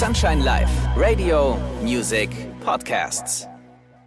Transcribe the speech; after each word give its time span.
Sunshine 0.00 0.42
Live, 0.42 0.70
Radio, 0.96 1.58
Music, 1.82 2.30
Podcasts. 2.64 3.46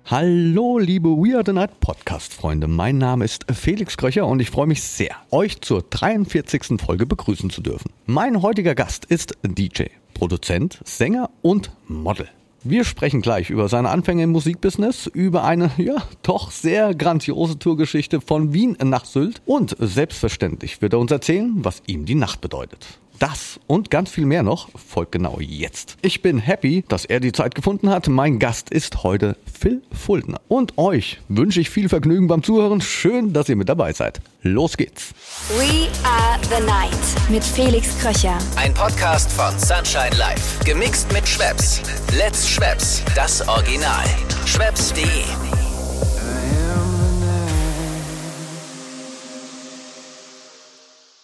Hallo, 0.06 0.80
liebe 0.80 1.08
We 1.10 1.36
Are 1.36 1.44
the 1.46 1.54
Night 1.54 1.80
Podcast-Freunde. 1.82 2.68
Mein 2.68 2.98
Name 2.98 3.24
ist 3.24 3.46
Felix 3.54 3.96
Kröcher 3.96 4.26
und 4.26 4.40
ich 4.40 4.50
freue 4.50 4.66
mich 4.66 4.82
sehr, 4.82 5.16
euch 5.30 5.62
zur 5.62 5.84
43. 5.84 6.82
Folge 6.84 7.06
begrüßen 7.06 7.52
zu 7.52 7.62
dürfen. 7.62 7.92
Mein 8.08 8.42
heutiger 8.42 8.74
Gast 8.74 9.06
ist 9.06 9.38
DJ, 9.44 9.84
Produzent, 10.16 10.80
Sänger 10.84 11.30
und 11.44 11.70
Model. 11.88 12.28
Wir 12.64 12.86
sprechen 12.86 13.22
gleich 13.22 13.52
über 13.52 13.70
seine 13.70 13.90
Anfänge 13.90 14.24
im 14.24 14.32
Musikbusiness, 14.32 15.06
über 15.06 15.44
eine, 15.44 15.70
ja, 15.78 15.98
doch 16.24 16.50
sehr 16.50 16.96
grandiose 16.96 17.60
Tourgeschichte 17.60 18.20
von 18.20 18.52
Wien 18.52 18.76
nach 18.84 19.06
Sylt 19.06 19.44
und 19.46 19.76
selbstverständlich 19.78 20.82
wird 20.82 20.94
er 20.94 21.00
uns 21.00 21.12
erzählen, 21.12 21.54
was 21.58 21.84
ihm 21.86 22.06
die 22.06 22.16
Nacht 22.16 22.42
bedeutet. 22.42 23.00
Das 23.20 23.60
und 23.68 23.90
ganz 23.90 24.10
viel 24.10 24.26
mehr 24.26 24.44
noch 24.44 24.70
folgt 24.76 25.12
genau 25.12 25.40
jetzt. 25.40 25.98
Ich 26.02 26.22
bin 26.22 26.40
happy, 26.40 26.84
dass 26.88 27.06
er 27.06 27.20
die 27.20 27.32
Zeit 27.32 27.56
gefunden 27.56 27.90
hat. 27.90 28.08
Mein 28.08 28.40
Gast 28.40 28.70
ist 28.70 29.04
heute 29.04 29.38
Phil 29.52 29.82
Fuldner. 29.92 30.42
Und 30.48 30.78
euch 30.78 31.22
wünsche 31.30 31.62
ich 31.62 31.70
viel 31.70 31.90
Vergnügen 31.90 32.28
beim 32.28 32.44
Zuhören. 32.44 32.82
Schön, 32.82 33.34
dass 33.34 33.50
ihr 33.50 33.56
mit 33.56 33.70
dabei 33.70 33.94
seid. 33.94 34.22
Los 34.42 34.78
geht's. 34.78 35.14
We 35.58 35.88
are 36.04 36.40
the 36.50 36.66
night 36.66 37.30
mit 37.30 37.44
Felix 37.44 37.98
Kröcher. 38.00 38.38
Ein 38.56 38.74
Podcast 38.74 39.32
von 39.32 39.58
Sunshine 39.58 40.16
Live. 40.18 40.60
Gemixt 40.66 41.12
mit 41.14 41.28
Schwepps. 41.28 41.82
Let's 42.18 42.50
Schwepps. 42.50 43.04
Das 43.16 43.48
Original. 43.48 44.04
Schwepps.de 44.46 45.73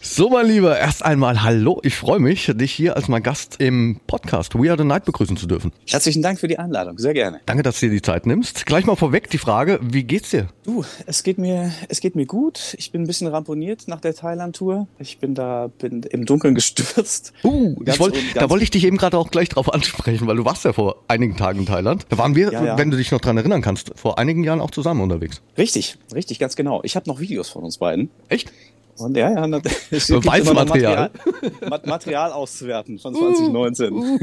So, 0.01 0.29
mein 0.29 0.45
Lieber, 0.45 0.79
erst 0.79 1.03
einmal 1.03 1.43
hallo. 1.43 1.81
Ich 1.83 1.93
freue 1.95 2.19
mich, 2.19 2.49
dich 2.55 2.71
hier 2.71 2.95
als 2.95 3.09
mein 3.09 3.21
Gast 3.21 3.57
im 3.59 3.99
Podcast 4.07 4.55
We 4.55 4.69
Are 4.69 4.77
the 4.77 4.85
Night 4.85 5.03
begrüßen 5.03 5.35
zu 5.35 5.45
dürfen. 5.45 5.73
Herzlichen 5.89 6.21
Dank 6.21 6.39
für 6.39 6.47
die 6.47 6.57
Einladung, 6.57 6.97
sehr 6.97 7.13
gerne. 7.13 7.41
Danke, 7.45 7.63
dass 7.63 7.81
du 7.81 7.87
dir 7.87 7.91
die 7.91 8.01
Zeit 8.01 8.25
nimmst. 8.25 8.65
Gleich 8.65 8.85
mal 8.85 8.95
vorweg 8.95 9.29
die 9.29 9.37
Frage, 9.37 9.77
wie 9.83 10.05
geht's 10.05 10.29
dir? 10.29 10.47
Du, 10.63 10.85
es 11.05 11.23
geht 11.23 11.37
mir, 11.37 11.73
es 11.89 11.99
geht 11.99 12.15
mir 12.15 12.25
gut. 12.25 12.75
Ich 12.77 12.93
bin 12.93 13.01
ein 13.01 13.07
bisschen 13.07 13.27
ramponiert 13.27 13.89
nach 13.89 13.99
der 13.99 14.15
Thailand-Tour. 14.15 14.87
Ich 14.99 15.17
bin 15.17 15.35
da, 15.35 15.67
bin 15.79 16.03
im 16.03 16.25
Dunkeln 16.25 16.55
gestürzt. 16.55 17.33
Uh, 17.43 17.75
wollt, 17.97 18.15
da 18.35 18.49
wollte 18.49 18.63
ich 18.63 18.71
dich 18.71 18.85
eben 18.85 18.95
gerade 18.95 19.17
auch 19.17 19.31
gleich 19.31 19.49
drauf 19.49 19.73
ansprechen, 19.73 20.27
weil 20.27 20.37
du 20.37 20.45
warst 20.45 20.63
ja 20.63 20.71
vor 20.71 21.03
einigen 21.09 21.35
Tagen 21.35 21.59
in 21.59 21.65
Thailand. 21.65 22.05
Da 22.07 22.17
waren 22.17 22.35
wir, 22.37 22.53
Ja, 22.53 22.63
ja. 22.63 22.77
wenn 22.77 22.89
du 22.89 22.95
dich 22.95 23.11
noch 23.11 23.19
dran 23.19 23.35
erinnern 23.35 23.61
kannst, 23.61 23.91
vor 23.97 24.17
einigen 24.17 24.45
Jahren 24.45 24.61
auch 24.61 24.71
zusammen 24.71 25.01
unterwegs. 25.01 25.41
Richtig, 25.57 25.97
richtig, 26.15 26.39
ganz 26.39 26.55
genau. 26.55 26.79
Ich 26.85 26.95
habe 26.95 27.09
noch 27.09 27.19
Videos 27.19 27.49
von 27.49 27.65
uns 27.65 27.79
beiden. 27.79 28.09
Echt? 28.29 28.53
Und 28.99 29.17
ja, 29.17 29.31
ja, 29.31 29.47
gibt 30.07 30.23
Beweismaterial. 30.23 31.09
Material, 31.13 31.69
Ma- 31.69 31.81
Material 31.85 32.31
auszuwerten 32.31 32.99
von 32.99 33.13
2019. 33.15 33.93
Und 33.93 34.19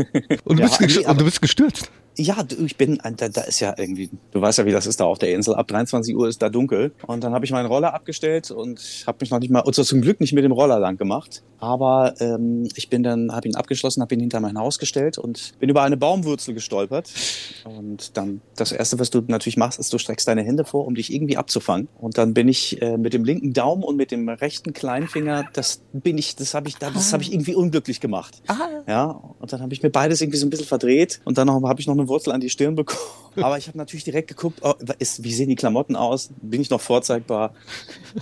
du, 0.58 0.62
Ja, 0.62 0.66
gest- 0.66 0.80
nee, 0.80 0.98
und 0.98 1.06
aber- 1.06 1.18
du 1.18 1.24
bist 1.24 1.40
gestürzt. 1.42 1.90
Ja, 2.16 2.42
du, 2.42 2.64
ich 2.64 2.76
bin, 2.76 2.98
da, 3.16 3.28
da 3.28 3.42
ist 3.42 3.60
ja 3.60 3.74
irgendwie, 3.76 4.10
du 4.30 4.40
weißt 4.40 4.58
ja, 4.58 4.66
wie 4.66 4.72
das 4.72 4.86
ist 4.86 5.00
da 5.00 5.04
auf 5.04 5.18
der 5.18 5.34
Insel. 5.34 5.54
Ab 5.54 5.68
23 5.68 6.16
Uhr 6.16 6.28
ist 6.28 6.40
da 6.40 6.48
dunkel. 6.48 6.92
Und 7.06 7.22
dann 7.22 7.34
habe 7.34 7.44
ich 7.44 7.50
meinen 7.50 7.66
Roller 7.66 7.94
abgestellt 7.94 8.50
und 8.50 9.04
habe 9.06 9.18
mich 9.20 9.30
noch 9.30 9.38
nicht 9.38 9.50
mal, 9.50 9.60
und 9.60 9.74
so 9.74 9.84
zum 9.84 10.00
Glück 10.00 10.20
nicht 10.20 10.32
mit 10.32 10.44
dem 10.44 10.52
Roller 10.52 10.78
lang 10.78 10.96
gemacht. 10.96 11.42
Aber 11.58 12.14
ähm, 12.20 12.68
ich 12.74 12.88
bin 12.88 13.02
dann, 13.02 13.32
habe 13.32 13.48
ihn 13.48 13.56
abgeschlossen, 13.56 14.02
habe 14.02 14.14
ihn 14.14 14.20
hinter 14.20 14.40
mein 14.40 14.58
Haus 14.58 14.78
gestellt 14.78 15.18
und 15.18 15.54
bin 15.58 15.68
über 15.68 15.82
eine 15.82 15.96
Baumwurzel 15.96 16.54
gestolpert. 16.54 17.10
Und 17.64 18.16
dann, 18.16 18.40
das 18.56 18.72
Erste, 18.72 18.98
was 18.98 19.10
du 19.10 19.22
natürlich 19.26 19.56
machst, 19.56 19.78
ist, 19.78 19.92
du 19.92 19.98
streckst 19.98 20.28
deine 20.28 20.42
Hände 20.42 20.64
vor, 20.64 20.86
um 20.86 20.94
dich 20.94 21.12
irgendwie 21.12 21.36
abzufangen. 21.36 21.88
Und 21.98 22.18
dann 22.18 22.34
bin 22.34 22.48
ich 22.48 22.80
äh, 22.82 22.96
mit 22.98 23.12
dem 23.12 23.24
linken 23.24 23.52
Daumen 23.52 23.82
und 23.82 23.96
mit 23.96 24.10
dem 24.10 24.28
rechten 24.28 24.72
Kleinfinger, 24.72 25.48
das 25.52 25.80
bin 25.92 26.18
ich, 26.18 26.36
das 26.36 26.54
habe 26.54 26.68
ich, 26.68 26.76
das 26.76 27.12
habe 27.12 27.22
ich 27.22 27.32
irgendwie 27.32 27.54
unglücklich 27.54 28.00
gemacht. 28.00 28.42
Ja, 28.88 29.04
und 29.40 29.52
dann 29.52 29.60
habe 29.62 29.72
ich 29.72 29.82
mir 29.82 29.90
beides 29.90 30.20
irgendwie 30.20 30.38
so 30.38 30.46
ein 30.46 30.50
bisschen 30.50 30.66
verdreht 30.66 31.20
und 31.24 31.38
dann 31.38 31.50
habe 31.50 31.80
ich 31.80 31.86
noch 31.86 31.94
eine 31.94 32.05
Wurzel 32.08 32.32
an 32.32 32.40
die 32.40 32.50
Stirn 32.50 32.74
bekommen. 32.74 33.00
Aber 33.36 33.58
ich 33.58 33.68
habe 33.68 33.76
natürlich 33.76 34.04
direkt 34.04 34.28
geguckt, 34.28 34.60
oh, 34.62 34.74
ist, 34.98 35.22
wie 35.22 35.32
sehen 35.32 35.48
die 35.48 35.56
Klamotten 35.56 35.94
aus? 35.94 36.30
Bin 36.40 36.60
ich 36.60 36.70
noch 36.70 36.80
vorzeigbar? 36.80 37.52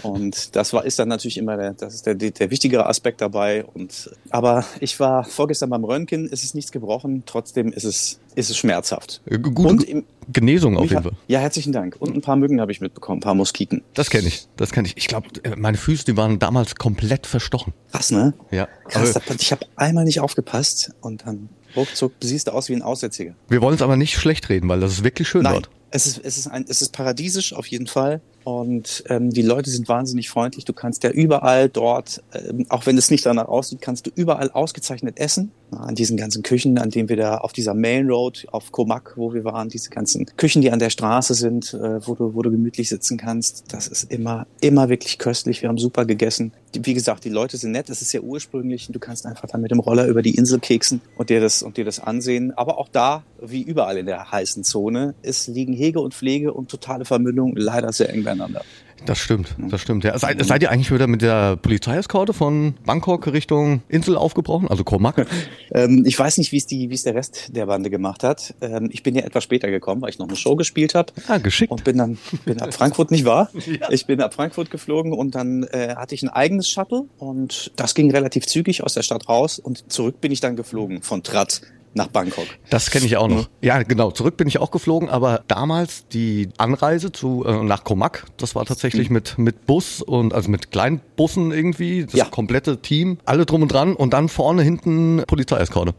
Und 0.03 0.57
das 0.57 0.73
war 0.73 0.85
ist 0.85 0.99
dann 0.99 1.09
natürlich 1.09 1.39
immer 1.39 1.57
der, 1.57 1.75
das 1.75 1.95
ist 1.95 2.07
der, 2.07 2.15
der, 2.17 2.51
wichtigere 2.51 2.87
Aspekt 2.87 3.21
dabei. 3.21 3.65
Und 3.65 4.11
aber 4.31 4.65
ich 4.81 4.99
war 4.99 5.25
vorgestern 5.25 5.71
beim 5.71 5.85
Röntgen, 5.85 6.29
es 6.33 6.43
ist 6.43 6.55
nichts 6.55 6.73
gebrochen, 6.73 7.23
trotzdem 7.27 7.73
ist 7.73 7.85
es 7.85 8.19
ist 8.35 8.51
es 8.51 8.57
schmerzhaft. 8.57 9.21
Äh, 9.27 9.39
Gute 9.39 9.69
Und 9.69 9.85
im- 9.85 10.05
Genesung 10.33 10.77
auf 10.77 10.91
jeden 10.91 11.03
Fall. 11.03 11.13
Ja, 11.29 11.41
herzlichen 11.41 11.73
Dank. 11.73 11.97
Und 11.99 12.15
ein 12.15 12.21
paar 12.21 12.37
Mücken 12.37 12.61
habe 12.61 12.73
ich 12.73 12.81
mitbekommen, 12.81 13.19
ein 13.19 13.23
paar 13.23 13.35
Moskiten. 13.35 13.83
Das 13.95 14.11
kenne 14.11 14.29
ich. 14.29 14.47
Das 14.57 14.73
kenne 14.73 14.89
ich. 14.89 14.97
Ich 14.97 15.07
glaube, 15.09 15.29
meine 15.57 15.77
Füße, 15.77 16.05
die 16.05 16.17
waren 16.17 16.39
damals 16.39 16.75
komplett 16.77 17.27
verstochen. 17.27 17.73
Krass, 17.93 18.11
ne? 18.11 18.35
Ja. 18.51 18.69
Krass, 18.89 19.17
Aber 19.17 19.25
ich 19.39 19.53
habe 19.53 19.67
einmal 19.77 20.05
nicht 20.05 20.21
aufgepasst 20.21 20.93
und 21.01 21.27
dann 21.27 21.49
ruckzuck 21.77 22.13
siehst 22.23 22.47
du 22.49 22.53
aus 22.53 22.69
wie 22.69 22.75
ein 22.75 22.83
Aussätziger. 22.83 23.35
wir 23.49 23.61
wollen 23.61 23.75
es 23.75 23.83
aber 23.83 23.97
nicht 23.97 24.17
schlecht 24.17 24.49
reden, 24.49 24.69
weil 24.69 24.81
das 24.81 24.93
ist 24.93 25.05
wirklich 25.05 25.29
schön 25.29 25.43
Nein, 25.43 25.55
dort. 25.55 25.71
es 25.91 26.07
ist, 26.07 26.21
es 26.25 26.39
ist, 26.39 26.47
ein, 26.47 26.65
es 26.69 26.83
ist 26.83 26.93
paradiesisch 26.93 27.53
auf 27.53 27.67
jeden 27.67 27.87
Fall. 27.87 28.21
Und 28.45 29.05
ähm, 29.09 29.31
die 29.31 29.43
Leute 29.43 29.71
sind 29.71 29.89
wahnsinnig 29.89 30.29
freundlich. 30.29 30.67
Du 30.67 30.75
kannst 30.75 31.03
ja 31.03 31.11
überall 31.11 31.71
dort, 31.71 32.23
ähm, 32.35 32.67
auch 32.69 32.85
wenn 32.85 32.99
es 32.99 33.11
nicht 33.11 33.25
danach 33.25 33.49
aussieht, 33.49 33.81
kannst 33.81 34.07
du 34.07 34.11
überall 34.15 34.51
ausgezeichnet 34.51 35.19
essen. 35.19 35.51
An 35.71 35.95
diesen 35.95 36.17
ganzen 36.17 36.43
Küchen, 36.43 36.79
an 36.79 36.91
denen 36.91 37.09
wir 37.09 37.17
da 37.17 37.39
auf 37.39 37.53
dieser 37.53 37.75
Main 37.75 38.09
Road, 38.09 38.47
auf 38.53 38.71
Komak, 38.71 39.15
wo 39.17 39.33
wir 39.33 39.45
waren, 39.45 39.71
diese 39.71 39.89
ganzen 39.91 40.27
Küchen, 40.37 40.61
die 40.61 40.71
an 40.71 40.79
der 40.79 40.91
Straße 40.91 41.35
sind, 41.35 41.73
äh, 41.75 42.07
wo, 42.07 42.15
du, 42.15 42.35
wo 42.35 42.43
du 42.43 42.51
gemütlich 42.51 42.91
sitzen 42.91 43.17
kannst. 43.17 43.65
Das 43.73 43.89
ist 43.89 44.11
immer, 44.13 44.47
immer 44.61 44.91
wirklich 44.91 45.19
köstlich. 45.19 45.63
Wir 45.63 45.71
haben 45.71 45.79
super 45.79 46.05
gegessen. 46.05 46.53
Wie 46.83 46.95
gesagt, 46.95 47.25
die 47.25 47.31
Leute 47.31 47.57
sind 47.57 47.73
nett. 47.73 47.89
Es 47.91 48.03
ist 48.03 48.11
sehr 48.11 48.25
ursprünglich. 48.25 48.89
Du 48.91 48.99
kannst 48.99 49.27
einfach 49.27 49.49
dann 49.49 49.61
mit 49.61 49.71
dem 49.71 49.81
Roller 49.81 50.07
über 50.07 50.23
die 50.23 50.35
Insel 50.35 50.59
keksen 50.59 51.01
und 51.17 51.31
dir 51.31 51.41
das, 51.41 51.63
und 51.63 51.77
dir 51.77 51.85
das 51.85 52.01
ansehen. 52.01 52.53
Aber 52.53 52.79
auch 52.79 52.89
da, 52.89 53.23
wie 53.41 53.63
überall 53.63 53.97
in 53.97 54.07
der 54.07 54.31
heißen 54.31 54.65
Zone, 54.65 55.15
es 55.23 55.47
liegen 55.47 55.73
Hege 55.73 56.01
und 56.01 56.15
Pflege 56.15 56.53
und 56.53 56.71
totale 56.71 57.05
Vermüllung 57.05 57.55
leider 57.57 57.93
sehr 57.93 58.11
eng 58.11 58.25
beieinander. 58.25 58.65
Das 59.07 59.19
stimmt, 59.19 59.55
das 59.59 59.81
stimmt. 59.81 60.05
Ja. 60.05 60.19
Seid, 60.19 60.45
seid 60.45 60.63
ihr 60.63 60.71
eigentlich 60.71 60.91
wieder 60.91 61.07
mit 61.07 61.23
der 61.23 61.57
Polizeieskorte 61.57 62.33
von 62.33 62.75
Bangkok 62.85 63.27
Richtung 63.27 63.83
Insel 63.89 64.17
aufgebrochen, 64.17 64.69
also 64.69 64.85
Komak? 64.85 65.27
Ähm, 65.73 66.05
ich 66.07 66.17
weiß 66.17 66.39
nicht, 66.39 66.53
wie 66.53 66.59
es 66.59 66.67
die, 66.67 66.91
wie 66.91 66.95
es 66.95 67.03
der 67.03 67.15
Rest 67.15 67.57
der 67.57 67.67
Bande 67.67 67.91
gemacht 67.91 68.23
hat. 68.23 68.55
Ähm, 68.61 68.91
ich 68.93 69.03
bin 69.03 69.17
ja 69.17 69.23
etwas 69.23 69.43
später 69.43 69.71
gekommen, 69.71 70.03
weil 70.03 70.11
ich 70.11 70.19
noch 70.19 70.29
eine 70.29 70.37
Show 70.37 70.55
gespielt 70.55 70.95
habe. 70.95 71.13
Ah, 71.27 71.39
geschickt. 71.39 71.73
Und 71.73 71.83
bin 71.83 71.99
dann 71.99 72.19
bin 72.45 72.61
ab 72.61 72.73
Frankfurt, 72.73 73.11
nicht 73.11 73.25
wahr? 73.25 73.51
Ich 73.91 74.07
bin 74.07 74.21
ab 74.21 74.35
Frankfurt 74.35 74.71
geflogen 74.71 75.13
und 75.13 75.35
dann 75.35 75.65
äh, 75.65 75.95
hatte 75.97 76.15
ich 76.15 76.23
ein 76.23 76.29
eigenes 76.29 76.69
Shuttle 76.69 77.07
und 77.19 77.73
das 77.77 77.95
ging 77.95 78.11
relativ 78.11 78.47
zügig 78.47 78.85
aus 78.85 78.95
der 78.95 79.03
Stadt 79.03 79.29
raus 79.29 79.59
und 79.59 79.91
zurück 79.91 80.21
bin 80.21 80.31
ich 80.31 80.41
dann 80.41 80.55
geflogen 80.55 81.03
von 81.03 81.23
Trat 81.25 81.63
nach 81.95 82.09
Bangkok. 82.09 82.47
Das 82.71 82.91
kenne 82.91 83.07
ich 83.07 83.17
auch 83.17 83.29
noch. 83.29 83.49
Ja, 83.63 83.83
genau. 83.83 84.11
Zurück 84.11 84.37
bin 84.37 84.49
ich 84.49 84.59
auch 84.59 84.71
geflogen, 84.71 85.09
aber 85.09 85.43
damals 85.49 86.07
die 86.09 86.49
Anreise 86.59 87.13
zu 87.13 87.45
äh, 87.47 87.63
nach 87.65 87.85
Komak, 87.85 88.25
das 88.37 88.55
war 88.55 88.65
tatsächlich 88.65 89.11
mit 89.11 89.39
mit 89.39 89.67
Bus 89.67 90.03
und 90.03 90.35
also 90.35 90.51
mit 90.51 90.71
kleinen 90.71 91.01
Bussen 91.17 91.53
irgendwie, 91.53 92.05
das 92.05 92.15
Ja. 92.15 92.25
komplette 92.27 92.79
Team, 92.79 93.19
alle 93.25 93.47
drum 93.47 93.63
und 93.63 93.69
dran 93.73 93.95
und 93.95 94.13
dann 94.13 94.29
vorne 94.29 94.63
hinten 94.63 95.23
Polizeieskorte. 95.27 95.95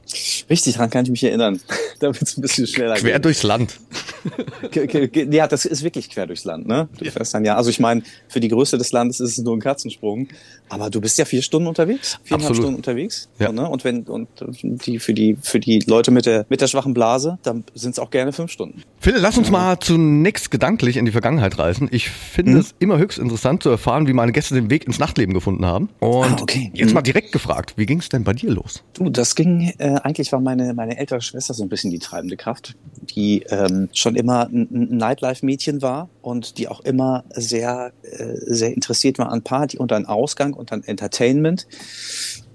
Richtig, 0.50 0.74
daran 0.76 0.90
kann 0.90 1.06
ich 1.06 1.12
mich 1.12 1.24
erinnern. 1.24 1.60
da 2.00 2.08
wird 2.08 2.22
es 2.22 2.38
ein 2.38 2.42
bisschen 2.42 2.68
schneller 2.68 2.96
Quer 2.96 3.14
gehen. 3.14 3.22
durchs 3.22 3.44
Land. 3.44 3.80
Ja, 5.32 5.48
das 5.48 5.66
ist 5.66 5.84
wirklich 5.84 6.10
quer 6.10 6.26
durchs 6.28 6.44
Land, 6.46 6.68
ne? 6.68 6.88
Du 6.98 7.06
fährst 7.10 7.34
dann 7.34 7.46
ja, 7.46 7.56
also 7.56 7.70
ich 7.70 7.80
meine, 7.80 8.02
für 8.28 8.40
die 8.40 8.48
Größe 8.48 8.78
des 8.78 8.92
Landes 8.92 9.20
ist 9.20 9.38
es 9.38 9.44
nur 9.44 9.56
ein 9.56 9.60
Katzensprung, 9.60 10.28
aber 10.70 10.90
du 10.90 11.00
bist 11.00 11.18
ja 11.18 11.26
vier 11.26 11.42
Stunden 11.42 11.68
unterwegs, 11.68 12.18
viereinhalb 12.24 12.50
Absolut. 12.50 12.58
Stunden 12.58 12.76
unterwegs, 12.78 13.30
Ja. 13.40 13.52
ne? 13.52 13.70
Und 13.70 13.84
wenn 13.84 14.04
und 14.04 14.28
die 14.64 15.00
für 15.00 15.14
die 15.14 15.38
für 15.42 15.60
die 15.60 15.80
Leute 15.88 16.12
mit 16.12 16.26
der 16.26 16.46
mit 16.50 16.62
der 16.62 16.68
schwachen 16.68 16.94
Blase, 16.94 17.38
dann 17.44 17.64
sind 17.74 17.92
es 17.92 18.00
auch 18.00 18.10
gerne 18.10 18.32
fünf 18.34 18.52
Stunden. 18.52 18.84
Phil, 19.00 19.16
lass 19.18 19.38
uns 19.38 19.52
mal 19.52 19.80
zunächst 19.80 20.52
gedanklich 20.52 20.98
in 20.98 21.06
die 21.06 21.12
Vergangenheit 21.12 21.58
reisen. 21.60 21.88
Ich 21.92 22.10
finde 22.10 22.54
Mhm. 22.54 22.58
es 22.58 22.76
immer 22.80 22.98
höchst 22.98 23.18
interessant 23.20 23.64
zu 23.64 23.70
erfahren, 23.70 24.08
wie 24.08 24.14
meine 24.14 24.32
Gäste 24.32 24.56
den 24.56 24.70
Weg 24.70 24.86
ins 24.88 25.00
Nachtleben 25.00 25.34
gefunden 25.34 25.66
haben. 25.66 25.90
Und 26.00 26.26
Ah, 26.26 26.38
okay. 26.42 26.72
jetzt 26.74 26.90
Mhm. 26.90 26.94
mal 26.96 27.02
direkt 27.02 27.32
gefragt, 27.32 27.74
wie 27.78 27.86
ging 27.86 28.00
es 28.00 28.10
denn 28.10 28.24
bei 28.24 28.34
dir 28.34 28.52
los? 28.52 28.84
Du, 28.94 29.10
das 29.10 29.36
ging, 29.36 29.74
äh, 29.78 29.96
eigentlich 30.04 30.32
war 30.32 30.40
meine, 30.40 30.74
meine 30.74 30.98
ältere 30.98 31.22
Schwester 31.22 31.54
so 31.54 31.64
ein 31.64 31.70
bisschen 31.70 31.92
die 31.92 32.00
treibende 32.00 32.38
Kraft, 32.38 32.76
die 33.16 33.44
ähm, 33.50 33.90
schon 33.94 34.16
immer 34.16 34.48
ein, 34.48 34.68
ein 34.72 34.98
Nightlife-Mädchen 34.98 35.82
war 35.82 36.10
und 36.22 36.58
die 36.58 36.68
auch 36.68 36.80
immer 36.82 37.24
sehr, 37.34 37.92
äh, 38.04 38.36
sehr 38.48 38.74
interessiert 38.74 39.18
war 39.20 39.32
an 39.32 39.42
Party 39.44 39.78
und 39.78 39.92
an 39.92 40.06
Ausgang 40.06 40.54
und 40.54 40.72
an 40.72 40.84
Entertainment 40.84 41.68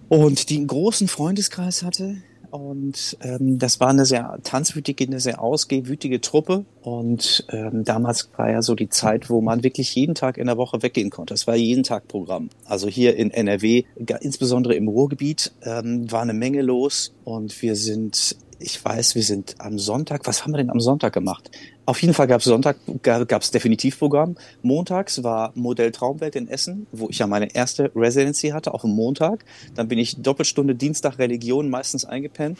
und 0.08 0.50
die 0.50 0.56
einen 0.56 0.66
großen 0.66 1.08
Freundeskreis 1.08 1.82
hatte. 1.82 2.16
Und 2.50 3.16
ähm, 3.22 3.58
das 3.58 3.80
war 3.80 3.88
eine 3.88 4.04
sehr 4.04 4.38
tanzwütige, 4.42 5.04
eine 5.04 5.20
sehr 5.20 5.40
ausgehwütige 5.40 6.20
Truppe. 6.20 6.64
Und 6.82 7.44
ähm, 7.50 7.84
damals 7.84 8.30
war 8.36 8.50
ja 8.50 8.62
so 8.62 8.74
die 8.74 8.88
Zeit, 8.88 9.28
wo 9.28 9.40
man 9.40 9.62
wirklich 9.62 9.94
jeden 9.94 10.14
Tag 10.14 10.38
in 10.38 10.46
der 10.46 10.56
Woche 10.56 10.82
weggehen 10.82 11.10
konnte. 11.10 11.34
Es 11.34 11.46
war 11.46 11.56
jeden 11.56 11.82
Tag 11.82 12.08
Programm. 12.08 12.48
Also 12.64 12.88
hier 12.88 13.16
in 13.16 13.30
NRW, 13.30 13.84
insbesondere 14.20 14.74
im 14.74 14.88
Ruhrgebiet, 14.88 15.52
ähm, 15.62 16.10
war 16.10 16.22
eine 16.22 16.32
Menge 16.32 16.62
los 16.62 17.12
und 17.24 17.60
wir 17.62 17.76
sind 17.76 18.36
ich 18.60 18.84
weiß, 18.84 19.14
wir 19.14 19.22
sind 19.22 19.54
am 19.58 19.78
Sonntag, 19.78 20.26
was 20.26 20.44
haben 20.44 20.52
wir 20.52 20.58
denn 20.58 20.70
am 20.70 20.80
Sonntag 20.80 21.14
gemacht? 21.14 21.50
Auf 21.86 22.00
jeden 22.02 22.14
Fall 22.14 22.26
gab 22.26 22.40
es 22.40 22.44
Sonntag, 22.44 22.76
gab 23.02 23.42
es 23.42 23.50
Definitivprogramm. 23.50 24.36
Montags 24.62 25.24
war 25.24 25.50
Modell 25.56 25.90
Traumwelt 25.90 26.36
in 26.36 26.46
Essen, 26.46 26.86
wo 26.92 27.08
ich 27.08 27.18
ja 27.18 27.26
meine 27.26 27.52
erste 27.54 27.90
Residency 27.96 28.50
hatte, 28.50 28.72
auf 28.74 28.82
dem 28.82 28.90
Montag. 28.90 29.44
Dann 29.74 29.88
bin 29.88 29.98
ich 29.98 30.22
Doppelstunde 30.22 30.74
Dienstag 30.74 31.18
Religion 31.18 31.68
meistens 31.68 32.04
eingepennt. 32.04 32.58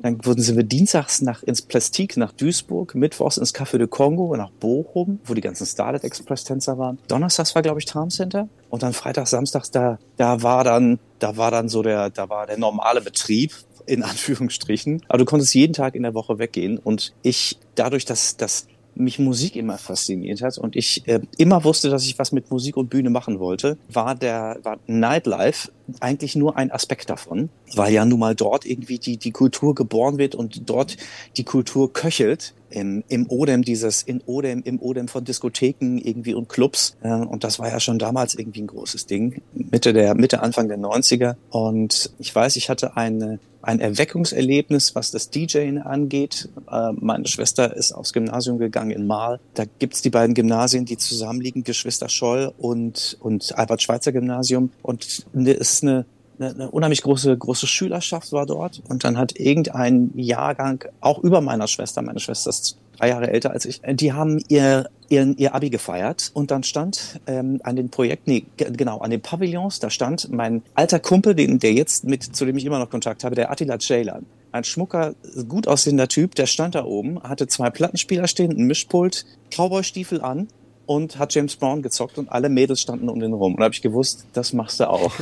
Dann 0.00 0.24
wurden 0.24 0.42
sind 0.42 0.56
wir 0.56 0.64
dienstags 0.64 1.22
nach, 1.22 1.42
ins 1.42 1.62
Plastik 1.62 2.16
nach 2.16 2.32
Duisburg, 2.32 2.94
mittwochs 2.94 3.38
ins 3.38 3.54
Café 3.58 3.76
de 3.76 3.88
Congo 3.88 4.36
nach 4.36 4.50
Bochum, 4.50 5.18
wo 5.24 5.34
die 5.34 5.40
ganzen 5.40 5.66
Starlet 5.66 6.04
Express 6.04 6.44
Tänzer 6.44 6.78
waren. 6.78 6.98
Donnerstags 7.08 7.56
war, 7.56 7.62
glaube 7.62 7.80
ich, 7.80 7.86
Tram 7.86 8.08
Center. 8.08 8.48
Und 8.70 8.84
dann 8.84 8.92
Freitags, 8.92 9.30
Samstags, 9.30 9.72
da, 9.72 9.98
da 10.16 10.42
war 10.42 10.62
dann, 10.62 11.00
da 11.18 11.36
war 11.36 11.50
dann 11.50 11.68
so 11.68 11.82
der, 11.82 12.10
da 12.10 12.28
war 12.28 12.46
der 12.46 12.56
normale 12.56 13.00
Betrieb, 13.00 13.52
in 13.84 14.02
Anführungsstrichen. 14.04 15.02
Aber 15.08 15.18
du 15.18 15.24
konntest 15.24 15.54
jeden 15.54 15.72
Tag 15.72 15.96
in 15.96 16.04
der 16.04 16.14
Woche 16.14 16.38
weggehen. 16.38 16.78
Und 16.78 17.14
ich, 17.22 17.58
dadurch, 17.74 18.04
dass, 18.04 18.36
dass 18.36 18.68
mich 18.94 19.18
Musik 19.18 19.56
immer 19.56 19.78
fasziniert 19.78 20.42
hat 20.42 20.58
und 20.58 20.76
ich 20.76 21.06
äh, 21.06 21.20
immer 21.36 21.62
wusste, 21.64 21.88
dass 21.88 22.04
ich 22.04 22.18
was 22.18 22.32
mit 22.32 22.50
Musik 22.50 22.76
und 22.76 22.90
Bühne 22.90 23.10
machen 23.10 23.38
wollte, 23.38 23.78
war 23.88 24.14
der 24.14 24.58
war 24.62 24.78
Nightlife 24.86 25.70
eigentlich 26.00 26.36
nur 26.36 26.56
ein 26.56 26.70
Aspekt 26.70 27.10
davon, 27.10 27.48
weil 27.74 27.92
ja 27.92 28.04
nun 28.04 28.20
mal 28.20 28.34
dort 28.34 28.66
irgendwie 28.66 28.98
die 28.98 29.16
die 29.16 29.30
Kultur 29.30 29.74
geboren 29.74 30.18
wird 30.18 30.34
und 30.34 30.68
dort 30.68 30.96
die 31.36 31.44
Kultur 31.44 31.92
köchelt 31.92 32.54
im, 32.70 33.04
im 33.08 33.26
Odem 33.28 33.62
dieses, 33.62 34.02
in 34.02 34.20
Odem, 34.26 34.62
im 34.64 34.80
Odem 34.80 35.08
von 35.08 35.24
Diskotheken 35.24 35.98
irgendwie 35.98 36.34
und 36.34 36.48
Clubs. 36.48 36.96
Äh, 37.02 37.12
und 37.12 37.44
das 37.44 37.58
war 37.58 37.68
ja 37.68 37.80
schon 37.80 37.98
damals 37.98 38.34
irgendwie 38.34 38.62
ein 38.62 38.66
großes 38.66 39.06
Ding. 39.06 39.40
Mitte 39.52 39.92
der, 39.92 40.14
Mitte, 40.14 40.42
Anfang 40.42 40.68
der 40.68 40.78
90er. 40.78 41.36
Und 41.50 42.10
ich 42.18 42.34
weiß, 42.34 42.56
ich 42.56 42.68
hatte 42.68 42.96
eine, 42.96 43.38
ein 43.62 43.80
Erweckungserlebnis, 43.80 44.94
was 44.94 45.10
das 45.10 45.30
DJing 45.30 45.78
angeht. 45.78 46.48
Äh, 46.70 46.92
meine 46.92 47.26
Schwester 47.26 47.74
ist 47.74 47.92
aufs 47.92 48.12
Gymnasium 48.12 48.58
gegangen 48.58 48.90
in 48.90 49.06
Mahl. 49.06 49.40
Da 49.54 49.64
gibt's 49.78 50.02
die 50.02 50.10
beiden 50.10 50.34
Gymnasien, 50.34 50.84
die 50.84 50.96
zusammenliegen, 50.96 51.64
Geschwister 51.64 52.08
Scholl 52.08 52.52
und, 52.58 53.16
und 53.20 53.56
Albert 53.56 53.82
Schweitzer 53.82 54.12
Gymnasium. 54.12 54.70
Und 54.82 55.26
es 55.34 55.77
ist 55.78 55.84
eine 55.84 56.04
eine, 56.38 56.54
eine 56.54 56.70
unheimlich 56.70 57.02
große, 57.02 57.36
große 57.36 57.66
Schülerschaft 57.66 58.32
war 58.32 58.46
dort. 58.46 58.82
Und 58.88 59.04
dann 59.04 59.18
hat 59.18 59.38
irgendein 59.38 60.12
Jahrgang, 60.16 60.84
auch 61.00 61.18
über 61.18 61.40
meiner 61.40 61.66
Schwester, 61.66 62.02
meine 62.02 62.20
Schwester 62.20 62.50
ist 62.50 62.78
drei 62.96 63.08
Jahre 63.08 63.30
älter 63.30 63.50
als 63.50 63.64
ich, 63.64 63.80
die 63.84 64.12
haben 64.12 64.42
ihr 64.48 64.88
ihr, 65.08 65.34
ihr 65.38 65.54
Abi 65.54 65.70
gefeiert 65.70 66.30
und 66.34 66.50
dann 66.50 66.62
stand 66.64 67.20
ähm, 67.26 67.60
an 67.62 67.76
den 67.76 67.88
Projekten, 67.88 68.30
nee, 68.30 68.44
genau, 68.56 68.98
an 68.98 69.10
den 69.10 69.22
Pavillons, 69.22 69.78
da 69.80 69.88
stand 69.88 70.30
mein 70.30 70.62
alter 70.74 71.00
Kumpel, 71.00 71.34
den, 71.34 71.58
der 71.58 71.72
jetzt 71.72 72.04
mit, 72.04 72.22
zu 72.22 72.44
dem 72.44 72.58
ich 72.58 72.64
immer 72.66 72.78
noch 72.78 72.90
Kontakt 72.90 73.24
habe, 73.24 73.34
der 73.34 73.50
Attila 73.50 73.78
Ceylan. 73.78 74.26
Ein 74.52 74.64
schmucker, 74.64 75.14
gut 75.48 75.66
aussehender 75.66 76.08
Typ, 76.08 76.34
der 76.34 76.46
stand 76.46 76.74
da 76.74 76.84
oben, 76.84 77.22
hatte 77.22 77.46
zwei 77.46 77.70
Plattenspieler 77.70 78.28
stehen, 78.28 78.50
ein 78.50 78.66
Mischpult, 78.66 79.24
Cowboy-Stiefel 79.50 80.20
an 80.20 80.48
und 80.88 81.18
hat 81.18 81.34
James 81.34 81.54
Brown 81.54 81.82
gezockt 81.82 82.16
und 82.16 82.32
alle 82.32 82.48
Mädels 82.48 82.80
standen 82.80 83.10
um 83.10 83.20
den 83.20 83.34
rum. 83.34 83.52
Und 83.52 83.60
da 83.60 83.64
habe 83.64 83.74
ich 83.74 83.82
gewusst, 83.82 84.24
das 84.32 84.54
machst 84.54 84.80
du 84.80 84.88
auch. 84.88 85.12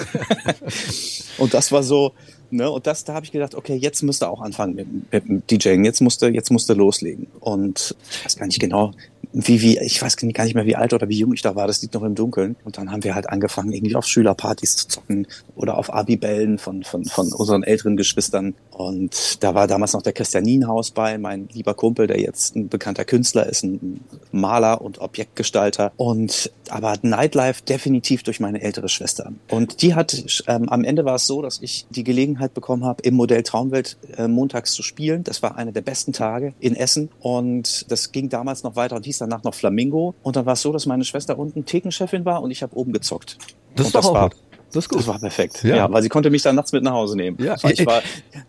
und 1.39 1.55
das 1.55 1.73
war 1.73 1.83
so, 1.83 2.13
ne, 2.53 2.71
und 2.71 2.87
das, 2.87 3.03
da 3.03 3.15
habe 3.15 3.27
ich 3.27 3.33
gedacht, 3.33 3.57
okay, 3.57 3.75
jetzt 3.75 4.01
musst 4.03 4.23
du 4.23 4.27
auch 4.27 4.41
anfangen 4.41 4.77
mit, 4.77 5.13
mit 5.13 5.29
dem 5.29 5.43
DJing, 5.45 5.85
jetzt 5.85 6.01
musst 6.01 6.23
du, 6.23 6.29
jetzt 6.29 6.53
musst 6.53 6.69
du 6.69 6.75
loslegen. 6.75 7.27
Und 7.41 7.97
ich 8.13 8.25
weiß 8.25 8.37
gar 8.37 8.47
nicht 8.47 8.61
genau, 8.61 8.93
wie, 9.38 9.61
wie, 9.61 9.79
ich 9.81 10.00
weiß 10.00 10.17
gar 10.17 10.44
nicht 10.44 10.55
mehr, 10.55 10.65
wie 10.65 10.77
alt 10.77 10.94
oder 10.94 11.11
wie 11.11 11.19
jung 11.19 11.35
ich 11.35 11.43
da 11.43 11.55
war, 11.55 11.67
das 11.67 11.83
liegt 11.83 11.93
noch 11.93 12.03
im 12.03 12.15
Dunkeln. 12.15 12.56
Und 12.65 12.79
dann 12.79 12.91
haben 12.91 13.05
wir 13.05 13.15
halt 13.15 13.29
angefangen, 13.29 13.71
irgendwie 13.71 13.94
auf 13.94 14.06
Schülerpartys 14.06 14.77
zu 14.77 14.88
zocken 14.88 15.27
oder 15.55 15.77
auf 15.77 15.93
Abibellen 15.93 16.56
von, 16.56 16.85
von, 16.85 17.05
von 17.05 17.31
unseren 17.35 17.62
älteren 17.62 17.99
Geschwistern. 17.99 18.55
Und 18.71 19.43
da 19.44 19.55
war 19.55 19.67
damals 19.67 19.93
noch 19.93 20.00
der 20.00 20.15
Christian 20.15 20.44
Nienhaus 20.44 20.91
bei, 20.91 21.19
mein 21.19 21.49
lieber 21.53 21.75
Kumpel, 21.75 22.06
der 22.06 22.19
jetzt 22.19 22.56
ein 22.56 22.71
bekannter 22.71 23.05
Künstler 23.05 23.47
ist, 23.47 23.62
ein 23.62 24.00
Maler 24.33 24.81
und 24.81 25.00
Objektgestalter. 25.03 25.93
Und 25.99 26.50
aber 26.71 26.97
Nightlife 27.03 27.62
definitiv 27.62 28.23
durch 28.23 28.41
meine 28.41 28.62
ältere 28.62 28.89
Schwester. 28.89 29.32
Und 29.50 29.82
die 29.82 29.94
hat, 29.94 30.43
ähm, 30.47 30.69
am 30.69 30.85
Ende 30.85 31.05
war 31.05 31.17
es 31.17 31.27
so, 31.27 31.43
dass 31.43 31.61
ich 31.61 31.87
die 31.91 32.05
Gelegenheit 32.05 32.55
bekommen 32.55 32.85
habe, 32.85 33.03
im 33.03 33.15
Modell 33.15 33.43
Traumwelt 33.43 33.97
äh, 34.17 34.29
montags 34.29 34.73
zu 34.73 34.82
spielen. 34.82 35.25
Das 35.25 35.43
war 35.43 35.56
einer 35.56 35.73
der 35.73 35.82
besten 35.82 36.12
Tage 36.12 36.55
in 36.61 36.75
Essen. 36.75 37.11
Und 37.21 37.91
das 37.91 38.12
ging 38.12 38.29
damals 38.29 38.62
noch 38.62 38.77
weiter 38.77 38.97
und 38.97 39.05
hieß 39.05 39.19
dann 39.19 39.25
danach 39.28 39.44
noch 39.44 39.55
Flamingo. 39.55 40.14
Und 40.23 40.37
dann 40.37 40.46
war 40.46 40.55
es 40.55 40.62
so, 40.62 40.73
dass 40.73 40.87
meine 40.87 41.05
Schwester 41.05 41.38
unten 41.38 41.64
Thekenchefin 41.64 42.25
war 42.25 42.43
und 42.43 42.50
ich 42.50 42.62
habe 42.62 42.76
oben 42.76 42.93
gezockt. 42.93 43.38
Das, 43.75 43.87
und 43.87 43.94
das 43.94 44.06
war 44.06 44.31
das 44.76 44.84
ist 44.84 44.88
gut. 44.90 45.00
Das 45.00 45.06
war 45.06 45.19
perfekt. 45.19 45.64
Ja. 45.64 45.76
ja. 45.76 45.93
weil 45.93 46.02
sie 46.02 46.08
konnte 46.08 46.31
mich 46.31 46.43
dann 46.43 46.56
nachts 46.56 46.73
mit 46.73 46.82
nach 46.82 46.93
Hause 46.93 47.17
nehmen. 47.17 47.37
Ja. 47.40 47.56
Ich 47.69 47.84
war 47.87 48.02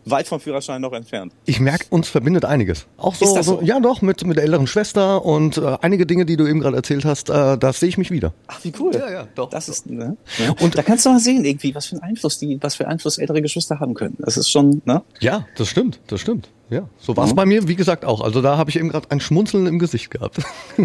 weit 0.05 0.27
vom 0.27 0.39
Führerschein 0.39 0.81
noch 0.81 0.93
entfernt. 0.93 1.33
Ich 1.45 1.59
merke, 1.59 1.85
uns 1.89 2.09
verbindet 2.09 2.45
einiges. 2.45 2.85
Auch 2.97 3.15
so, 3.15 3.25
so? 3.25 3.41
so, 3.41 3.61
ja 3.61 3.79
doch, 3.79 4.01
mit, 4.01 4.25
mit 4.25 4.37
der 4.37 4.43
älteren 4.43 4.67
Schwester 4.67 5.23
und 5.23 5.57
äh, 5.57 5.77
einige 5.81 6.05
Dinge, 6.05 6.25
die 6.25 6.37
du 6.37 6.45
eben 6.45 6.59
gerade 6.59 6.75
erzählt 6.75 7.05
hast, 7.05 7.29
äh, 7.29 7.57
da 7.57 7.73
sehe 7.73 7.89
ich 7.89 7.97
mich 7.97 8.11
wieder. 8.11 8.33
Ach, 8.47 8.63
wie 8.63 8.73
cool. 8.79 8.93
Ja, 8.93 9.09
ja, 9.09 9.27
doch. 9.35 9.49
Das 9.49 9.69
ist, 9.69 9.89
ne? 9.89 10.17
Ja. 10.37 10.53
Und 10.59 10.77
da 10.77 10.83
kannst 10.83 11.05
du 11.05 11.09
mal 11.09 11.19
sehen, 11.19 11.45
irgendwie, 11.45 11.73
was 11.73 11.87
für 11.87 11.93
einen 11.93 12.03
Einfluss 12.03 12.37
die, 12.39 12.59
was 12.61 12.75
für 12.75 12.87
Einfluss 12.87 13.17
ältere 13.17 13.41
Geschwister 13.41 13.79
haben 13.79 13.93
können. 13.93 14.15
Das 14.19 14.37
ist 14.37 14.49
schon, 14.49 14.81
ne? 14.85 15.01
Ja, 15.19 15.47
das 15.55 15.69
stimmt, 15.69 15.99
das 16.07 16.21
stimmt. 16.21 16.49
Ja, 16.69 16.89
so 16.99 17.15
war 17.15 17.23
es 17.23 17.31
mhm. 17.31 17.35
bei 17.35 17.45
mir, 17.45 17.67
wie 17.69 17.75
gesagt, 17.75 18.03
auch. 18.03 18.19
Also 18.19 18.41
da 18.41 18.57
habe 18.57 18.69
ich 18.69 18.77
eben 18.77 18.89
gerade 18.89 19.09
ein 19.09 19.21
Schmunzeln 19.21 19.67
im 19.67 19.79
Gesicht 19.79 20.11
gehabt. 20.11 20.39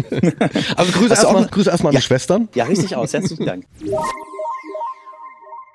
also 0.77 0.91
grüße 0.93 1.13
erstmal 1.13 1.45
grüße 1.47 1.69
erstmal 1.69 1.93
ja. 1.93 1.99
die 1.99 2.05
Schwestern. 2.05 2.47
Ja, 2.55 2.65
richtig 2.65 2.95
aus. 2.95 3.11
Herzlichen 3.11 3.45
Dank. 3.45 3.65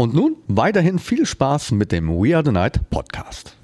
Und 0.00 0.14
nun 0.14 0.36
weiterhin 0.48 0.98
viel 0.98 1.26
Spaß 1.26 1.72
mit 1.72 1.92
dem 1.92 2.08
We 2.08 2.34
Are 2.34 2.42
the 2.42 2.52
Night 2.52 2.88
Podcast. 2.88 3.54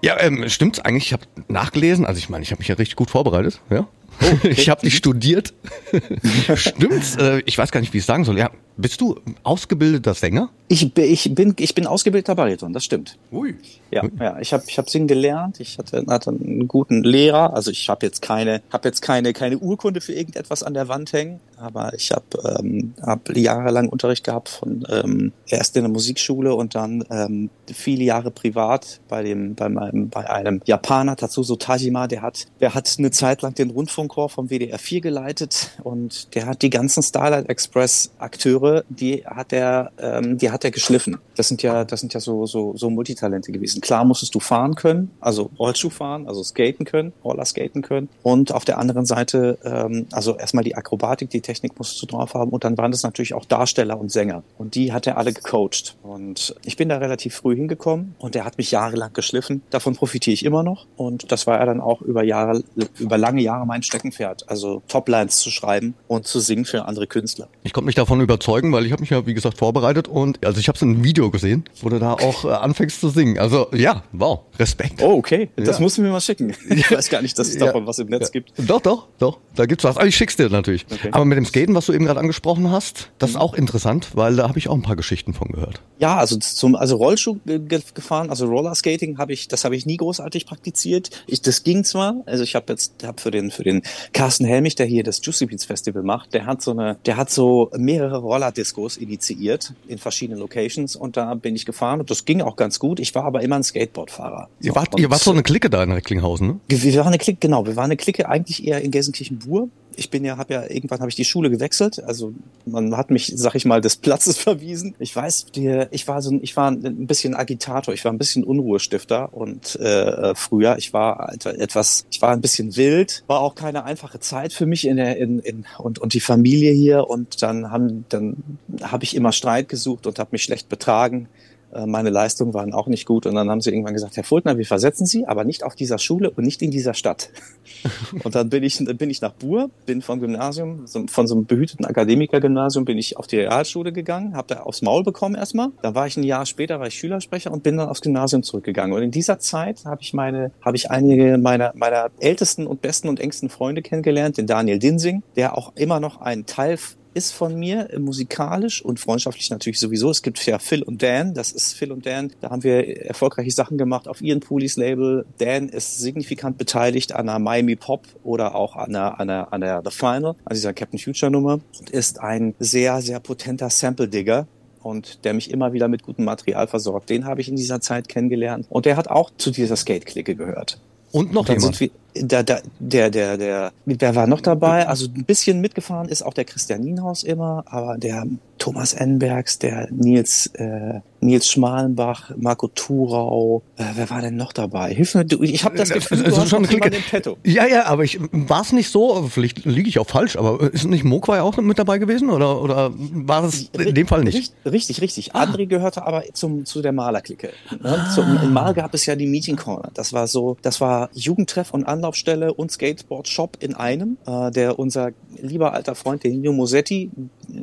Ja, 0.00 0.16
ähm, 0.20 0.48
stimmt's 0.48 0.78
eigentlich? 0.78 1.06
Ich 1.06 1.12
habe 1.12 1.24
nachgelesen. 1.48 2.06
Also 2.06 2.18
ich 2.18 2.28
meine, 2.28 2.44
ich 2.44 2.52
habe 2.52 2.60
mich 2.60 2.68
ja 2.68 2.76
richtig 2.76 2.94
gut 2.94 3.10
vorbereitet. 3.10 3.60
Ja, 3.68 3.88
oh, 4.20 4.26
okay. 4.32 4.48
ich 4.50 4.68
habe 4.68 4.80
dich 4.82 4.96
studiert. 4.96 5.54
stimmt's? 6.54 7.16
Äh, 7.16 7.42
ich 7.46 7.56
weiß 7.56 7.70
gar 7.70 7.80
nicht, 7.80 7.92
wie 7.92 7.98
ich 7.98 8.04
sagen 8.04 8.24
soll. 8.24 8.38
Ja, 8.38 8.50
bist 8.76 9.00
du 9.00 9.16
ausgebildeter 9.42 10.14
Sänger? 10.14 10.50
Ich, 10.68 10.96
ich, 10.96 11.34
bin, 11.34 11.54
ich 11.58 11.74
bin 11.74 11.86
ausgebildeter 11.86 12.34
Bariton, 12.34 12.72
das 12.72 12.84
stimmt. 12.84 13.18
Ui. 13.30 13.54
Ja, 13.90 14.02
ja 14.18 14.38
ich 14.40 14.54
habe 14.54 14.64
ich 14.66 14.78
hab 14.78 14.88
Singen 14.88 15.06
gelernt, 15.06 15.60
ich 15.60 15.76
hatte, 15.76 16.04
hatte 16.08 16.30
einen 16.30 16.66
guten 16.66 17.02
Lehrer, 17.04 17.52
also 17.54 17.70
ich 17.70 17.90
habe 17.90 18.06
jetzt 18.06 18.22
keine 18.22 18.62
habe 18.72 18.88
jetzt 18.88 19.02
keine 19.02 19.34
keine 19.34 19.58
Urkunde 19.58 20.00
für 20.00 20.14
irgendetwas 20.14 20.62
an 20.62 20.72
der 20.72 20.88
Wand 20.88 21.12
hängen, 21.12 21.40
aber 21.58 21.92
ich 21.94 22.10
habe 22.10 22.58
ähm, 22.58 22.94
hab 23.02 23.36
jahrelang 23.36 23.90
Unterricht 23.90 24.24
gehabt 24.24 24.48
von 24.48 24.86
ähm, 24.88 25.32
erst 25.46 25.76
in 25.76 25.82
der 25.82 25.92
Musikschule 25.92 26.54
und 26.54 26.74
dann 26.74 27.04
ähm, 27.10 27.50
viele 27.70 28.04
Jahre 28.04 28.30
privat 28.30 29.00
bei 29.08 29.22
dem 29.22 29.54
bei 29.54 29.68
meinem 29.68 30.08
bei 30.08 30.30
einem 30.30 30.62
Japaner 30.64 31.16
Tatsuzo 31.16 31.56
Tajima, 31.56 32.06
der 32.06 32.22
hat 32.22 32.46
der 32.60 32.74
hat 32.74 32.94
eine 32.98 33.10
Zeit 33.10 33.42
lang 33.42 33.54
den 33.54 33.68
Rundfunkchor 34.02 34.28
vom 34.28 34.48
WDR 34.48 34.78
4 34.78 35.00
geleitet 35.00 35.70
und 35.82 36.34
der 36.34 36.46
hat 36.46 36.62
die 36.62 36.70
ganzen 36.70 37.02
Starlight 37.02 37.48
Express 37.48 38.10
Akteure, 38.18 38.84
die 38.88 39.24
hat 39.24 39.52
er 39.52 39.92
ähm, 39.98 40.38
die 40.38 40.50
hat 40.50 40.64
er 40.64 40.70
geschliffen. 40.70 41.18
Das 41.36 41.48
sind 41.48 41.62
ja, 41.62 41.84
das 41.84 42.00
sind 42.00 42.14
ja 42.14 42.20
so, 42.20 42.46
so, 42.46 42.76
so 42.76 42.90
Multitalente 42.90 43.52
gewesen. 43.52 43.80
Klar 43.80 44.04
musstest 44.04 44.34
du 44.34 44.40
fahren 44.40 44.74
können, 44.74 45.10
also 45.20 45.50
Rollschuh 45.58 45.90
fahren, 45.90 46.26
also 46.26 46.42
skaten 46.42 46.84
können, 46.84 47.12
Roller 47.24 47.44
skaten 47.44 47.82
können. 47.82 48.08
Und 48.22 48.52
auf 48.52 48.64
der 48.64 48.78
anderen 48.78 49.06
Seite, 49.06 49.58
ähm, 49.64 50.06
also 50.12 50.36
erstmal 50.36 50.64
die 50.64 50.74
Akrobatik, 50.74 51.30
die 51.30 51.40
Technik 51.40 51.78
musstest 51.78 52.02
du 52.02 52.06
drauf 52.06 52.34
haben. 52.34 52.50
Und 52.50 52.64
dann 52.64 52.76
waren 52.76 52.90
das 52.90 53.02
natürlich 53.02 53.34
auch 53.34 53.44
Darsteller 53.44 53.98
und 53.98 54.10
Sänger. 54.10 54.42
Und 54.58 54.74
die 54.74 54.92
hat 54.92 55.06
er 55.06 55.16
alle 55.16 55.32
gecoacht. 55.32 55.96
Und 56.02 56.54
ich 56.64 56.76
bin 56.76 56.88
da 56.88 56.98
relativ 56.98 57.36
früh 57.36 57.54
hingekommen 57.54 58.14
und 58.18 58.36
er 58.36 58.44
hat 58.44 58.58
mich 58.58 58.70
jahrelang 58.70 59.12
geschliffen. 59.12 59.62
Davon 59.70 59.94
profitiere 59.94 60.34
ich 60.34 60.44
immer 60.44 60.62
noch. 60.62 60.86
Und 60.96 61.30
das 61.32 61.46
war 61.46 61.58
er 61.58 61.66
dann 61.66 61.80
auch 61.80 62.02
über 62.02 62.24
Jahre, 62.24 62.62
über 62.98 63.18
lange 63.18 63.42
Jahre 63.42 63.66
mein, 63.66 63.82
Steckenpferd, 63.96 64.48
also 64.48 64.82
Toplines 64.88 65.36
zu 65.38 65.50
schreiben 65.50 65.94
und 66.08 66.26
zu 66.26 66.40
singen 66.40 66.64
für 66.64 66.86
andere 66.86 67.06
Künstler. 67.06 67.48
Ich 67.62 67.74
konnte 67.74 67.84
mich 67.86 67.94
davon 67.94 68.22
überzeugen, 68.22 68.72
weil 68.72 68.86
ich 68.86 68.92
habe 68.92 69.02
mich 69.02 69.10
ja, 69.10 69.26
wie 69.26 69.34
gesagt, 69.34 69.58
vorbereitet 69.58 70.08
und 70.08 70.44
also 70.46 70.58
ich 70.60 70.68
habe 70.68 70.76
es 70.76 70.82
in 70.82 70.88
einem 70.94 71.04
Video 71.04 71.30
gesehen, 71.30 71.64
wo 71.82 71.90
du 71.90 71.98
da 71.98 72.14
auch 72.14 72.44
äh, 72.46 72.48
anfängst 72.48 73.00
zu 73.00 73.10
singen. 73.10 73.38
Also 73.38 73.66
ja, 73.74 74.02
wow, 74.12 74.40
Respekt. 74.58 75.02
Oh, 75.02 75.12
okay. 75.18 75.50
Das 75.56 75.76
Ja. 75.76 75.82
musst 75.82 75.98
du 75.98 76.02
mir 76.02 76.10
mal 76.10 76.20
schicken. 76.20 76.54
Ich 76.70 76.90
weiß 76.90 77.10
gar 77.10 77.20
nicht, 77.22 77.38
dass 77.38 77.48
es 77.48 77.54
Ja. 77.56 77.66
davon 77.66 77.86
was 77.86 77.98
im 77.98 78.08
Netz 78.08 78.32
gibt. 78.32 78.52
Doch, 78.56 78.80
doch, 78.80 79.08
doch. 79.18 79.38
Da 79.54 79.66
gibt's 79.66 79.84
was. 79.84 79.96
Aber 79.98 80.06
ich 80.06 80.16
schick's 80.16 80.36
dir 80.36 80.48
natürlich. 80.48 80.86
Okay. 80.90 81.10
Aber 81.12 81.24
mit 81.26 81.36
dem 81.36 81.44
Skaten, 81.44 81.74
was 81.74 81.84
du 81.86 81.92
eben 81.92 82.06
gerade 82.06 82.18
angesprochen 82.20 82.70
hast, 82.70 83.10
das 83.18 83.30
ist 83.30 83.36
auch 83.36 83.52
interessant, 83.54 84.08
weil 84.14 84.36
da 84.36 84.48
habe 84.48 84.58
ich 84.58 84.68
auch 84.68 84.74
ein 84.74 84.82
paar 84.82 84.96
Geschichten 84.96 85.34
von 85.34 85.48
gehört. 85.48 85.82
Ja, 85.98 86.16
also 86.16 86.36
zum 86.38 86.74
also 86.74 86.96
Rollschuh 86.96 87.36
ge- 87.44 87.58
ge- 87.60 87.82
gefahren, 87.94 88.30
also 88.30 88.46
Rollerskating 88.46 89.18
habe 89.18 89.32
ich, 89.34 89.48
das 89.48 89.64
habe 89.64 89.76
ich 89.76 89.84
nie 89.86 89.98
großartig 89.98 90.46
praktiziert. 90.46 91.10
Ich, 91.26 91.42
das 91.42 91.62
ging 91.64 91.84
zwar, 91.84 92.22
also 92.26 92.42
ich 92.44 92.54
habe 92.54 92.72
jetzt 92.72 93.04
habe 93.04 93.20
für 93.20 93.30
den 93.30 93.50
für 93.50 93.62
den 93.64 93.81
Carsten 94.12 94.44
Helmich, 94.44 94.74
der 94.74 94.86
hier 94.86 95.02
das 95.02 95.20
Juicy 95.24 95.46
Beats 95.46 95.64
Festival 95.64 96.02
macht, 96.02 96.34
der 96.34 96.46
hat 96.46 96.62
so 96.62 96.70
eine, 96.72 96.96
der 97.06 97.16
hat 97.16 97.30
so 97.30 97.70
mehrere 97.76 98.18
Rollerdiscos 98.18 98.96
initiiert 98.96 99.74
in 99.88 99.98
verschiedenen 99.98 100.40
Locations 100.40 100.96
und 100.96 101.16
da 101.16 101.34
bin 101.34 101.54
ich 101.56 101.66
gefahren 101.66 102.00
und 102.00 102.10
das 102.10 102.24
ging 102.24 102.40
auch 102.42 102.56
ganz 102.56 102.78
gut. 102.78 103.00
Ich 103.00 103.14
war 103.14 103.24
aber 103.24 103.42
immer 103.42 103.56
ein 103.56 103.62
Skateboardfahrer. 103.64 104.48
Ihr 104.60 104.70
So, 104.72 104.76
wart, 104.76 104.94
und- 104.94 105.00
ihr 105.00 105.10
wart 105.10 105.20
so 105.22 105.30
eine 105.32 105.42
Clique 105.42 105.70
da 105.70 105.82
in 105.82 105.92
Recklinghausen, 105.92 106.46
ne? 106.46 106.60
wir 106.68 106.94
waren 106.96 107.08
eine 107.08 107.18
Clique, 107.18 107.38
genau, 107.40 107.66
wir 107.66 107.76
waren 107.76 107.86
eine 107.86 107.96
Clique 107.96 108.28
eigentlich 108.28 108.66
eher 108.66 108.80
in 108.82 108.90
Gelsenkirchen-Bur. 108.90 109.68
Ich 109.96 110.10
bin 110.10 110.24
ja, 110.24 110.36
habe 110.38 110.54
ja 110.54 110.62
irgendwann 110.70 111.00
habe 111.00 111.08
ich 111.08 111.16
die 111.16 111.24
Schule 111.24 111.50
gewechselt. 111.50 112.02
Also 112.04 112.32
man 112.66 112.96
hat 112.96 113.10
mich, 113.10 113.32
sag 113.36 113.54
ich 113.54 113.64
mal, 113.64 113.80
des 113.80 113.96
Platzes 113.96 114.38
verwiesen. 114.38 114.94
Ich 114.98 115.14
weiß, 115.14 115.46
die, 115.54 115.84
ich 115.90 116.08
war 116.08 116.22
so, 116.22 116.30
ein- 116.30 116.40
ich 116.42 116.56
war 116.56 116.70
ein 116.70 117.06
bisschen 117.06 117.34
Agitator, 117.34 117.92
ich 117.94 118.04
war 118.04 118.12
ein 118.12 118.18
bisschen 118.18 118.44
Unruhestifter 118.44 119.32
und 119.34 119.76
äh, 119.76 120.34
früher, 120.34 120.76
ich 120.78 120.92
war 120.92 121.32
etwas, 121.44 122.06
ich 122.10 122.20
war 122.22 122.30
ein 122.30 122.40
bisschen 122.40 122.76
wild, 122.76 123.24
war 123.26 123.40
auch 123.40 123.54
keine 123.54 123.84
einfache 123.84 124.20
Zeit 124.20 124.52
für 124.52 124.66
mich 124.66 124.86
in 124.86 124.96
der 124.96 125.16
in, 125.18 125.38
in 125.40 125.64
und 125.78 125.98
und 125.98 126.14
die 126.14 126.20
Familie 126.20 126.72
hier 126.72 127.08
und 127.08 127.42
dann 127.42 127.70
haben 127.70 128.04
dann 128.08 128.36
habe 128.82 129.04
ich 129.04 129.14
immer 129.16 129.32
Streit 129.32 129.68
gesucht 129.68 130.06
und 130.06 130.18
habe 130.18 130.30
mich 130.32 130.42
schlecht 130.42 130.68
betragen. 130.68 131.28
Äh, 131.72 131.86
Meine 131.86 132.10
Leistungen 132.10 132.54
waren 132.54 132.72
auch 132.72 132.86
nicht 132.86 133.06
gut 133.06 133.26
und 133.26 133.34
dann 133.34 133.50
haben 133.50 133.60
sie 133.60 133.70
irgendwann 133.70 133.94
gesagt, 133.94 134.16
Herr 134.16 134.24
Fultner, 134.24 134.58
wir 134.58 134.66
versetzen 134.66 135.06
Sie, 135.06 135.26
aber 135.26 135.44
nicht 135.44 135.64
auf 135.64 135.74
dieser 135.74 135.98
Schule 135.98 136.30
und 136.30 136.44
nicht 136.44 136.62
in 136.62 136.70
dieser 136.70 136.94
Stadt. 136.94 137.30
und 138.24 138.34
dann 138.34 138.50
bin 138.50 138.62
ich, 138.62 138.78
bin 138.78 139.10
ich 139.10 139.20
nach 139.20 139.32
Bur, 139.32 139.70
bin 139.86 140.02
vom 140.02 140.20
Gymnasium, 140.20 140.86
von 141.08 141.26
so 141.26 141.34
einem 141.34 141.46
behüteten 141.46 141.84
Akademikergymnasium 141.86 142.84
bin 142.84 142.98
ich 142.98 143.16
auf 143.16 143.26
die 143.26 143.38
Realschule 143.38 143.92
gegangen, 143.92 144.36
habe 144.36 144.54
da 144.54 144.60
aufs 144.60 144.82
Maul 144.82 145.02
bekommen 145.02 145.34
erstmal. 145.34 145.68
Dann 145.82 145.94
war 145.94 146.06
ich 146.06 146.16
ein 146.16 146.22
Jahr 146.22 146.46
später, 146.46 146.80
war 146.80 146.86
ich 146.86 146.94
Schülersprecher 146.94 147.50
und 147.50 147.62
bin 147.62 147.76
dann 147.76 147.88
aufs 147.88 148.00
Gymnasium 148.00 148.42
zurückgegangen. 148.42 148.94
Und 148.94 149.02
in 149.02 149.10
dieser 149.10 149.38
Zeit 149.38 149.84
habe 149.84 150.02
ich 150.02 150.12
meine, 150.12 150.52
habe 150.62 150.76
ich 150.76 150.90
einige 150.90 151.38
meiner, 151.38 151.72
meiner 151.74 152.10
ältesten 152.20 152.66
und 152.66 152.82
besten 152.82 153.08
und 153.08 153.20
engsten 153.20 153.48
Freunde 153.48 153.82
kennengelernt, 153.82 154.38
den 154.38 154.46
Daniel 154.46 154.78
Dinsing, 154.78 155.22
der 155.36 155.56
auch 155.56 155.72
immer 155.76 156.00
noch 156.00 156.20
ein 156.20 156.46
Teil 156.46 156.78
ist 157.14 157.32
von 157.32 157.58
mir 157.58 157.90
äh, 157.90 157.98
musikalisch 157.98 158.84
und 158.84 159.00
freundschaftlich 159.00 159.50
natürlich 159.50 159.78
sowieso. 159.78 160.10
Es 160.10 160.22
gibt 160.22 160.44
ja 160.46 160.58
Phil 160.58 160.82
und 160.82 161.02
Dan, 161.02 161.34
das 161.34 161.52
ist 161.52 161.74
Phil 161.74 161.92
und 161.92 162.06
Dan. 162.06 162.32
Da 162.40 162.50
haben 162.50 162.62
wir 162.62 163.06
erfolgreiche 163.06 163.50
Sachen 163.50 163.78
gemacht 163.78 164.08
auf 164.08 164.20
Ian 164.20 164.40
Pooleys 164.40 164.76
Label. 164.76 165.24
Dan 165.38 165.68
ist 165.68 165.98
signifikant 165.98 166.58
beteiligt 166.58 167.12
an 167.14 167.26
der 167.26 167.38
Miami 167.38 167.76
Pop 167.76 168.06
oder 168.22 168.54
auch 168.54 168.76
an 168.76 168.92
der, 168.92 169.20
an 169.20 169.28
der, 169.28 169.52
an 169.52 169.60
der 169.60 169.82
The 169.84 169.90
Final, 169.90 170.34
an 170.44 170.54
dieser 170.54 170.72
Captain 170.72 170.98
Future 170.98 171.30
Nummer 171.30 171.60
und 171.78 171.90
ist 171.90 172.20
ein 172.20 172.54
sehr, 172.58 173.00
sehr 173.02 173.20
potenter 173.20 173.70
Sample-Digger 173.70 174.46
und 174.82 175.24
der 175.24 175.34
mich 175.34 175.50
immer 175.50 175.72
wieder 175.72 175.88
mit 175.88 176.02
gutem 176.02 176.24
Material 176.24 176.66
versorgt. 176.66 177.10
Den 177.10 177.24
habe 177.24 177.40
ich 177.40 177.48
in 177.48 177.56
dieser 177.56 177.80
Zeit 177.80 178.08
kennengelernt 178.08 178.66
und 178.68 178.86
der 178.86 178.96
hat 178.96 179.08
auch 179.08 179.30
zu 179.36 179.50
dieser 179.50 179.76
Skate-Clique 179.76 180.34
gehört. 180.34 180.80
Und 181.12 181.32
noch 181.32 181.44
Dann 181.44 181.58
jemand. 181.58 181.80
wir, 181.80 181.90
da, 182.14 182.42
da, 182.42 182.60
der, 182.78 183.10
der, 183.10 183.38
der, 183.38 183.72
wer 183.84 184.14
war 184.14 184.26
noch 184.26 184.40
dabei? 184.40 184.86
Also 184.86 185.06
ein 185.06 185.24
bisschen 185.24 185.60
mitgefahren 185.60 186.08
ist 186.08 186.22
auch 186.22 186.34
der 186.34 186.44
Christian 186.44 186.82
Nienhaus 186.82 187.22
immer, 187.22 187.64
aber 187.66 187.96
der 187.96 188.24
Thomas 188.62 188.94
Enbergs, 188.94 189.58
der 189.58 189.88
Nils, 189.90 190.46
äh, 190.54 191.00
Nils 191.20 191.48
Schmalenbach, 191.50 192.30
Marco 192.36 192.68
Thurau, 192.68 193.62
äh, 193.76 193.82
wer 193.96 194.08
war 194.08 194.20
denn 194.20 194.36
noch 194.36 194.52
dabei? 194.52 194.94
Hilf 194.94 195.16
mir, 195.16 195.24
du, 195.24 195.42
ich 195.42 195.64
habe 195.64 195.76
das 195.76 195.90
Gefühl, 195.90 196.18
du 196.18 196.24
Also 196.26 196.42
hast 196.42 196.50
schon 196.50 196.62
jemanden 196.70 196.94
im 196.94 197.02
Petto. 197.02 197.36
Ja, 197.44 197.66
ja, 197.66 197.86
aber 197.86 198.04
ich 198.04 198.20
war 198.30 198.60
es 198.62 198.72
nicht 198.72 198.88
so, 198.90 199.26
vielleicht 199.28 199.64
liege 199.64 199.88
ich 199.88 199.98
auch 199.98 200.06
falsch, 200.08 200.36
aber 200.36 200.72
ist 200.72 200.84
nicht 200.86 201.02
Mokwai 201.02 201.40
auch 201.40 201.56
mit 201.56 201.76
dabei 201.80 201.98
gewesen 201.98 202.30
oder, 202.30 202.62
oder 202.62 202.92
war 202.96 203.42
es 203.42 203.68
in 203.76 203.96
dem 203.96 204.06
Fall 204.06 204.22
nicht? 204.22 204.36
Richt- 204.38 204.54
Richtig, 204.64 205.00
richtig. 205.00 205.34
André 205.34 205.66
gehörte 205.66 206.06
aber 206.06 206.22
zum, 206.32 206.64
zu 206.64 206.82
der 206.82 206.92
Malerklicke. 206.92 207.50
Ne? 207.82 208.06
Zum, 208.14 208.38
in 208.44 208.52
Mal 208.52 208.74
gab 208.74 208.94
es 208.94 209.06
ja 209.06 209.16
die 209.16 209.26
Meeting 209.26 209.56
Corner. 209.56 209.90
Das 209.94 210.12
war 210.12 210.28
so, 210.28 210.56
das 210.62 210.80
war 210.80 211.10
Jugendtreff 211.14 211.74
und 211.74 211.84
Anlaufstelle 211.84 212.54
und 212.54 212.70
Skateboard 212.70 213.26
Shop 213.26 213.56
in 213.58 213.74
einem. 213.74 214.18
Äh, 214.24 214.52
der 214.52 214.78
unser 214.78 215.10
lieber 215.40 215.72
alter 215.72 215.96
Freund, 215.96 216.22
der 216.22 216.30
Nino 216.30 216.52
Mosetti, 216.52 217.10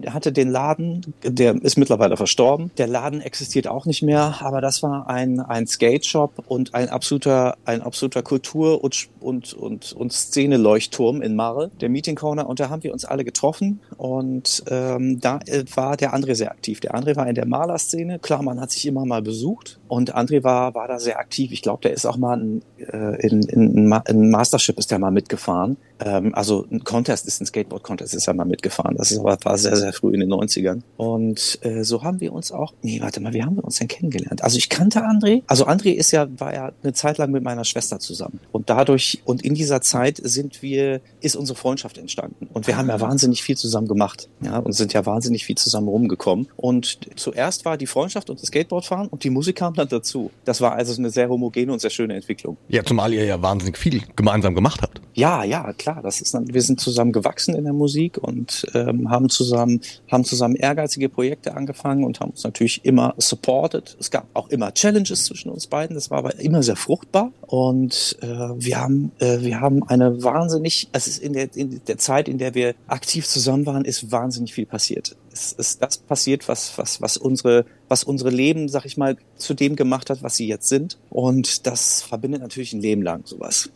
hatte 0.08 0.32
den 0.32 0.50
Laden, 0.50 1.14
der 1.24 1.56
ist 1.64 1.78
mittlerweile 1.78 2.18
verstorben. 2.18 2.72
Der 2.78 2.88
Laden 2.88 3.22
existiert 3.22 3.68
auch 3.68 3.86
nicht 3.86 4.02
mehr, 4.02 4.36
aber 4.42 4.62
das 4.62 4.84
war 4.84 5.10
ein, 5.10 5.40
ein 5.40 5.68
Skate 5.68 6.06
Shop 6.06 6.44
und 6.48 6.74
ein 6.74 6.90
absoluter, 6.90 7.58
ein 7.66 7.82
absoluter 7.82 8.22
Kultur- 8.22 8.84
und, 8.84 9.10
und, 9.20 9.54
und, 9.54 9.94
und 9.94 10.14
Szene-Leuchtturm 10.14 11.22
in 11.22 11.36
Marl, 11.36 11.72
der 11.82 11.90
Meeting 11.90 12.16
Corner. 12.16 12.48
Und 12.48 12.60
da 12.60 12.70
haben 12.70 12.84
wir 12.84 12.94
uns 12.94 13.06
alle 13.06 13.24
getroffen 13.24 13.80
und 13.98 14.64
ähm, 14.70 15.20
da 15.20 15.40
äh, 15.46 15.64
war 15.76 15.98
der 15.98 16.14
André 16.14 16.36
sehr 16.36 16.52
aktiv. 16.52 16.80
Der 16.80 16.96
André 16.96 17.16
war 17.16 17.28
in 17.28 17.36
der 17.36 17.46
Malerszene. 17.46 18.20
Klar, 18.20 18.44
man 18.44 18.60
hat 18.60 18.72
sich 18.72 18.86
immer 18.86 19.06
mal 19.06 19.22
besucht 19.22 19.80
und 19.88 20.16
André 20.16 20.44
war, 20.44 20.76
war 20.76 20.88
da 20.88 21.00
sehr 21.00 21.20
aktiv. 21.20 21.52
Ich 21.52 21.62
glaube, 21.62 21.82
der 21.84 21.94
ist 21.94 22.06
auch 22.06 22.18
mal 22.18 22.40
in, 22.40 22.62
äh, 22.78 23.28
in, 23.28 23.44
in, 23.44 24.02
in 24.08 24.32
Mastership 24.32 24.78
ist 24.78 24.92
der 24.92 25.00
mal 25.00 25.12
mitgefahren. 25.12 25.78
Ähm, 26.00 26.34
also 26.34 26.66
ein 26.72 26.84
Contest 26.84 27.28
ist 27.28 27.42
ein 27.42 27.46
Skateboard-Contest, 27.46 28.14
ist 28.14 28.28
er 28.28 28.34
mal 28.34 28.46
mitgefahren. 28.46 28.96
Das 28.98 29.12
ist 29.12 29.24
war 29.24 29.58
sehr, 29.58 29.76
sehr 29.76 29.94
früh 29.94 30.14
in 30.14 30.20
den 30.20 30.32
90ern. 30.32 30.82
Und 30.98 31.60
äh, 31.62 31.84
so 31.84 32.04
haben 32.04 32.20
wir 32.20 32.34
uns 32.34 32.52
auch, 32.52 32.74
nee, 32.82 33.02
warte 33.02 33.20
mal, 33.20 33.34
wie 33.34 33.44
haben 33.44 33.56
wir 33.56 33.64
uns 33.64 33.78
denn 33.78 33.88
kennengelernt? 33.88 34.44
Also 34.44 34.58
ich 34.58 34.70
kannte 34.70 35.02
André. 35.04 35.44
Also 35.48 35.68
André 35.68 35.92
ist 35.92 36.12
ja, 36.12 36.28
war 36.40 36.54
ja 36.54 36.72
eine 36.84 36.94
Zeit 36.94 37.18
lang 37.18 37.32
mit 37.32 37.44
meiner 37.44 37.66
Schwester 37.66 38.00
zusammen. 38.00 38.40
Und 38.52 38.70
dadurch, 38.70 39.22
und 39.26 39.44
in 39.44 39.54
dieser 39.54 39.82
Zeit 39.82 40.20
sind 40.24 40.62
wir, 40.62 41.02
ist 41.22 41.36
unsere 41.36 41.58
Freundschaft 41.58 41.98
entstanden. 41.98 42.48
Und 42.54 42.68
wir 42.68 42.78
haben 42.78 42.90
ja 42.90 43.00
wahnsinnig 43.00 43.44
viel 43.44 43.58
zusammen 43.58 43.88
gemacht. 43.88 44.30
Ja, 44.42 44.58
und 44.60 44.74
sind 44.74 44.94
ja 44.94 45.06
wahnsinnig 45.06 45.46
viel 45.46 45.58
zusammen 45.58 45.88
rumgekommen. 45.88 46.48
Und 46.56 47.00
zuerst 47.16 47.66
war 47.66 47.78
die 47.78 47.88
Freundschaft 47.88 48.30
und 48.30 48.42
das 48.42 48.48
Skateboardfahren 48.48 49.08
und 49.08 49.24
die 49.24 49.30
Musik 49.30 49.58
kam 49.58 49.74
dann 49.74 49.90
dazu. 49.90 50.32
Das 50.46 50.62
war 50.62 50.74
also 50.74 50.96
eine 50.98 51.10
sehr 51.10 51.30
homogene 51.30 51.72
und 51.72 51.80
sehr 51.80 51.90
schöne 51.90 52.16
Entwicklung. 52.16 52.58
Ja, 52.68 52.84
zumal 52.84 53.14
ihr 53.14 53.26
ja 53.26 53.42
wahnsinnig 53.42 53.78
viel 53.78 54.02
gemeinsam 54.16 54.56
gemacht 54.56 54.82
habt. 54.82 54.99
Ja, 55.14 55.44
ja, 55.44 55.74
klar. 55.74 56.02
Das 56.02 56.22
ist 56.22 56.34
wir 56.34 56.62
sind 56.62 56.80
zusammen 56.80 57.12
gewachsen 57.12 57.56
in 57.56 57.64
der 57.64 57.74
Musik 57.74 58.18
und 58.18 58.66
ähm, 58.74 59.10
haben 59.10 59.30
zusammen, 59.30 59.82
haben 60.12 60.24
zusammen 60.24 60.56
ehrgeizige 60.56 61.10
Projekte 61.10 61.56
angefangen 61.56 62.04
und 62.04 62.20
haben 62.20 62.32
uns 62.32 62.44
natürlich 62.44 62.86
immer 62.86 63.16
supported. 63.18 63.98
Es 64.00 64.12
gab 64.12 64.28
auch 64.34 64.50
immer 64.50 64.74
Challenges 64.74 65.26
zwischen 65.26 65.50
uns 65.50 65.68
beiden. 65.68 65.96
Das 65.96 66.12
war 66.12 66.20
aber 66.20 66.40
immer 66.40 66.64
sehr 66.64 66.76
fruchtbar 66.76 67.32
und 67.42 68.18
äh, 68.22 68.28
wir 68.28 68.80
haben, 68.80 69.12
äh, 69.20 69.42
wir 69.42 69.60
haben 69.60 69.84
eine 69.84 70.24
wahnsinnig, 70.24 70.90
es 70.92 71.08
ist 71.08 71.22
in 71.22 71.34
der, 71.34 71.56
in 71.56 71.82
der 71.88 71.98
Zeit, 71.98 72.30
in 72.30 72.38
der 72.38 72.54
wir 72.54 72.76
aktiv 72.88 73.28
zusammen 73.28 73.66
waren, 73.66 73.86
ist 73.86 74.12
wahnsinnig 74.12 74.54
viel 74.54 74.66
passiert. 74.66 75.16
Es 75.32 75.52
ist 75.54 75.82
das 75.82 75.98
passiert, 75.98 76.48
was, 76.48 76.78
was, 76.78 77.02
was 77.02 77.18
unsere, 77.18 77.66
was 77.88 78.04
unsere 78.04 78.30
Leben, 78.30 78.70
sag 78.70 78.86
ich 78.86 78.98
mal, 78.98 79.18
zu 79.38 79.54
dem 79.54 79.76
gemacht 79.76 80.10
hat, 80.10 80.24
was 80.24 80.36
sie 80.36 80.48
jetzt 80.48 80.70
sind. 80.70 80.98
Und 81.10 81.66
das 81.66 82.02
verbindet 82.02 82.42
natürlich 82.42 82.74
ein 82.74 82.82
Leben 82.82 83.02
lang 83.02 83.26
sowas. 83.26 83.70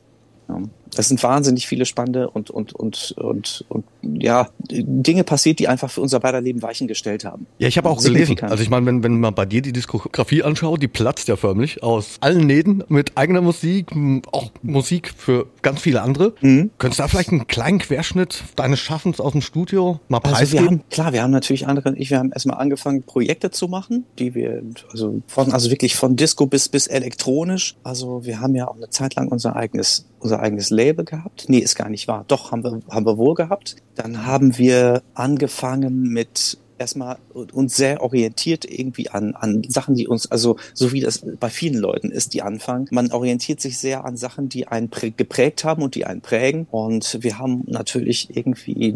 Ja. 0.48 0.62
Das 0.96 1.08
sind 1.08 1.22
wahnsinnig 1.24 1.68
viele 1.68 1.86
spannende 1.86 2.30
und, 2.30 2.50
und, 2.50 2.74
und, 2.74 3.14
und, 3.18 3.66
und 3.70 3.86
ja, 4.02 4.50
Dinge 4.70 5.24
passiert, 5.24 5.60
die 5.60 5.68
einfach 5.68 5.90
für 5.90 6.02
unser 6.02 6.20
beider 6.20 6.42
Leben 6.42 6.62
Weichen 6.62 6.88
gestellt 6.88 7.26
haben. 7.26 7.46
Ja, 7.58 7.68
ich 7.68 7.78
habe 7.78 7.90
auch 7.90 8.02
gelesen. 8.02 8.40
Also 8.42 8.64
ich 8.64 8.70
meine, 8.70 8.86
wenn, 8.86 9.04
wenn 9.04 9.20
man 9.20 9.34
bei 9.34 9.46
dir 9.46 9.62
die 9.62 9.74
Diskografie 9.74 10.44
anschaut, 10.44 10.82
die 10.82 10.88
platzt 10.88 11.28
ja 11.28 11.36
förmlich 11.36 11.84
aus 11.84 12.18
allen 12.22 12.46
Nähten 12.46 12.84
mit 12.88 13.18
eigener 13.18 13.42
Musik, 13.42 13.92
auch 14.32 14.52
Musik 14.62 15.14
für 15.16 15.48
ganz 15.62 15.82
viele 15.82 16.02
andere. 16.02 16.34
Mhm. 16.42 16.72
Könntest 16.78 17.00
du 17.00 17.04
da 17.04 17.08
vielleicht 17.08 17.30
einen 17.30 17.48
kleinen 17.48 17.80
Querschnitt 17.80 18.44
deines 18.56 18.80
Schaffens 18.80 19.20
aus 19.20 19.32
dem 19.32 19.42
Studio 19.42 20.00
mal 20.08 20.20
Also 20.20 20.30
wir 20.30 20.38
preisgeben? 20.38 20.66
haben, 20.68 20.90
klar, 20.90 21.14
wir 21.14 21.24
haben 21.24 21.32
natürlich 21.32 21.68
andere, 21.68 21.96
ich, 21.98 22.10
wir 22.10 22.20
haben 22.20 22.32
erstmal 22.32 22.58
angefangen, 22.58 23.04
Projekte 23.04 23.52
zu 23.52 23.68
machen, 23.68 24.06
die 24.20 24.36
wir, 24.36 24.64
also 24.92 25.22
von, 25.28 25.52
also 25.52 25.70
wirklich 25.70 25.96
von 25.96 26.16
Disco 26.16 26.46
bis, 26.46 26.70
bis 26.70 26.88
elektronisch. 26.88 27.76
Also 27.84 28.26
wir 28.26 28.40
haben 28.40 28.56
ja 28.56 28.68
auch 28.68 28.76
eine 28.76 28.90
Zeit 28.90 29.16
lang 29.16 29.28
unser 29.30 29.56
eigenes, 29.56 30.06
unser 30.20 30.40
eigenes 30.40 30.70
Label 30.70 30.83
gehabt. 30.92 31.46
Nee, 31.48 31.60
ist 31.60 31.76
gar 31.76 31.90
nicht 31.90 32.08
wahr. 32.08 32.26
Doch, 32.28 32.52
haben 32.52 32.64
wir, 32.64 32.80
haben 32.90 33.06
wir 33.06 33.18
wohl 33.18 33.36
gehabt. 33.36 33.78
Dann 33.96 34.26
haben 34.26 34.58
wir 34.58 35.02
angefangen 35.14 36.04
mit 36.04 36.58
erstmal 36.78 37.18
uns 37.34 37.76
sehr 37.76 38.02
orientiert 38.02 38.66
irgendwie 38.66 39.10
an, 39.10 39.36
an 39.36 39.64
Sachen, 39.68 39.96
die 39.96 40.08
uns, 40.08 40.32
also 40.32 40.58
so 40.74 40.92
wie 40.92 41.02
das 41.02 41.24
bei 41.40 41.50
vielen 41.50 41.78
Leuten 41.80 42.12
ist, 42.12 42.34
die 42.34 42.42
anfangen. 42.42 42.88
Man 42.92 43.12
orientiert 43.12 43.62
sich 43.62 43.78
sehr 43.78 44.06
an 44.06 44.18
Sachen, 44.18 44.50
die 44.50 44.68
einen 44.68 44.90
prä- 44.90 45.14
geprägt 45.16 45.64
haben 45.64 45.82
und 45.84 45.96
die 45.96 46.06
einen 46.06 46.22
prägen. 46.22 46.68
Und 46.72 47.20
wir 47.22 47.38
haben 47.38 47.64
natürlich 47.68 48.36
irgendwie 48.36 48.96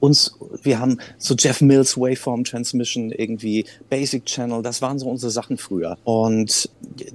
uns, 0.00 0.36
wir 0.62 0.78
haben 0.78 0.98
so 1.18 1.34
Jeff 1.38 1.60
Mills 1.60 1.96
Waveform 1.96 2.44
Transmission, 2.44 3.10
irgendwie 3.10 3.64
Basic 3.88 4.24
Channel, 4.26 4.62
das 4.62 4.82
waren 4.82 4.98
so 4.98 5.08
unsere 5.08 5.30
Sachen 5.30 5.58
früher. 5.58 5.96
Und 6.04 6.68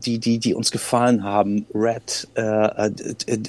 die, 0.06 0.20
die, 0.20 0.40
die 0.40 0.54
uns 0.54 0.72
gefallen 0.72 1.24
haben, 1.24 1.66
Red, 1.74 2.28
äh, 2.36 2.88
äh, 2.88 2.92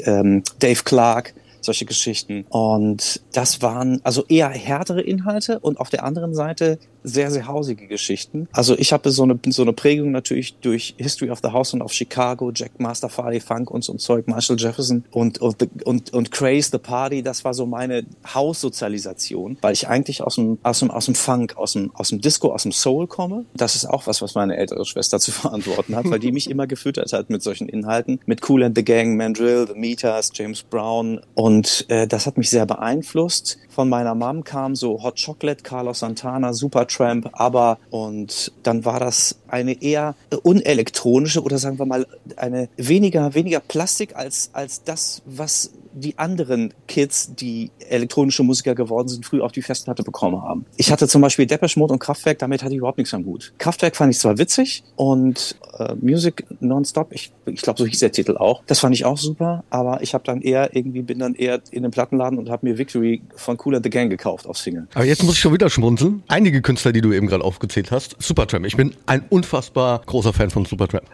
ähm, 0.05 0.43
Dave 0.59 0.83
Clark, 0.85 1.35
solche 1.61 1.85
Geschichten. 1.85 2.45
Und 2.49 3.21
das 3.33 3.63
waren 3.63 4.01
also 4.05 4.25
eher 4.29 4.49
härtere 4.49 5.01
Inhalte 5.01 5.59
und 5.61 5.79
auf 5.79 5.91
der 5.91 6.05
anderen 6.05 6.35
Seite 6.35 6.79
sehr, 7.03 7.31
sehr 7.31 7.47
hausige 7.47 7.87
Geschichten. 7.87 8.49
Also 8.53 8.77
ich 8.77 8.93
habe 8.93 9.11
so 9.11 9.23
eine, 9.23 9.39
so 9.49 9.63
eine 9.63 9.73
Prägung 9.73 10.11
natürlich 10.11 10.55
durch 10.57 10.95
History 10.99 11.31
of 11.31 11.41
the 11.43 11.49
House 11.49 11.73
und 11.73 11.83
of 11.83 11.93
Chicago, 11.93 12.51
Jack 12.55 12.79
Master, 12.79 13.09
Farley 13.09 13.41
Funk 13.41 13.71
und 13.71 13.85
so 13.85 13.93
ein 13.93 13.99
Zeug, 13.99 14.29
Marshall 14.29 14.59
Jefferson 14.59 15.05
und, 15.11 15.39
und, 15.39 15.57
und, 15.85 16.13
und 16.13 16.31
Craze 16.31 16.71
the 16.73 16.79
Party. 16.79 17.23
Das 17.23 17.45
war 17.45 17.55
so 17.55 17.67
meine 17.67 18.05
Haussozialisation, 18.35 19.57
weil 19.61 19.73
ich 19.73 19.89
eigentlich 19.89 20.23
aus 20.23 20.35
dem, 20.35 20.59
aus 20.63 20.81
dem, 20.81 20.91
aus 20.91 21.07
dem 21.07 21.15
Funk, 21.15 21.57
aus 21.57 21.73
dem, 21.73 21.91
aus 21.95 22.11
dem 22.11 22.21
Disco, 22.21 22.53
aus 22.53 22.65
dem 22.65 22.73
Soul 22.73 23.07
komme. 23.07 23.45
Das 23.55 23.77
ist 23.77 23.87
auch 23.87 24.07
was, 24.07 24.21
was 24.23 24.35
meine 24.35 24.57
ältere 24.57 24.85
Schwester 24.85 25.19
zu 25.21 25.33
verantworten 25.33 25.97
hat, 25.97 26.09
weil 26.11 26.19
die 26.19 26.33
mich 26.33 26.51
immer 26.51 26.67
gefüttert 26.67 27.13
hat 27.13 27.31
mit 27.31 27.43
solchen 27.43 27.69
Inhalten, 27.69 28.21
mit 28.27 28.49
Cool 28.49 28.63
and 28.63 28.77
the 28.77 28.85
Gang, 28.85 29.17
Mandrill, 29.17 29.67
The 29.67 29.79
Meters, 29.79 30.31
James 30.35 30.63
Brown 30.63 31.21
und 31.35 31.50
äh, 31.89 32.07
das 32.07 32.27
hat 32.27 32.37
mich 32.37 32.51
sehr 32.51 32.67
beeinflusst. 32.67 33.59
Von 33.69 33.89
meiner 33.89 34.15
Mom 34.15 34.45
kam 34.45 34.75
so 34.77 35.03
Hot 35.03 35.21
Chocolate, 35.25 35.63
Carlos 35.63 36.01
Santana, 36.01 36.53
Supertramp, 36.53 37.31
ABBA 37.33 37.79
und 37.91 38.53
dann 38.63 38.85
war 38.85 39.01
das 39.01 39.37
eine 39.49 39.83
eher 39.83 40.15
unelektronische 40.43 41.43
oder 41.43 41.59
sagen 41.59 41.79
wir 41.79 41.87
mal 41.87 42.07
eine 42.37 42.69
weniger 42.77 43.35
weniger 43.35 43.61
Plastik 43.61 44.17
als 44.17 44.51
als 44.53 44.85
das, 44.85 45.23
was 45.25 45.71
die 45.93 46.19
anderen 46.19 46.73
Kids, 46.89 47.35
die 47.35 47.71
elektronische 47.89 48.43
Musiker 48.43 48.75
geworden 48.75 49.09
sind, 49.09 49.25
früh 49.25 49.41
auf 49.41 49.53
die 49.53 49.63
Festplatte 49.63 50.03
bekommen 50.03 50.43
haben. 50.43 50.65
Ich 50.77 50.91
hatte 50.91 51.09
zum 51.09 51.23
Beispiel 51.23 51.47
Depeche 51.47 51.79
Mode 51.79 51.93
und 51.93 51.99
Kraftwerk, 51.99 52.39
damit 52.39 52.63
hatte 52.63 52.73
ich 52.73 52.79
überhaupt 52.79 52.99
nichts 52.99 53.15
am 53.15 53.25
Hut. 53.25 53.53
Kraftwerk 53.59 53.97
fand 53.97 54.13
ich 54.13 54.19
zwar 54.19 54.39
witzig 54.39 54.85
und 54.97 55.57
äh, 55.79 55.95
Music 56.01 56.45
Nonstop, 56.61 57.13
ich, 57.13 57.33
ich 57.47 57.63
glaube, 57.63 57.79
so 57.79 57.87
hieß 57.87 57.99
der 57.99 58.13
Titel 58.13 58.37
auch. 58.37 58.63
Das 58.67 58.81
fand 58.81 58.95
ich 58.95 59.05
auch 59.05 59.19
super, 59.19 59.65
aber 59.71 60.03
ich 60.03 60.15
habe 60.15 60.25
dann 60.25 60.41
eher 60.41 60.75
irgendwie 60.75 61.03
bin 61.03 61.19
dann 61.19 61.35
eher 61.35 61.61
in 61.71 61.83
den 61.83 61.91
Plattenladen 61.91 62.39
und 62.39 62.51
habe 62.51 62.67
mir 62.67 62.79
Victory 62.79 63.23
von 63.35 63.57
Cooler 63.57 63.81
the 63.83 63.91
Gang 63.91 64.11
gekauft 64.11 64.47
auf 64.47 64.59
Single. 64.59 64.87
Aber 64.95 65.05
jetzt 65.05 65.23
muss 65.23 65.35
ich 65.35 65.41
schon 65.41 65.53
wieder 65.53 65.71
schmunzeln. 65.71 66.23
Einige 66.29 66.63
Künstler, 66.63 66.93
die 66.93 67.01
du 67.01 67.13
eben 67.13 67.27
gerade 67.27 67.45
aufgezählt 67.45 67.91
hast, 67.91 68.17
Supertramp. 68.19 68.67
Ich 68.67 68.77
bin 68.77 68.95
ein 69.07 69.25
unfassbar 69.29 70.03
großer 70.07 70.33
Fan 70.33 70.51
von 70.51 70.65
Supertramp. 70.65 71.05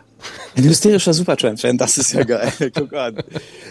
Ein 0.56 0.64
hysterischer 0.64 1.12
Supertramp-Fan, 1.12 1.76
das 1.76 1.98
ist 1.98 2.12
ja 2.12 2.24
geil. 2.24 2.50
Guck 2.74 2.94
an. 2.94 3.22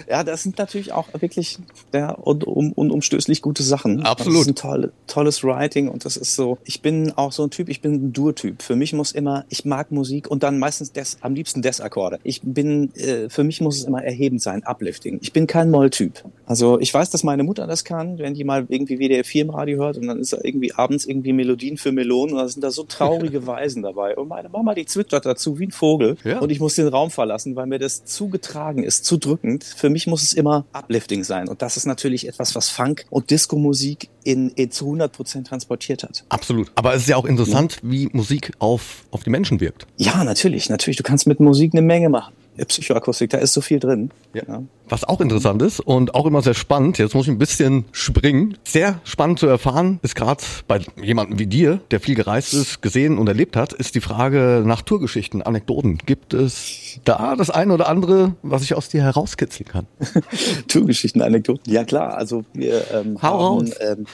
Ja, 0.08 0.24
das 0.24 0.44
sind 0.44 0.60
natürlich 0.60 0.92
auch 0.92 1.08
wirklich 1.20 1.58
ja, 1.94 2.16
un, 2.24 2.74
unumstößlich 2.74 3.42
gute 3.42 3.64
Sachen. 3.64 4.04
Absolut. 4.04 4.36
Das 4.36 4.42
ist 4.42 4.48
ein 4.50 4.56
toll, 4.56 4.92
tolles 5.08 5.44
Writing 5.44 5.88
und 5.88 6.06
das 6.06 6.16
ist 6.16 6.36
so, 6.36 6.60
ich 6.64 6.82
bin 6.82 7.12
auch 7.16 7.32
so 7.32 7.44
ein 7.44 7.50
Typ, 7.50 7.70
ich 7.70 7.82
bin 7.82 7.94
ein 7.94 8.14
Dur-Typ. 8.14 8.62
Für 8.62 8.76
mich 8.76 8.94
muss 8.94 9.14
immer, 9.14 9.46
ich 9.50 9.66
mag 9.66 9.92
Musik 9.92 10.30
und 10.30 10.44
dann 10.44 10.60
meistens 10.60 10.92
des, 10.92 11.18
am 11.22 11.34
liebsten 11.34 11.64
Des-Akkorde. 11.64 12.20
Ich 12.24 12.42
bin, 12.44 12.94
äh, 12.96 13.30
für 13.30 13.44
mich 13.44 13.62
muss 13.62 13.78
es 13.78 13.86
immer 13.86 14.04
erhebend 14.04 14.44
sein, 14.44 14.62
uplifting. 14.64 15.18
Ich 15.24 15.34
bin 15.34 15.48
kein 15.48 15.72
Moll-Typ. 15.72 16.24
Also 16.46 16.80
ich 16.80 16.94
weiß, 16.94 17.10
dass 17.10 17.24
meine 17.24 17.42
Mutter 17.42 17.66
das 17.66 17.84
kann, 17.84 18.20
wenn 18.20 18.36
die 18.36 18.44
mal 18.44 18.66
irgendwie 18.70 19.00
WDR 19.00 19.24
4 19.24 19.46
im 19.46 19.50
Radio 19.50 19.80
hört 19.80 19.98
und 19.98 20.06
dann 20.06 20.20
ist 20.20 20.34
da 20.34 20.38
irgendwie 20.44 20.72
abends 20.74 21.06
irgendwie 21.06 21.34
Melodien 21.34 21.78
für 21.78 21.92
Melonen 21.92 22.36
und 22.36 22.42
da 22.42 22.48
sind 22.48 22.64
da 22.64 22.70
so 22.70 22.84
traurige 22.84 23.48
Weisen 23.48 23.82
dabei. 23.82 24.16
Und 24.16 24.28
meine 24.28 24.50
Mama, 24.50 24.76
die 24.76 24.86
zwitschert 24.86 25.26
dazu 25.26 25.58
wie 25.58 25.66
ein 25.66 25.72
Vogel 25.72 26.16
Ja. 26.24 26.35
Und 26.42 26.50
ich 26.52 26.60
muss 26.60 26.76
den 26.76 26.88
Raum 26.88 27.12
verlassen, 27.12 27.56
weil 27.56 27.66
mir 27.66 27.80
das 27.80 28.06
zu 28.06 28.30
getragen 28.30 28.84
ist, 28.84 29.06
zu 29.06 29.18
drückend. 29.18 29.64
Für 29.64 29.90
mich 29.90 30.08
muss 30.08 30.24
es 30.24 30.34
immer 30.34 30.66
uplifting 30.74 31.24
sein 31.24 31.48
und 31.48 31.62
das 31.62 31.78
ist 31.78 31.86
natürlich 31.86 32.28
etwas, 32.28 32.56
was 32.56 32.70
Funk 32.70 33.06
und 33.10 33.30
Disco-Musik 33.30 34.10
in, 34.24 34.50
in 34.50 34.72
zu 34.72 34.86
100 34.86 35.12
Prozent 35.12 35.48
transportiert 35.48 36.04
hat. 36.04 36.26
Absolut. 36.30 36.72
Aber 36.76 36.94
es 36.94 37.04
ist 37.04 37.10
ja 37.10 37.18
auch 37.18 37.26
interessant, 37.26 37.80
wie 37.84 38.10
Musik 38.12 38.52
auf, 38.60 39.06
auf 39.12 39.24
die 39.24 39.30
Menschen 39.30 39.60
wirkt. 39.60 39.88
Ja, 39.98 40.24
natürlich, 40.24 40.70
natürlich. 40.70 40.98
Du 40.98 41.04
kannst 41.04 41.28
mit 41.28 41.40
Musik 41.40 41.74
eine 41.74 41.82
Menge 41.82 42.10
machen. 42.10 42.34
Psychoakustik, 42.64 43.30
da 43.32 43.38
ist 43.38 43.54
so 43.54 43.62
viel 43.62 43.80
drin. 43.80 44.12
Ja. 44.34 44.64
Was 44.88 45.04
auch 45.04 45.20
interessant 45.20 45.62
ist 45.62 45.80
und 45.80 46.14
auch 46.14 46.26
immer 46.26 46.42
sehr 46.42 46.54
spannend, 46.54 46.98
jetzt 47.00 47.16
muss 47.16 47.26
ich 47.26 47.32
ein 47.32 47.40
bisschen 47.40 47.86
springen, 47.92 48.58
sehr 48.64 49.00
spannend 49.04 49.40
zu 49.40 49.48
erfahren, 49.48 50.00
ist 50.04 50.16
gerade 50.16 50.44
bei 50.68 50.80
jemandem 51.02 51.40
wie 51.40 51.48
dir, 51.48 51.82
der 51.92 52.00
viel 52.00 52.16
gereist 52.16 52.54
ist, 52.54 52.82
gesehen 52.82 53.18
und 53.18 53.28
erlebt 53.28 53.56
hat, 53.56 53.74
ist 53.74 53.96
die 53.96 54.02
Frage 54.02 54.64
nach 54.66 54.84
Tourgeschichten, 54.84 55.42
Anekdoten. 55.42 55.98
Gibt 55.98 56.34
es 56.34 57.00
da 57.04 57.36
das 57.36 57.50
eine 57.50 57.74
oder 57.74 57.90
andere, 57.90 58.36
was 58.44 58.64
ich 58.64 58.76
aus 58.76 58.90
dir 58.90 59.02
herauskitzeln 59.02 59.68
kann? 59.68 59.88
Tourgeschichten, 60.68 61.22
Anekdoten. 61.22 61.74
Ja 61.74 61.84
klar, 61.84 62.16
also 62.16 62.46
wir 62.54 62.86
ähm, 62.94 63.22
Hau 63.22 63.58
haben, 63.58 63.72
ähm, 63.80 64.06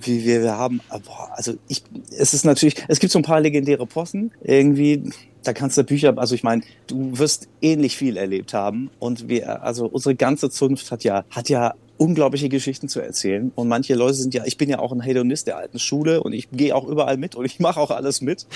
wie 0.00 0.24
wir, 0.24 0.42
wir 0.42 0.56
haben, 0.56 0.80
äh, 0.90 0.98
boah, 1.00 1.30
also 1.32 1.54
ich, 1.68 1.82
es 2.16 2.32
ist 2.32 2.44
natürlich, 2.44 2.76
es 2.88 2.98
gibt 2.98 3.12
so 3.12 3.18
ein 3.18 3.24
paar 3.24 3.40
legendäre 3.40 3.86
Possen 3.86 4.32
irgendwie. 4.42 5.02
Da 5.42 5.52
kannst 5.52 5.78
du 5.78 5.84
Bücher, 5.84 6.16
also 6.18 6.34
ich 6.34 6.42
meine, 6.42 6.62
du 6.86 7.18
wirst 7.18 7.48
ähnlich 7.60 7.96
viel 7.96 8.16
erlebt 8.16 8.54
haben 8.54 8.90
und 8.98 9.28
wir, 9.28 9.62
also 9.62 9.86
unsere 9.86 10.14
ganze 10.14 10.50
Zunft 10.50 10.90
hat 10.90 11.04
ja, 11.04 11.24
hat 11.30 11.48
ja 11.48 11.74
unglaubliche 11.98 12.48
Geschichten 12.48 12.88
zu 12.88 13.00
erzählen 13.00 13.52
und 13.54 13.68
manche 13.68 13.94
Leute 13.94 14.14
sind 14.14 14.32
ja, 14.34 14.44
ich 14.46 14.56
bin 14.56 14.70
ja 14.70 14.78
auch 14.78 14.92
ein 14.92 15.00
Hedonist 15.00 15.46
der 15.46 15.56
alten 15.58 15.78
Schule 15.78 16.22
und 16.22 16.32
ich 16.32 16.48
gehe 16.52 16.74
auch 16.74 16.86
überall 16.88 17.16
mit 17.16 17.34
und 17.34 17.44
ich 17.50 17.60
mache 17.60 17.78
auch 17.80 17.90
alles 17.90 18.20
mit 18.20 18.46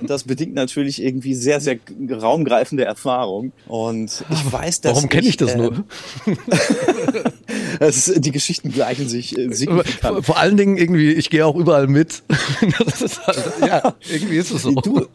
und 0.00 0.10
das 0.10 0.24
bedingt 0.24 0.54
natürlich 0.54 1.02
irgendwie 1.02 1.34
sehr, 1.34 1.60
sehr 1.60 1.78
raumgreifende 2.10 2.84
Erfahrung 2.84 3.52
und 3.66 4.24
ich 4.30 4.52
weiß, 4.52 4.80
dass 4.80 4.96
Warum 4.96 5.08
kenne 5.08 5.28
ich 5.28 5.36
das 5.36 5.54
ähm, 5.54 5.60
nur? 5.60 5.84
es 7.80 8.08
ist, 8.08 8.24
die 8.24 8.32
Geschichten 8.32 8.70
gleichen 8.72 9.08
sich 9.08 9.36
äh, 9.36 9.46
Vor, 9.46 9.54
signifikant. 9.54 10.26
vor 10.26 10.38
allen 10.38 10.56
Dingen 10.56 10.76
irgendwie, 10.76 11.12
ich 11.12 11.30
gehe 11.30 11.46
auch 11.46 11.56
überall 11.56 11.86
mit. 11.86 12.22
Das 13.00 13.26
halt, 13.26 13.52
ja, 13.66 13.94
irgendwie 14.10 14.36
ist 14.36 14.50
es 14.50 14.62
so. 14.62 14.72
Du, 14.72 15.06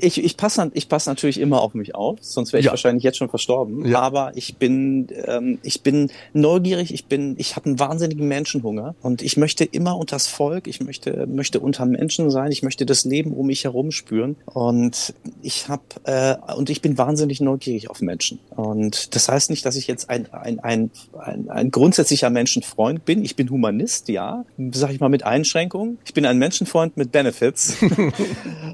ich, 0.00 0.22
ich 0.22 0.36
passe 0.36 0.70
ich 0.74 0.88
pass 0.88 1.06
natürlich 1.06 1.40
immer 1.40 1.60
auf 1.60 1.74
mich 1.74 1.94
auf, 1.94 2.18
sonst 2.20 2.52
wäre 2.52 2.60
ich 2.60 2.66
Ja. 2.66 2.72
wahrscheinlich 2.72 3.02
jetzt 3.02 3.16
schon 3.18 3.28
verstorben. 3.28 3.86
Ja. 3.86 4.00
Aber 4.00 4.32
ich 4.36 4.56
bin, 4.56 5.08
ähm, 5.26 5.58
ich 5.62 5.82
bin 5.82 6.10
neugierig, 6.32 6.92
ich 6.94 7.06
bin, 7.06 7.13
ich 7.36 7.56
habe 7.56 7.66
einen 7.66 7.78
wahnsinnigen 7.78 8.28
Menschenhunger 8.28 8.94
und 9.02 9.22
ich 9.22 9.36
möchte 9.36 9.64
immer 9.64 9.96
unters 9.96 10.26
Volk, 10.26 10.66
ich 10.66 10.80
möchte, 10.80 11.26
möchte 11.26 11.60
unter 11.60 11.86
Menschen 11.86 12.30
sein, 12.30 12.52
ich 12.52 12.62
möchte 12.62 12.86
das 12.86 13.04
Leben 13.04 13.32
um 13.32 13.46
mich 13.46 13.64
herum 13.64 13.90
spüren 13.90 14.36
und 14.46 15.14
ich 15.42 15.68
habe 15.68 15.82
äh, 16.04 16.36
und 16.54 16.70
ich 16.70 16.82
bin 16.82 16.98
wahnsinnig 16.98 17.40
neugierig 17.40 17.90
auf 17.90 18.00
Menschen. 18.00 18.38
Und 18.50 19.14
das 19.14 19.28
heißt 19.28 19.50
nicht, 19.50 19.64
dass 19.66 19.76
ich 19.76 19.86
jetzt 19.86 20.10
ein, 20.10 20.32
ein, 20.32 20.60
ein, 20.60 20.90
ein, 21.18 21.50
ein 21.50 21.70
grundsätzlicher 21.70 22.30
Menschenfreund 22.30 23.04
bin. 23.04 23.24
Ich 23.24 23.36
bin 23.36 23.50
Humanist, 23.50 24.08
ja, 24.08 24.44
sag 24.72 24.90
ich 24.90 25.00
mal 25.00 25.08
mit 25.08 25.24
Einschränkungen. 25.24 25.98
Ich 26.04 26.14
bin 26.14 26.26
ein 26.26 26.38
Menschenfreund 26.38 26.96
mit 26.96 27.12
Benefits. 27.12 27.76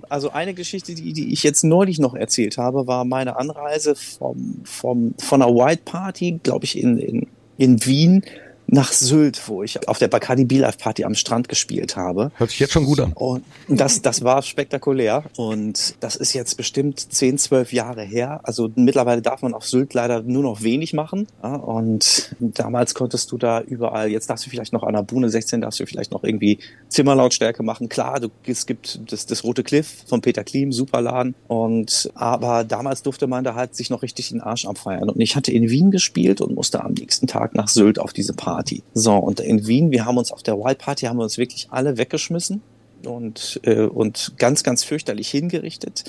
Also 0.08 0.30
eine 0.30 0.54
Geschichte, 0.54 0.94
die, 0.94 1.12
die 1.12 1.32
ich 1.32 1.44
jetzt 1.44 1.62
neulich 1.62 2.00
noch 2.00 2.14
erzählt 2.14 2.58
habe, 2.58 2.88
war 2.88 3.04
meine 3.04 3.36
Anreise 3.36 3.94
vom, 3.94 4.60
vom, 4.64 5.14
von 5.18 5.42
einer 5.42 5.54
White 5.54 5.82
Party, 5.84 6.40
glaube 6.42 6.64
ich, 6.64 6.76
in, 6.76 6.98
in, 6.98 7.26
in 7.60 7.76
Wien 7.84 8.22
nach 8.72 8.92
Sylt, 8.92 9.48
wo 9.48 9.62
ich 9.62 9.88
auf 9.88 9.98
der 9.98 10.08
Bacardi 10.08 10.44
Beelife 10.44 10.78
Party 10.78 11.04
am 11.04 11.14
Strand 11.14 11.48
gespielt 11.48 11.96
habe. 11.96 12.30
Hört 12.36 12.50
sich 12.50 12.60
jetzt 12.60 12.72
schon 12.72 12.84
gut 12.84 13.00
an. 13.00 13.12
Und 13.12 13.44
das, 13.68 14.00
das 14.00 14.22
war 14.22 14.42
spektakulär. 14.42 15.24
Und 15.36 15.96
das 16.00 16.16
ist 16.16 16.32
jetzt 16.34 16.56
bestimmt 16.56 17.12
10, 17.12 17.38
12 17.38 17.72
Jahre 17.72 18.02
her. 18.02 18.40
Also 18.44 18.70
mittlerweile 18.76 19.22
darf 19.22 19.42
man 19.42 19.54
auf 19.54 19.66
Sylt 19.66 19.92
leider 19.94 20.22
nur 20.22 20.42
noch 20.42 20.62
wenig 20.62 20.92
machen. 20.92 21.26
Und 21.40 22.34
damals 22.38 22.94
konntest 22.94 23.32
du 23.32 23.38
da 23.38 23.60
überall, 23.60 24.08
jetzt 24.08 24.30
darfst 24.30 24.46
du 24.46 24.50
vielleicht 24.50 24.72
noch 24.72 24.84
an 24.84 24.94
der 24.94 25.02
Bühne 25.02 25.28
16, 25.30 25.60
darfst 25.60 25.80
du 25.80 25.86
vielleicht 25.86 26.12
noch 26.12 26.22
irgendwie 26.22 26.58
Zimmerlautstärke 26.88 27.62
machen. 27.64 27.88
Klar, 27.88 28.20
du, 28.20 28.28
es 28.46 28.66
gibt 28.66 29.00
das, 29.10 29.26
das 29.26 29.42
Rote 29.42 29.64
Cliff 29.64 30.04
von 30.06 30.20
Peter 30.20 30.44
Klim, 30.44 30.72
super 30.72 31.00
Laden. 31.00 31.34
Und, 31.48 32.10
aber 32.14 32.62
damals 32.62 33.02
durfte 33.02 33.26
man 33.26 33.42
da 33.42 33.54
halt 33.56 33.74
sich 33.74 33.90
noch 33.90 34.02
richtig 34.02 34.28
den 34.28 34.40
Arsch 34.40 34.64
abfeiern. 34.64 35.10
Und 35.10 35.20
ich 35.20 35.34
hatte 35.34 35.50
in 35.50 35.70
Wien 35.70 35.90
gespielt 35.90 36.40
und 36.40 36.54
musste 36.54 36.84
am 36.84 36.92
nächsten 36.92 37.26
Tag 37.26 37.56
nach 37.56 37.68
Sylt 37.68 37.98
auf 37.98 38.12
diese 38.12 38.32
Party. 38.32 38.59
So, 38.94 39.14
und 39.14 39.40
in 39.40 39.66
Wien, 39.66 39.90
wir 39.90 40.04
haben 40.04 40.18
uns 40.18 40.32
auf 40.32 40.42
der 40.42 40.58
Wild 40.58 40.78
Party, 40.78 41.06
haben 41.06 41.18
wir 41.18 41.24
uns 41.24 41.38
wirklich 41.38 41.68
alle 41.70 41.96
weggeschmissen 41.96 42.62
und, 43.04 43.60
äh, 43.64 43.82
und 43.82 44.34
ganz, 44.38 44.62
ganz 44.62 44.84
fürchterlich 44.84 45.28
hingerichtet. 45.30 46.04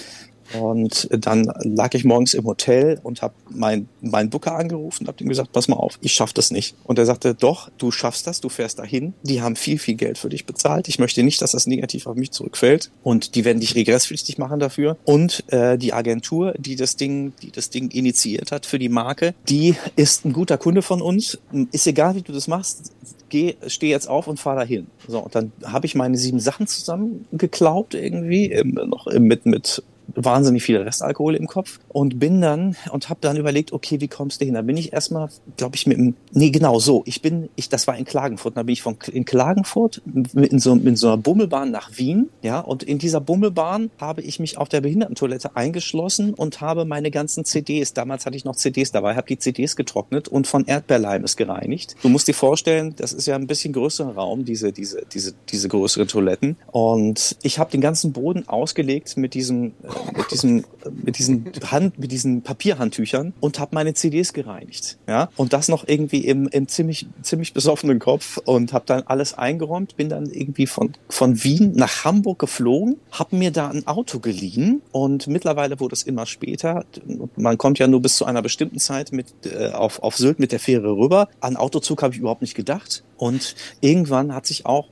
Und 0.54 1.08
dann 1.12 1.52
lag 1.62 1.94
ich 1.94 2.04
morgens 2.04 2.34
im 2.34 2.46
Hotel 2.46 3.00
und 3.04 3.22
habe 3.22 3.34
meinen 3.50 3.90
mein 4.02 4.30
Booker 4.30 4.56
angerufen 4.56 5.04
und 5.04 5.08
habe 5.08 5.24
ihm 5.24 5.30
gesagt, 5.30 5.52
pass 5.52 5.68
mal 5.68 5.76
auf, 5.76 5.98
ich 6.02 6.14
schaff 6.14 6.34
das 6.34 6.52
nicht. 6.52 6.76
Und 6.84 7.00
er 7.00 7.06
sagte, 7.06 7.36
doch, 7.36 7.70
du 7.78 7.92
schaffst 7.92 8.28
das, 8.28 8.42
du 8.42 8.50
fährst 8.50 8.80
dahin. 8.80 9.14
Die 9.24 9.42
haben 9.42 9.56
viel, 9.56 9.80
viel 9.80 9.96
Geld 9.96 10.18
für 10.18 10.30
dich 10.30 10.46
bezahlt. 10.46 10.88
Ich 10.88 11.00
möchte 11.00 11.24
nicht, 11.24 11.42
dass 11.42 11.52
das 11.52 11.68
negativ 11.68 12.08
auf 12.08 12.16
mich 12.16 12.32
zurückfällt. 12.32 12.92
Und 13.04 13.36
die 13.36 13.46
werden 13.46 13.60
dich 13.60 13.76
regresspflichtig 13.76 14.38
machen 14.38 14.60
dafür. 14.60 14.98
Und 15.06 15.44
äh, 15.52 15.78
die 15.78 15.94
Agentur, 15.94 16.54
die 16.58 16.76
das 16.76 16.96
Ding, 16.96 17.34
die 17.42 17.52
das 17.52 17.70
Ding 17.70 17.92
initiiert 17.92 18.52
hat 18.52 18.66
für 18.66 18.80
die 18.80 18.90
Marke, 18.90 19.34
die 19.48 19.76
ist 19.96 20.26
ein 20.26 20.34
guter 20.34 20.58
Kunde 20.58 20.82
von 20.82 21.02
uns. 21.02 21.38
Ist 21.72 21.88
egal, 21.88 22.16
wie 22.16 22.22
du 22.22 22.34
das 22.34 22.48
machst, 22.48 22.92
geh, 23.30 23.56
steh 23.68 23.90
jetzt 23.90 24.08
auf 24.08 24.28
und 24.28 24.40
fahr 24.40 24.56
dahin. 24.56 24.88
So, 25.08 25.20
und 25.20 25.34
dann 25.34 25.52
habe 25.64 25.86
ich 25.86 25.96
meine 25.96 26.18
sieben 26.18 26.40
Sachen 26.40 26.68
zusammengeklaubt 26.68 27.96
irgendwie, 27.96 28.46
im, 28.46 28.74
noch 28.74 29.08
im, 29.08 29.24
mit, 29.24 29.46
mit 29.46 29.84
wahnsinnig 30.16 30.64
viel 30.64 30.78
Restalkohol 30.78 31.36
im 31.36 31.48
Kopf 31.48 31.80
und 31.90 32.20
bin 32.20 32.42
dann 32.42 32.76
und 32.92 33.10
habe 33.10 33.20
dann 33.22 33.38
überlegt, 33.38 33.74
okay, 33.74 34.02
wie 34.02 34.08
kommst 34.08 34.42
du 34.42 34.46
hin? 34.46 34.54
Da 34.54 34.62
bin 34.62 34.78
ich 34.78 34.94
erstmal, 34.94 35.30
glaube 35.58 35.76
ich, 35.76 35.88
mit 35.88 35.98
dem, 35.98 36.16
nee, 36.32 36.50
genau 36.50 36.80
so. 36.80 37.04
Ich 37.06 37.22
bin, 37.22 37.50
ich, 37.56 37.70
das 37.70 37.88
war 37.88 37.98
in 37.98 38.06
Klagenfurt. 38.06 38.58
Da 38.58 38.64
bin 38.64 38.74
ich 38.74 38.82
von 38.82 38.98
in 39.12 39.26
Klagenfurt 39.26 40.02
in 40.34 40.60
so, 40.60 40.74
in 40.74 40.96
so 40.96 41.08
einer 41.08 41.18
Bummelbahn 41.18 41.72
nach 41.72 41.98
Wien, 41.98 42.30
ja, 42.42 42.60
und 42.60 42.84
in 42.84 42.98
dieser 42.98 43.22
Bummelbahn 43.22 43.92
habe 44.00 44.22
ich 44.22 44.40
mich 44.40 44.58
auf 44.58 44.70
der 44.70 44.82
Behindertentoilette 44.82 45.56
eingeschlossen 45.56 46.34
und 46.34 46.62
habe 46.62 46.86
meine 46.86 47.12
ganzen 47.12 47.46
CDs, 47.46 47.94
damals 47.94 48.26
hatte 48.26 48.36
ich 48.36 48.46
noch 48.46 48.56
CDs 48.56 48.92
dabei, 48.92 49.16
habe 49.16 49.28
die 49.28 49.38
CDs 49.38 49.76
getrocknet 49.76 50.28
und 50.28 50.48
von 50.48 50.66
Erdbeerleimes 50.66 51.38
gereinigt. 51.38 51.96
Du 52.02 52.10
musst 52.10 52.28
dir 52.28 52.34
vorstellen, 52.34 52.94
das 52.98 53.14
ist 53.14 53.26
ja 53.28 53.36
ein 53.36 53.48
bisschen 53.48 53.74
größerer 53.74 54.16
Raum, 54.16 54.46
diese, 54.46 54.72
diese, 54.72 55.04
diese, 55.12 55.34
diese 55.50 55.68
größeren 55.68 56.08
Toiletten. 56.08 56.58
Und 56.72 57.38
ich 57.44 57.60
habe 57.60 57.72
den 57.72 57.82
ganzen 57.82 58.14
Boden 58.14 58.48
ausgelegt 58.48 59.18
mit 59.18 59.34
diesem, 59.34 59.68
äh, 59.84 59.88
mit 60.16 60.32
diesem, 60.32 60.64
mit 61.04 61.18
diesen 61.18 61.52
Hand, 61.70 62.00
mit 62.00 62.12
diesen 62.12 62.42
Papierhandtüchern 62.42 63.34
und 63.40 63.60
habe 63.60 63.76
meine 63.76 63.94
CDs 63.94 64.34
gereinigt. 64.34 64.98
Ja, 65.08 65.30
und 65.36 65.54
das 65.54 65.68
noch 65.68 65.88
irgendwie 65.88 66.26
im, 66.26 66.48
im 66.48 66.68
ziemlich, 66.68 67.08
ziemlich 67.22 67.54
besoffenen 67.54 68.00
Kopf 68.00 68.38
und 68.38 68.74
habe 68.74 68.86
dann 68.86 69.04
alles 69.04 69.34
eingeräumt, 69.38 69.96
bin 69.98 70.10
dann 70.10 70.28
irgendwie 70.28 70.68
von, 70.68 70.94
von 71.10 71.44
Wien 71.44 71.74
nach 71.76 72.06
Hamburg 72.06 72.40
geflogen, 72.40 72.98
habe 73.12 73.36
mir 73.36 73.52
da 73.52 73.70
ein 73.70 73.88
Auto 73.88 74.20
geliehen 74.20 74.82
und 74.92 75.28
mittlerweile 75.28 75.80
wurde 75.80 75.94
es 75.94 76.04
immer 76.04 76.26
später. 76.26 76.86
Man 77.36 77.58
kommt 77.58 77.80
ja 77.80 77.88
nur 77.88 78.02
bis 78.02 78.16
zu 78.16 78.26
einer 78.26 78.42
bestimmten 78.42 78.80
Zeit 78.80 79.12
mit, 79.12 79.28
äh, 79.46 79.70
auf, 79.72 80.02
auf 80.04 80.18
Sylt 80.18 80.40
mit 80.40 80.52
der 80.52 80.60
Fähre 80.60 80.96
rüber. 80.96 81.28
An 81.40 81.58
Autozug 81.58 82.04
habe 82.04 82.14
ich 82.14 82.20
überhaupt 82.20 82.42
nicht 82.42 82.56
gedacht. 82.56 83.04
Und 83.18 83.56
irgendwann 83.82 84.34
hat 84.34 84.48
sich 84.48 84.66
auch 84.66 84.88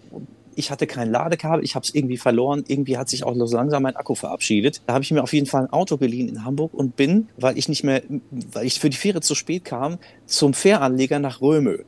ich 0.59 0.71
hatte 0.71 0.87
kein 0.87 1.09
Ladekabel, 1.09 1.63
ich 1.63 1.75
habe 1.75 1.85
es 1.85 1.95
irgendwie 1.95 2.17
verloren. 2.17 2.65
Irgendwie 2.67 2.97
hat 2.97 3.09
sich 3.09 3.23
auch 3.23 3.33
so 3.33 3.55
langsam 3.55 3.81
mein 3.81 3.95
Akku 3.95 4.13
verabschiedet. 4.13 4.81
Da 4.85 4.93
habe 4.93 5.03
ich 5.03 5.11
mir 5.11 5.23
auf 5.23 5.31
jeden 5.31 5.47
Fall 5.47 5.63
ein 5.63 5.73
Auto 5.73 5.97
geliehen 5.97 6.27
in 6.27 6.43
Hamburg 6.43 6.73
und 6.73 6.97
bin, 6.97 7.29
weil 7.37 7.57
ich 7.57 7.69
nicht 7.69 7.83
mehr, 7.83 8.03
weil 8.29 8.65
ich 8.65 8.79
für 8.79 8.89
die 8.89 8.97
Fähre 8.97 9.21
zu 9.21 9.35
spät 9.35 9.63
kam, 9.63 9.97
zum 10.25 10.53
Fähranleger 10.53 11.19
nach 11.19 11.41
Römö. 11.41 11.79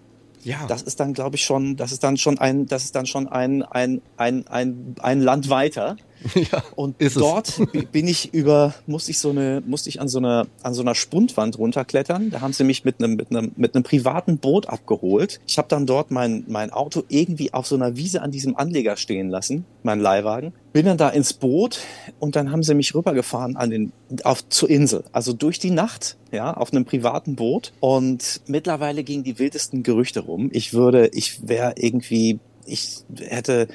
Ja. 0.43 0.65
Das 0.67 0.81
ist 0.81 0.99
dann, 0.99 1.13
glaube 1.13 1.35
ich, 1.35 1.43
schon, 1.43 1.75
das 1.75 1.91
ist 1.91 2.03
dann 2.03 2.15
schon 2.17 2.39
ein, 2.39 2.65
das 2.65 2.85
ist 2.85 2.95
dann 2.95 3.05
schon 3.05 3.27
ein, 3.27 3.61
ein, 3.61 4.01
ein, 4.17 4.47
ein, 4.47 4.95
ein 5.01 5.21
Land 5.21 5.49
weiter. 5.49 5.97
Ja, 6.51 6.63
und 6.75 6.95
dort 7.15 7.59
es. 7.73 7.85
bin 7.91 8.07
ich 8.07 8.33
über, 8.33 8.73
musste 8.87 9.11
ich 9.11 9.19
so 9.19 9.29
eine, 9.29 9.61
musste 9.65 9.89
ich 9.89 10.01
an 10.01 10.07
so 10.07 10.17
einer, 10.19 10.47
an 10.63 10.73
so 10.73 10.81
einer 10.81 10.95
Spundwand 10.95 11.57
runterklettern. 11.57 12.29
Da 12.29 12.41
haben 12.41 12.53
sie 12.53 12.63
mich 12.63 12.83
mit 12.83 12.99
einem, 12.99 13.15
mit 13.15 13.31
einem, 13.31 13.51
mit 13.55 13.75
einem 13.75 13.83
privaten 13.83 14.37
Boot 14.37 14.67
abgeholt. 14.67 15.39
Ich 15.47 15.57
habe 15.57 15.67
dann 15.67 15.85
dort 15.85 16.11
mein, 16.11 16.43
mein 16.47 16.71
Auto 16.71 17.03
irgendwie 17.09 17.53
auf 17.53 17.67
so 17.67 17.75
einer 17.75 17.95
Wiese 17.95 18.21
an 18.21 18.31
diesem 18.31 18.55
Anleger 18.55 18.97
stehen 18.97 19.29
lassen, 19.29 19.65
mein 19.83 19.99
Leihwagen. 19.99 20.53
Bin 20.73 20.85
dann 20.85 20.97
da 20.97 21.09
ins 21.09 21.33
Boot 21.33 21.79
und 22.19 22.35
dann 22.35 22.51
haben 22.51 22.63
sie 22.63 22.73
mich 22.75 22.95
rübergefahren 22.95 23.55
an 23.55 23.69
den, 23.69 23.91
auf, 24.23 24.47
zur 24.49 24.69
Insel. 24.69 25.03
Also 25.11 25.33
durch 25.33 25.59
die 25.59 25.71
Nacht, 25.71 26.17
ja, 26.31 26.53
auf 26.53 26.71
einem 26.71 26.85
privaten 26.85 27.35
Boot. 27.35 27.73
Und 27.79 28.41
mittlerweile 28.47 29.03
gingen 29.03 29.23
die 29.23 29.37
wildesten 29.37 29.83
Gerüchte 29.83 30.21
rum. 30.21 30.49
Ich 30.53 30.73
würde, 30.73 31.07
ich 31.07 31.47
wäre 31.47 31.73
irgendwie, 31.77 32.39
ich 32.65 33.03
hätte, 33.17 33.67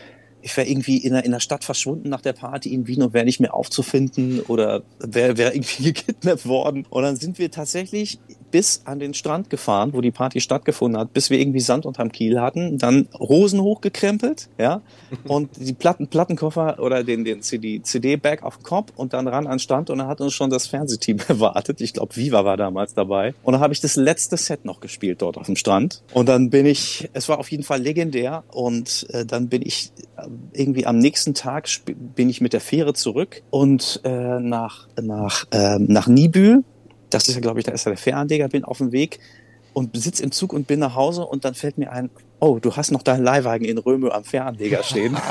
ich 0.47 0.57
wäre 0.57 0.69
irgendwie 0.69 0.99
in 0.99 1.13
der, 1.13 1.25
in 1.25 1.33
der 1.33 1.41
Stadt 1.41 1.65
verschwunden 1.65 2.09
nach 2.09 2.21
der 2.21 2.33
Party 2.33 2.73
in 2.73 2.87
Wien 2.87 3.03
und 3.03 3.13
wäre 3.13 3.25
nicht 3.25 3.41
mehr 3.41 3.53
aufzufinden 3.53 4.41
oder 4.43 4.85
wäre 5.01 5.37
wär 5.37 5.53
irgendwie 5.53 5.83
gekidnappt 5.93 6.47
worden. 6.47 6.87
Und 6.89 7.03
dann 7.03 7.17
sind 7.17 7.41
wir 7.41 7.51
tatsächlich 7.51 8.21
bis 8.57 8.81
an 8.87 8.99
den 8.99 9.13
Strand 9.13 9.51
gefahren, 9.51 9.93
wo 9.93 10.01
die 10.01 10.11
Party 10.11 10.41
stattgefunden 10.41 10.99
hat, 10.99 11.13
bis 11.13 11.29
wir 11.29 11.39
irgendwie 11.39 11.61
Sand 11.61 11.85
unterm 11.85 12.11
Kiel 12.11 12.41
hatten, 12.41 12.79
dann 12.79 13.07
Rosen 13.13 13.61
hochgekrempelt, 13.61 14.49
ja, 14.57 14.81
und 15.29 15.51
die 15.59 15.75
Platten, 15.75 16.09
Plattenkoffer 16.09 16.79
oder 16.79 17.05
den, 17.05 17.27
den 17.27 17.43
CD, 17.43 17.83
CD-Bag 17.83 18.43
auf 18.43 18.57
den 18.57 18.63
Kopf 18.63 18.95
und 18.97 19.13
dann 19.13 19.29
ran 19.29 19.47
an 19.47 19.57
den 19.57 19.59
Strand 19.59 19.91
und 19.91 19.99
dann 19.99 20.07
hat 20.07 20.23
uns 20.23 20.33
schon 20.33 20.49
das 20.49 20.69
Fernsehteam 20.69 21.19
erwartet. 21.29 21.83
Ich 21.83 21.93
glaube, 21.93 22.17
Viva 22.17 22.47
war 22.47 22.57
damals 22.57 22.95
dabei. 22.95 23.35
Und 23.43 23.53
dann 23.53 23.61
habe 23.61 23.75
ich 23.75 23.83
das 23.83 23.97
letzte 23.97 24.39
Set 24.39 24.65
noch 24.65 24.81
gespielt 24.81 25.21
dort 25.21 25.37
auf 25.37 25.45
dem 25.45 25.57
Strand. 25.57 26.03
Und 26.15 26.27
dann 26.27 26.49
bin 26.49 26.65
ich, 26.65 27.11
es 27.13 27.29
war 27.29 27.39
auf 27.39 27.51
jeden 27.51 27.63
Fall 27.63 27.83
legendär 27.83 28.43
und 28.51 29.07
äh, 29.11 29.27
dann 29.27 29.51
bin 29.51 29.61
ich 29.61 29.93
äh, 30.17 30.29
irgendwie 30.55 30.87
am 30.87 30.97
nächsten 30.97 31.35
Tag 31.35 31.69
bin 32.15 32.31
ich 32.31 32.41
mit 32.41 32.55
der 32.55 32.63
Fähre 32.63 32.95
zurück 32.95 33.43
und 33.51 34.01
äh, 34.05 34.41
nach, 34.41 34.89
nach, 34.99 35.45
äh, 35.51 35.79
nach 35.79 36.07
Nibül 36.07 36.65
das 37.11 37.29
ist 37.29 37.35
ja, 37.35 37.41
glaube 37.41 37.61
ich, 37.61 37.67
da 37.67 37.73
ist 37.73 37.85
ja 37.85 37.91
der 37.91 37.99
Fähranleger, 37.99 38.49
bin 38.49 38.65
auf 38.65 38.79
dem 38.79 38.93
Weg 38.93 39.19
und 39.73 39.97
sitze 39.97 40.23
im 40.23 40.33
Zug 40.33 40.53
und 40.53 40.67
bin 40.67 40.81
nach 40.81 40.95
Hause 40.95 41.27
und 41.27 41.45
dann 41.45 41.55
fällt 41.55 41.79
mir 41.79 41.93
ein, 41.93 42.11
oh, 42.41 42.59
du 42.61 42.75
hast 42.77 42.91
noch 42.91 43.03
deinen 43.03 43.25
Leihwagen 43.25 43.65
in 43.65 43.79
Röme 43.79 44.13
am 44.13 44.25
Fähranleger 44.25 44.83
stehen. 44.83 45.17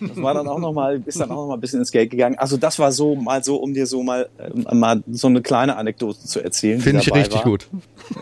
Das 0.00 0.22
war 0.22 0.34
dann 0.34 0.48
auch 0.48 0.58
noch 0.58 0.72
mal, 0.72 1.02
ist 1.04 1.20
dann 1.20 1.30
auch 1.30 1.36
noch 1.36 1.46
mal 1.48 1.54
ein 1.54 1.60
bisschen 1.60 1.80
ins 1.80 1.90
Geld 1.90 2.10
gegangen. 2.10 2.36
Also 2.38 2.56
das 2.56 2.78
war 2.78 2.92
so 2.92 3.14
mal 3.14 3.42
so, 3.42 3.56
um 3.56 3.74
dir 3.74 3.86
so 3.86 4.02
mal, 4.02 4.28
äh, 4.38 4.74
mal 4.74 5.02
so 5.10 5.26
eine 5.26 5.42
kleine 5.42 5.76
Anekdote 5.76 6.18
zu 6.20 6.40
erzählen. 6.40 6.80
Finde 6.80 7.02
ich 7.02 7.12
richtig 7.12 7.36
war. 7.36 7.44
gut. 7.44 7.68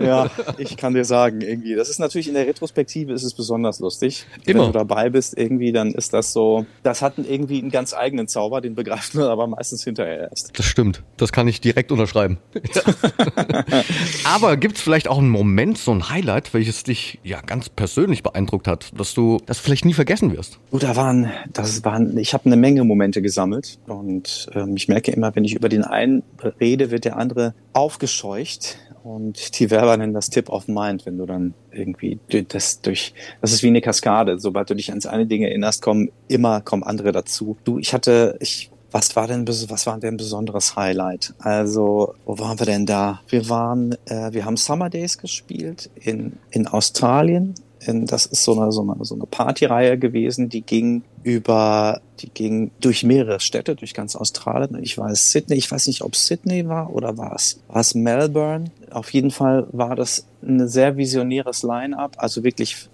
Ja, 0.01 0.31
ich 0.59 0.77
kann 0.77 0.95
dir 0.95 1.05
sagen, 1.05 1.41
irgendwie, 1.41 1.75
das 1.75 1.89
ist 1.89 1.99
natürlich 1.99 2.29
in 2.29 2.35
der 2.35 2.47
Retrospektive 2.47 3.13
ist 3.13 3.23
es 3.23 3.35
besonders 3.35 3.81
lustig. 3.81 4.27
Immer. 4.47 4.61
Wenn 4.61 4.73
du 4.73 4.79
dabei 4.79 5.11
bist, 5.11 5.37
irgendwie, 5.37 5.73
dann 5.73 5.93
ist 5.93 6.13
das 6.13 6.33
so, 6.33 6.67
das 6.83 7.03
hat 7.03 7.15
irgendwie 7.19 7.61
einen 7.61 7.71
ganz 7.71 7.95
eigenen 7.95 8.29
Zauber, 8.29 8.61
den 8.61 8.75
begreift 8.75 9.15
man 9.15 9.25
aber 9.25 9.47
meistens 9.47 9.85
hinterher 9.85 10.31
erst. 10.31 10.59
Das 10.59 10.67
stimmt. 10.67 11.03
Das 11.17 11.33
kann 11.33 11.49
ich 11.49 11.61
direkt 11.61 11.93
unterschreiben. 11.93 12.39
aber 14.25 14.57
gibt 14.57 14.77
es 14.77 14.83
vielleicht 14.83 15.09
auch 15.09 15.19
einen 15.19 15.31
Moment, 15.31 15.79
so 15.79 15.93
ein 15.93 16.09
Highlight, 16.09 16.55
welches 16.55 16.83
dich 16.83 17.21
ja 17.23 17.41
ganz 17.41 17.69
persönlich 17.69 18.24
beeindruckt 18.25 18.67
hat, 18.67 18.91
dass 18.99 19.15
du 19.15 19.39
das 19.47 19.61
vielleicht 19.61 19.85
nie 19.85 19.95
vergessen 19.95 20.37
wirst? 20.37 20.59
Gut, 20.73 20.83
da 20.83 20.97
waren, 20.97 21.31
das 21.53 21.85
waren, 21.85 22.19
ich 22.19 22.35
habe 22.35 22.47
eine 22.47 22.57
Menge 22.57 22.83
Momente 22.83 23.23
gesammelt 23.23 23.79
und 23.87 24.49
ähm, 24.53 24.75
ich 24.77 24.89
merke 24.89 25.13
immer, 25.13 25.37
wenn 25.37 25.45
ich 25.45 25.55
über 25.55 25.69
den 25.69 25.85
einen 25.85 26.25
rede, 26.61 26.91
wird 26.91 27.05
der 27.05 27.17
andere 27.17 27.55
aufgescheucht 27.73 28.79
und 29.05 29.59
die 29.61 29.71
Werber 29.71 29.97
nennen 29.97 30.15
das 30.15 30.31
Tip 30.31 30.49
of 30.49 30.67
Mind, 30.67 31.07
wenn 31.07 31.19
du 31.19 31.27
dann 31.27 31.55
irgendwie 31.71 32.19
das 32.49 32.81
durch, 32.81 33.15
das 33.41 33.53
ist 33.53 33.63
wie 33.63 33.69
eine 33.69 33.81
Kaskade. 33.81 34.41
Sobald 34.41 34.71
du 34.71 34.75
dich 34.75 34.91
ans 34.91 35.07
eine 35.07 35.27
Dinge 35.27 35.49
erinnerst, 35.49 35.83
kommen 35.83 36.11
immer, 36.27 36.61
kommen 36.61 36.83
andere 36.83 37.13
dazu. 37.13 37.57
Du, 37.65 37.79
ich 37.79 37.93
hatte, 37.93 38.37
ich 38.41 38.71
was 38.95 39.17
war 39.17 39.27
denn, 39.27 39.47
was 39.49 39.87
war 39.89 39.99
denn 39.99 40.15
ein 40.15 40.17
besonderes 40.17 40.77
Highlight? 40.77 41.35
Also, 41.41 42.15
wo 42.25 42.39
waren 42.39 42.61
wir 42.61 42.67
denn 42.67 42.87
da? 42.87 43.23
Wir 43.29 43.49
waren, 43.49 43.97
äh, 44.07 44.33
wir 44.33 44.45
haben 44.45 44.57
Summer 44.57 44.89
Days 44.89 45.19
gespielt 45.19 45.91
in, 45.97 46.35
in 46.53 46.69
Australien 46.69 47.55
das 47.87 48.27
ist 48.27 48.45
so 48.45 48.59
eine, 48.59 48.73
so 48.73 48.83
eine, 48.83 49.05
so 49.05 49.15
eine 49.15 49.27
Partyreihe 49.27 49.99
gewesen, 49.99 50.49
die 50.49 50.63
ging 50.63 51.03
über, 51.23 52.01
die 52.21 52.29
ging 52.29 52.71
durch 52.81 53.05
mehrere 53.05 53.41
Städte, 53.41 53.75
durch 53.75 53.95
ganz 53.95 54.17
Australien. 54.17 54.79
Ich 54.83 54.97
weiß 54.97 55.33
Sydney, 55.33 55.57
ich 55.57 55.71
weiß 55.71 55.87
nicht, 55.87 56.03
ob 56.03 56.17
Sydney 56.17 56.69
war 56.69 56.93
oder 56.93 57.17
war 57.19 57.35
es, 57.35 57.61
war 57.69 57.81
es 57.81 57.95
Melbourne. 57.95 58.71
Auf 58.91 59.13
jeden 59.13 59.31
Fall 59.31 59.67
war 59.73 59.97
das 59.97 60.27
ein 60.43 60.69
sehr 60.69 60.97
visionäres 60.97 61.63
Line-up, 61.63 62.17
also 62.19 62.45
wirklich 62.45 62.89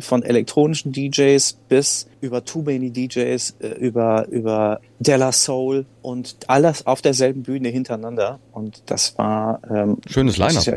von 0.00 0.22
elektronischen 0.22 0.92
DJs 0.92 1.58
bis 1.68 2.06
über 2.26 2.44
Too 2.44 2.62
Many 2.62 2.90
DJs, 2.90 3.56
äh, 3.60 3.68
über, 3.78 4.26
über 4.28 4.80
Della 4.98 5.32
Soul 5.32 5.86
und 6.02 6.36
alles 6.46 6.86
auf 6.86 7.02
derselben 7.02 7.42
Bühne 7.42 7.68
hintereinander. 7.68 8.38
Und 8.52 8.82
das 8.86 9.16
war 9.18 9.60
ähm, 9.68 9.98
schönes 10.08 10.36
Line-up. 10.36 10.66
Ja, 10.66 10.76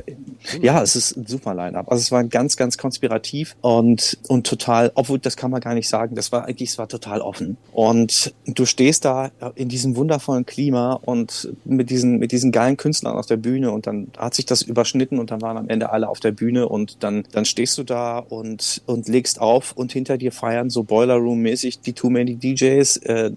ja, 0.61 0.81
es 0.81 0.95
ist 0.95 1.17
ein 1.17 1.25
super 1.27 1.53
Line-up. 1.53 1.89
Also 1.91 2.01
es 2.01 2.11
war 2.11 2.23
ganz, 2.23 2.57
ganz 2.57 2.77
konspirativ 2.77 3.55
und 3.61 4.17
und 4.27 4.47
total, 4.47 4.91
obwohl 4.95 5.19
das 5.19 5.37
kann 5.37 5.51
man 5.51 5.61
gar 5.61 5.73
nicht 5.73 5.87
sagen. 5.87 6.15
Das 6.15 6.31
war 6.31 6.45
eigentlich, 6.45 6.71
es 6.71 6.77
war 6.77 6.87
total 6.87 7.21
offen. 7.21 7.57
Und 7.71 8.33
du 8.45 8.65
stehst 8.65 9.05
da 9.05 9.31
in 9.55 9.69
diesem 9.69 9.95
wundervollen 9.95 10.45
Klima 10.45 10.93
und 10.93 11.53
mit 11.63 11.89
diesen 11.89 12.19
mit 12.19 12.31
diesen 12.31 12.51
geilen 12.51 12.77
Künstlern 12.77 13.15
auf 13.15 13.25
der 13.25 13.37
Bühne 13.37 13.71
und 13.71 13.87
dann 13.87 14.07
hat 14.17 14.33
sich 14.33 14.45
das 14.45 14.61
überschnitten 14.61 15.19
und 15.19 15.31
dann 15.31 15.41
waren 15.41 15.57
am 15.57 15.69
Ende 15.69 15.91
alle 15.91 16.09
auf 16.09 16.19
der 16.19 16.31
Bühne 16.31 16.67
und 16.67 17.03
dann 17.03 17.23
dann 17.31 17.45
stehst 17.45 17.77
du 17.77 17.83
da 17.83 18.19
und 18.19 18.81
und 18.85 19.07
legst 19.07 19.39
auf 19.39 19.73
und 19.73 19.91
hinter 19.91 20.17
dir 20.17 20.31
feiern 20.31 20.69
so 20.69 20.83
Boiler 20.83 21.15
Room-mäßig 21.39 21.81
die 21.81 21.93
Too 21.93 22.09
Many 22.09 22.35
DJs, 22.35 22.97
äh, 22.97 23.31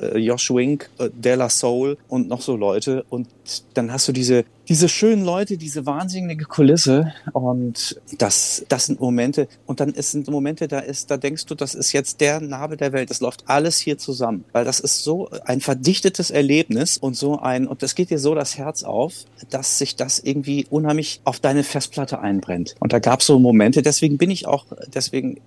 äh, 0.00 0.18
Josh 0.18 0.50
Wink, 0.50 0.90
äh, 0.98 1.08
Della 1.12 1.48
Soul 1.48 1.96
und 2.08 2.28
noch 2.28 2.40
so 2.40 2.56
Leute. 2.56 3.04
Und 3.08 3.28
dann 3.74 3.92
hast 3.92 4.08
du 4.08 4.12
diese 4.12 4.44
diese 4.68 4.88
schönen 4.88 5.24
Leute, 5.24 5.56
diese 5.56 5.86
wahnsinnige 5.86 6.44
Kulisse. 6.44 7.12
Und 7.32 8.00
das, 8.18 8.64
das 8.68 8.86
sind 8.86 9.00
Momente. 9.00 9.48
Und 9.66 9.80
dann 9.80 9.90
ist, 9.90 10.12
sind 10.12 10.28
Momente, 10.28 10.68
da 10.68 10.78
ist, 10.78 11.10
da 11.10 11.16
denkst 11.16 11.46
du, 11.46 11.54
das 11.54 11.74
ist 11.74 11.92
jetzt 11.92 12.20
der 12.20 12.40
Nabel 12.40 12.76
der 12.76 12.92
Welt, 12.92 13.10
das 13.10 13.20
läuft 13.20 13.44
alles 13.46 13.78
hier 13.78 13.98
zusammen, 13.98 14.44
weil 14.52 14.64
das 14.64 14.80
ist 14.80 15.04
so 15.04 15.28
ein 15.44 15.60
verdichtetes 15.60 16.30
Erlebnis 16.30 16.96
und 16.96 17.16
so 17.16 17.38
ein, 17.38 17.66
und 17.66 17.82
das 17.82 17.94
geht 17.94 18.10
dir 18.10 18.18
so 18.18 18.34
das 18.34 18.56
Herz 18.56 18.84
auf, 18.84 19.14
dass 19.50 19.78
sich 19.78 19.96
das 19.96 20.18
irgendwie 20.18 20.66
unheimlich 20.70 21.20
auf 21.24 21.40
deine 21.40 21.62
Festplatte 21.62 22.20
einbrennt. 22.20 22.74
Und 22.80 22.92
da 22.92 22.98
gab 22.98 23.20
es 23.20 23.26
so 23.26 23.38
Momente, 23.38 23.82
deswegen 23.82 24.18
bin 24.18 24.30
ich 24.30 24.46
auch, 24.46 24.66
deswegen 24.86 25.40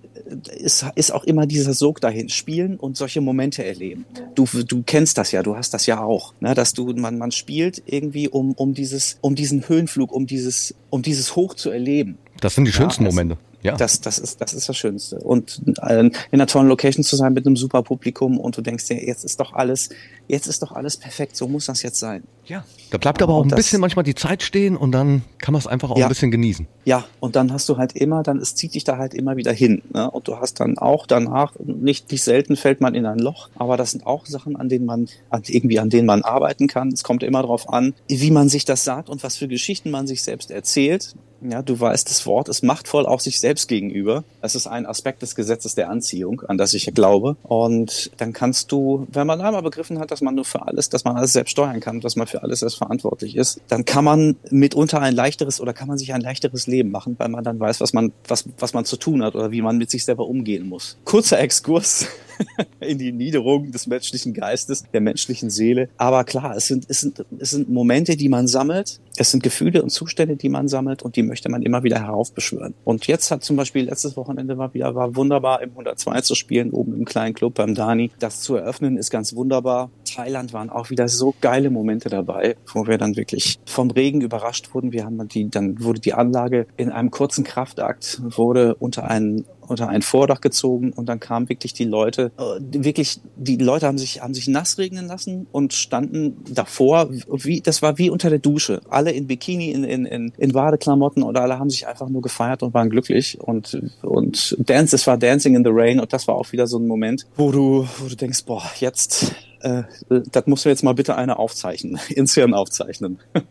ist, 0.56 0.86
ist 0.94 1.12
auch 1.12 1.24
immer 1.24 1.46
dieser 1.46 1.74
Sog 1.74 2.00
dahin, 2.00 2.28
spielen 2.28 2.76
und 2.76 2.96
solche 2.96 3.20
Momente 3.20 3.64
erleben. 3.64 4.04
Du, 4.34 4.44
du 4.44 4.82
kennst 4.82 5.18
das 5.18 5.32
ja, 5.32 5.42
du 5.42 5.56
hast 5.56 5.74
das 5.74 5.86
ja 5.86 6.02
auch, 6.02 6.34
ne, 6.40 6.54
dass 6.54 6.72
du, 6.72 6.92
man, 6.94 7.18
man 7.18 7.32
spielt 7.32 7.82
irgendwie 7.86 8.28
um, 8.28 8.52
um 8.52 8.74
dieses 8.74 9.18
um 9.20 9.34
diesen 9.34 9.68
Höhenflug, 9.68 10.12
um 10.12 10.26
dieses, 10.26 10.74
um 10.90 11.02
dieses 11.02 11.36
Hoch 11.36 11.54
zu 11.54 11.70
erleben. 11.70 12.18
Das 12.40 12.54
sind 12.54 12.64
die 12.64 12.72
schönsten 12.72 13.04
ja, 13.04 13.10
Momente. 13.10 13.38
Ja. 13.62 13.76
Das, 13.76 14.00
das, 14.00 14.18
ist, 14.18 14.40
das 14.40 14.54
ist 14.54 14.68
das 14.68 14.76
Schönste. 14.76 15.18
Und 15.18 15.60
äh, 15.82 15.98
in 16.00 16.12
einer 16.30 16.46
tollen 16.46 16.68
Location 16.68 17.02
zu 17.02 17.16
sein 17.16 17.32
mit 17.32 17.44
einem 17.46 17.56
super 17.56 17.82
Publikum 17.82 18.38
und 18.38 18.56
du 18.56 18.62
denkst 18.62 18.86
dir, 18.86 19.04
jetzt 19.04 19.24
ist 19.24 19.40
doch 19.40 19.52
alles, 19.52 19.88
jetzt 20.28 20.46
ist 20.46 20.62
doch 20.62 20.72
alles 20.72 20.96
perfekt, 20.96 21.36
so 21.36 21.48
muss 21.48 21.66
das 21.66 21.82
jetzt 21.82 21.98
sein. 21.98 22.22
Ja. 22.46 22.64
Da 22.90 22.96
bleibt 22.98 23.20
aber 23.20 23.34
auch 23.34 23.42
ein 23.42 23.48
das- 23.50 23.56
bisschen 23.58 23.80
manchmal 23.80 24.04
die 24.04 24.14
Zeit 24.14 24.42
stehen 24.42 24.76
und 24.76 24.92
dann 24.92 25.22
kann 25.38 25.52
man 25.52 25.58
es 25.60 25.66
einfach 25.66 25.90
auch 25.90 25.98
Ja. 25.98 26.06
ein 26.06 26.08
bisschen 26.08 26.30
genießen. 26.30 26.66
Ja, 26.84 27.04
und 27.20 27.36
dann 27.36 27.52
hast 27.52 27.68
du 27.68 27.76
halt 27.76 27.94
immer, 27.94 28.22
dann 28.22 28.38
es 28.38 28.54
zieht 28.54 28.74
dich 28.74 28.84
da 28.84 28.96
halt 28.96 29.12
immer 29.12 29.36
wieder 29.36 29.52
hin. 29.52 29.82
Ne? 29.92 30.10
Und 30.10 30.28
du 30.28 30.36
hast 30.38 30.60
dann 30.60 30.78
auch 30.78 31.06
danach, 31.06 31.52
nicht, 31.62 32.10
nicht 32.10 32.22
selten 32.22 32.56
fällt 32.56 32.80
man 32.80 32.94
in 32.94 33.04
ein 33.04 33.18
Loch, 33.18 33.48
aber 33.56 33.76
das 33.76 33.90
sind 33.90 34.06
auch 34.06 34.24
Sachen, 34.26 34.56
an 34.56 34.68
denen 34.70 34.86
man, 34.86 35.08
an, 35.28 35.42
irgendwie 35.46 35.78
an 35.80 35.90
denen 35.90 36.06
man 36.06 36.22
arbeiten 36.22 36.66
kann. 36.68 36.88
Es 36.88 37.02
kommt 37.04 37.22
immer 37.22 37.42
darauf 37.42 37.68
an, 37.68 37.94
wie 38.08 38.30
man 38.30 38.48
sich 38.48 38.64
das 38.64 38.84
sagt 38.84 39.10
und 39.10 39.22
was 39.22 39.36
für 39.36 39.48
Geschichten 39.48 39.90
man 39.90 40.06
sich 40.06 40.22
selbst 40.22 40.50
erzählt. 40.50 41.14
Ja, 41.40 41.62
du 41.62 41.78
weißt, 41.78 42.10
das 42.10 42.26
Wort 42.26 42.48
ist 42.48 42.64
machtvoll 42.64 43.06
auch 43.06 43.20
sich 43.20 43.38
selbst 43.38 43.68
gegenüber. 43.68 44.24
Das 44.42 44.56
ist 44.56 44.66
ein 44.66 44.86
Aspekt 44.86 45.22
des 45.22 45.36
Gesetzes 45.36 45.76
der 45.76 45.88
Anziehung, 45.88 46.40
an 46.48 46.58
das 46.58 46.74
ich 46.74 46.92
glaube. 46.92 47.36
Und 47.44 48.10
dann 48.16 48.32
kannst 48.32 48.72
du, 48.72 49.06
wenn 49.12 49.24
man 49.28 49.40
einmal 49.40 49.62
begriffen 49.62 50.00
hat, 50.00 50.10
dass 50.10 50.17
man 50.22 50.34
nur 50.34 50.44
für 50.44 50.66
alles, 50.66 50.88
dass 50.88 51.04
man 51.04 51.16
alles 51.16 51.32
selbst 51.32 51.52
steuern 51.52 51.80
kann, 51.80 52.00
dass 52.00 52.16
man 52.16 52.26
für 52.26 52.42
alles 52.42 52.60
selbst 52.60 52.78
verantwortlich 52.78 53.36
ist, 53.36 53.60
dann 53.68 53.84
kann 53.84 54.04
man 54.04 54.36
mitunter 54.50 55.00
ein 55.00 55.14
leichteres 55.14 55.60
oder 55.60 55.72
kann 55.72 55.88
man 55.88 55.98
sich 55.98 56.12
ein 56.12 56.20
leichteres 56.20 56.66
Leben 56.66 56.90
machen, 56.90 57.16
weil 57.18 57.28
man 57.28 57.44
dann 57.44 57.58
weiß, 57.58 57.80
was 57.80 57.92
man, 57.92 58.12
was, 58.26 58.44
was 58.58 58.74
man 58.74 58.84
zu 58.84 58.96
tun 58.96 59.22
hat 59.22 59.34
oder 59.34 59.50
wie 59.50 59.62
man 59.62 59.78
mit 59.78 59.90
sich 59.90 60.04
selber 60.04 60.26
umgehen 60.26 60.68
muss. 60.68 60.98
Kurzer 61.04 61.38
Exkurs 61.40 62.06
in 62.80 62.98
die 62.98 63.12
Niederung 63.12 63.70
des 63.70 63.86
menschlichen 63.86 64.34
Geistes, 64.34 64.84
der 64.92 65.00
menschlichen 65.00 65.50
Seele. 65.50 65.88
Aber 65.96 66.24
klar, 66.24 66.56
es 66.56 66.66
sind, 66.66 66.86
es 66.88 67.00
sind, 67.00 67.24
es 67.38 67.50
sind 67.50 67.68
Momente, 67.68 68.16
die 68.16 68.28
man 68.28 68.46
sammelt. 68.46 69.00
Es 69.16 69.30
sind 69.30 69.42
Gefühle 69.42 69.82
und 69.82 69.90
Zustände, 69.90 70.36
die 70.36 70.48
man 70.48 70.68
sammelt 70.68 71.02
und 71.02 71.16
die 71.16 71.22
möchte 71.22 71.48
man 71.48 71.62
immer 71.62 71.82
wieder 71.82 72.00
heraufbeschwören. 72.00 72.74
Und 72.84 73.06
jetzt 73.08 73.30
hat 73.30 73.42
zum 73.42 73.56
Beispiel 73.56 73.86
letztes 73.86 74.16
Wochenende 74.16 74.58
war 74.58 74.74
wieder, 74.74 74.94
war 74.94 75.16
wunderbar 75.16 75.60
im 75.62 75.70
102 75.70 76.20
zu 76.20 76.34
spielen, 76.34 76.70
oben 76.70 76.94
im 76.94 77.04
kleinen 77.04 77.34
Club 77.34 77.54
beim 77.54 77.74
Dani. 77.74 78.12
Das 78.20 78.40
zu 78.40 78.54
eröffnen 78.54 78.96
ist 78.96 79.10
ganz 79.10 79.34
wunderbar. 79.34 79.90
Thailand 80.04 80.52
waren 80.52 80.70
auch 80.70 80.90
wieder 80.90 81.08
so 81.08 81.34
geile 81.40 81.70
Momente 81.70 82.08
dabei, 82.08 82.56
wo 82.72 82.86
wir 82.86 82.98
dann 82.98 83.16
wirklich 83.16 83.58
vom 83.66 83.90
Regen 83.90 84.20
überrascht 84.20 84.72
wurden. 84.72 84.92
Wir 84.92 85.04
haben 85.04 85.26
die, 85.28 85.50
dann 85.50 85.82
wurde 85.82 86.00
die 86.00 86.14
Anlage 86.14 86.66
in 86.76 86.90
einem 86.90 87.10
kurzen 87.10 87.44
Kraftakt 87.44 88.20
wurde 88.22 88.74
unter 88.76 89.08
einen 89.08 89.44
unter 89.68 89.88
ein 89.88 90.02
Vordach 90.02 90.40
gezogen 90.40 90.92
und 90.92 91.08
dann 91.08 91.20
kamen 91.20 91.48
wirklich 91.48 91.72
die 91.72 91.84
Leute, 91.84 92.32
äh, 92.38 92.82
wirklich, 92.82 93.20
die 93.36 93.56
Leute 93.56 93.86
haben 93.86 93.98
sich, 93.98 94.22
haben 94.22 94.34
sich 94.34 94.48
nass 94.48 94.78
regnen 94.78 95.06
lassen 95.06 95.46
und 95.52 95.72
standen 95.72 96.42
davor, 96.50 97.08
wie, 97.10 97.60
das 97.60 97.82
war 97.82 97.98
wie 97.98 98.10
unter 98.10 98.30
der 98.30 98.38
Dusche. 98.38 98.80
Alle 98.88 99.12
in 99.12 99.26
Bikini, 99.26 99.70
in, 99.70 99.84
in, 99.84 100.06
in, 100.06 100.32
in 100.36 100.52
Badeklamotten 100.52 101.22
und 101.22 101.36
alle 101.36 101.58
haben 101.58 101.70
sich 101.70 101.86
einfach 101.86 102.08
nur 102.08 102.22
gefeiert 102.22 102.62
und 102.62 102.74
waren 102.74 102.90
glücklich 102.90 103.40
und, 103.40 103.80
und 104.02 104.56
Dance, 104.58 104.96
es 104.96 105.06
war 105.06 105.18
Dancing 105.18 105.54
in 105.54 105.64
the 105.64 105.70
Rain 105.72 106.00
und 106.00 106.12
das 106.12 106.28
war 106.28 106.34
auch 106.34 106.52
wieder 106.52 106.66
so 106.66 106.78
ein 106.78 106.86
Moment, 106.86 107.26
wo 107.36 107.52
du, 107.52 107.86
wo 107.98 108.08
du 108.08 108.16
denkst, 108.16 108.44
boah, 108.44 108.62
jetzt, 108.78 109.34
äh, 109.60 109.82
das 110.08 110.46
musst 110.46 110.64
du 110.64 110.68
jetzt 110.68 110.82
mal 110.82 110.94
bitte 110.94 111.16
eine 111.16 111.38
aufzeichnen, 111.38 111.98
ins 112.08 112.34
Hirn 112.34 112.54
aufzeichnen. 112.54 113.18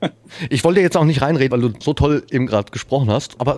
Ich 0.50 0.66
wollte 0.66 0.82
jetzt 0.82 0.98
auch 0.98 1.06
nicht 1.06 1.22
reinreden, 1.22 1.52
weil 1.52 1.70
du 1.70 1.80
so 1.80 1.94
toll 1.94 2.22
eben 2.30 2.48
gerade 2.48 2.70
gesprochen 2.70 3.10
hast, 3.10 3.40
aber 3.40 3.58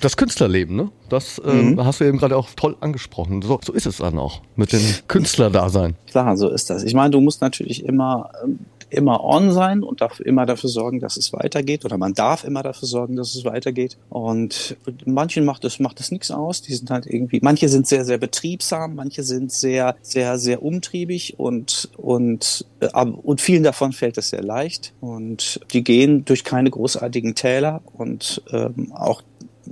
das 0.00 0.18
Künstlerleben, 0.18 0.76
ne? 0.76 0.90
Das 1.08 1.40
ähm, 1.44 1.82
hast 1.82 2.00
du 2.00 2.04
eben 2.04 2.18
gerade 2.18 2.36
auch 2.36 2.50
toll 2.54 2.76
angesprochen. 2.80 3.40
So, 3.40 3.58
so 3.64 3.72
ist 3.72 3.86
es 3.86 3.96
dann 3.96 4.18
auch 4.18 4.42
mit 4.54 4.72
dem 4.72 4.82
Künstlerdasein. 5.08 5.96
Klar, 6.10 6.36
so 6.36 6.50
ist 6.50 6.68
das. 6.68 6.84
Ich 6.84 6.92
meine, 6.92 7.10
du 7.10 7.20
musst 7.20 7.40
natürlich 7.40 7.86
immer, 7.86 8.30
ähm, 8.44 8.58
immer 8.90 9.24
on 9.24 9.52
sein 9.52 9.82
und 9.82 10.00
dafür, 10.00 10.26
immer 10.26 10.46
dafür 10.46 10.70
sorgen, 10.70 11.00
dass 11.00 11.16
es 11.16 11.32
weitergeht. 11.32 11.84
Oder 11.84 11.98
man 11.98 12.14
darf 12.14 12.44
immer 12.44 12.62
dafür 12.62 12.88
sorgen, 12.88 13.16
dass 13.16 13.34
es 13.34 13.44
weitergeht. 13.44 13.96
Und 14.08 14.76
manchen 15.04 15.44
macht 15.44 15.64
es, 15.64 15.80
macht 15.80 16.00
es 16.00 16.10
nichts 16.10 16.30
aus. 16.30 16.62
Die 16.62 16.74
sind 16.74 16.90
halt 16.90 17.06
irgendwie, 17.06 17.40
manche 17.42 17.68
sind 17.68 17.86
sehr, 17.86 18.04
sehr 18.04 18.18
betriebsam, 18.18 18.94
manche 18.94 19.22
sind 19.22 19.52
sehr, 19.52 19.96
sehr, 20.02 20.38
sehr 20.38 20.62
umtriebig 20.62 21.38
und, 21.38 21.88
und, 21.96 22.66
äh, 22.80 22.88
und 23.04 23.40
vielen 23.40 23.62
davon 23.62 23.92
fällt 23.92 24.18
es 24.18 24.30
sehr 24.30 24.42
leicht. 24.42 24.92
Und 25.00 25.60
die 25.72 25.84
gehen 25.84 26.24
durch 26.24 26.44
keine 26.44 26.70
großartigen 26.70 27.34
Täler 27.34 27.82
und 27.96 28.42
ähm, 28.52 28.92
auch 28.92 29.22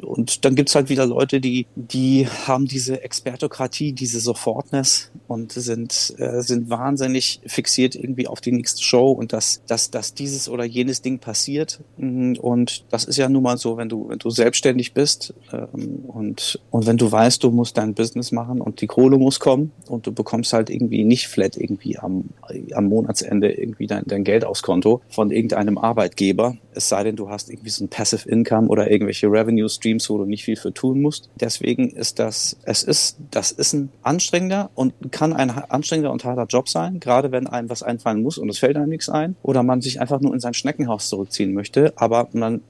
und 0.05 0.45
dann 0.45 0.55
gibt's 0.55 0.75
halt 0.75 0.89
wieder 0.89 1.07
Leute, 1.07 1.41
die, 1.41 1.67
die 1.75 2.27
haben 2.47 2.67
diese 2.67 3.03
Expertokratie, 3.03 3.93
diese 3.93 4.21
Sofortness 4.21 5.11
und 5.27 5.53
sind, 5.53 6.15
äh, 6.19 6.41
sind 6.41 6.71
wahnsinnig 6.71 7.41
fixiert 7.47 7.95
irgendwie 7.95 8.27
auf 8.27 8.41
die 8.41 8.53
nächste 8.53 8.83
Show 8.83 9.11
und 9.11 9.33
dass, 9.33 9.63
dass, 9.67 9.91
dass 9.91 10.15
dieses 10.15 10.49
oder 10.49 10.65
jenes 10.65 11.03
Ding 11.03 11.19
passiert. 11.19 11.81
Mm, 11.97 12.35
Und 12.39 12.85
das 12.91 13.05
ist 13.05 13.17
ja 13.17 13.29
nun 13.29 13.43
mal 13.43 13.59
so, 13.59 13.77
wenn 13.77 13.89
du, 13.89 14.09
wenn 14.09 14.19
du 14.19 14.31
selbstständig 14.31 14.95
bist 14.95 15.35
ähm, 15.53 16.05
und, 16.07 16.61
und 16.71 16.87
wenn 16.87 16.97
du 16.97 17.11
weißt, 17.11 17.43
du 17.43 17.51
musst 17.51 17.79
dein 17.79 17.95
Business 17.95 18.33
machen 18.33 18.61
und 18.61 18.81
die 18.81 18.87
Kohle 18.87 19.19
muss 19.19 19.41
kommen 19.41 19.73
und 19.89 20.07
du 20.07 20.13
bekommst 20.13 20.53
halt 20.53 20.71
irgendwie 20.71 21.05
nicht 21.05 21.29
flat 21.29 21.57
irgendwie 21.57 21.99
am, 21.99 22.31
am 22.73 22.87
Monatsende 22.87 23.53
irgendwie 23.53 23.87
dein, 23.87 24.05
dein 24.07 24.25
Geld 24.25 24.45
aufs 24.45 24.63
Konto 24.63 25.01
von 25.09 25.31
irgendeinem 25.31 25.79
Arbeitgeber, 25.79 26.57
es 26.79 26.89
sei 26.89 27.03
denn, 27.03 27.17
du 27.17 27.29
hast 27.29 27.51
irgendwie 27.51 27.71
so 27.71 27.85
ein 27.85 27.89
Passive 27.89 28.29
Income 28.29 28.69
oder 28.69 28.91
irgendwelche 28.91 29.27
Revenue 29.27 29.69
Streams, 29.69 29.88
wo 29.97 30.19
du 30.19 30.25
nicht 30.25 30.45
viel 30.45 30.57
für 30.57 30.73
tun 30.73 31.01
musst. 31.01 31.31
Deswegen 31.41 31.91
ist 31.91 32.19
das, 32.19 32.59
es 32.65 32.83
ist, 32.83 33.19
das 33.31 33.51
ist 33.51 33.73
ein 33.73 33.91
anstrengender 34.03 34.71
und 34.75 34.95
kann 35.11 35.33
ein 35.33 35.51
anstrengender 35.51 36.13
und 36.13 36.25
harter 36.25 36.47
Job 36.47 36.69
sein, 36.69 37.01
gerade 37.01 37.33
wenn 37.33 37.47
einem 37.47 37.71
was 37.71 37.83
einfallen 37.83 38.23
muss 38.23 38.39
und 38.39 38.49
es 38.49 38.59
fällt 38.59 38.77
einem 38.77 38.89
nichts 38.91 39.09
ein 39.09 39.37
oder 39.43 39.63
man 39.63 39.81
sich 39.81 40.01
einfach 40.01 40.21
nur 40.21 40.35
in 40.35 40.41
sein 40.41 40.55
Schneckenhaus 40.55 41.09
zurückziehen 41.09 41.53
möchte, 41.53 41.93
aber 41.97 42.29
man 42.33 42.61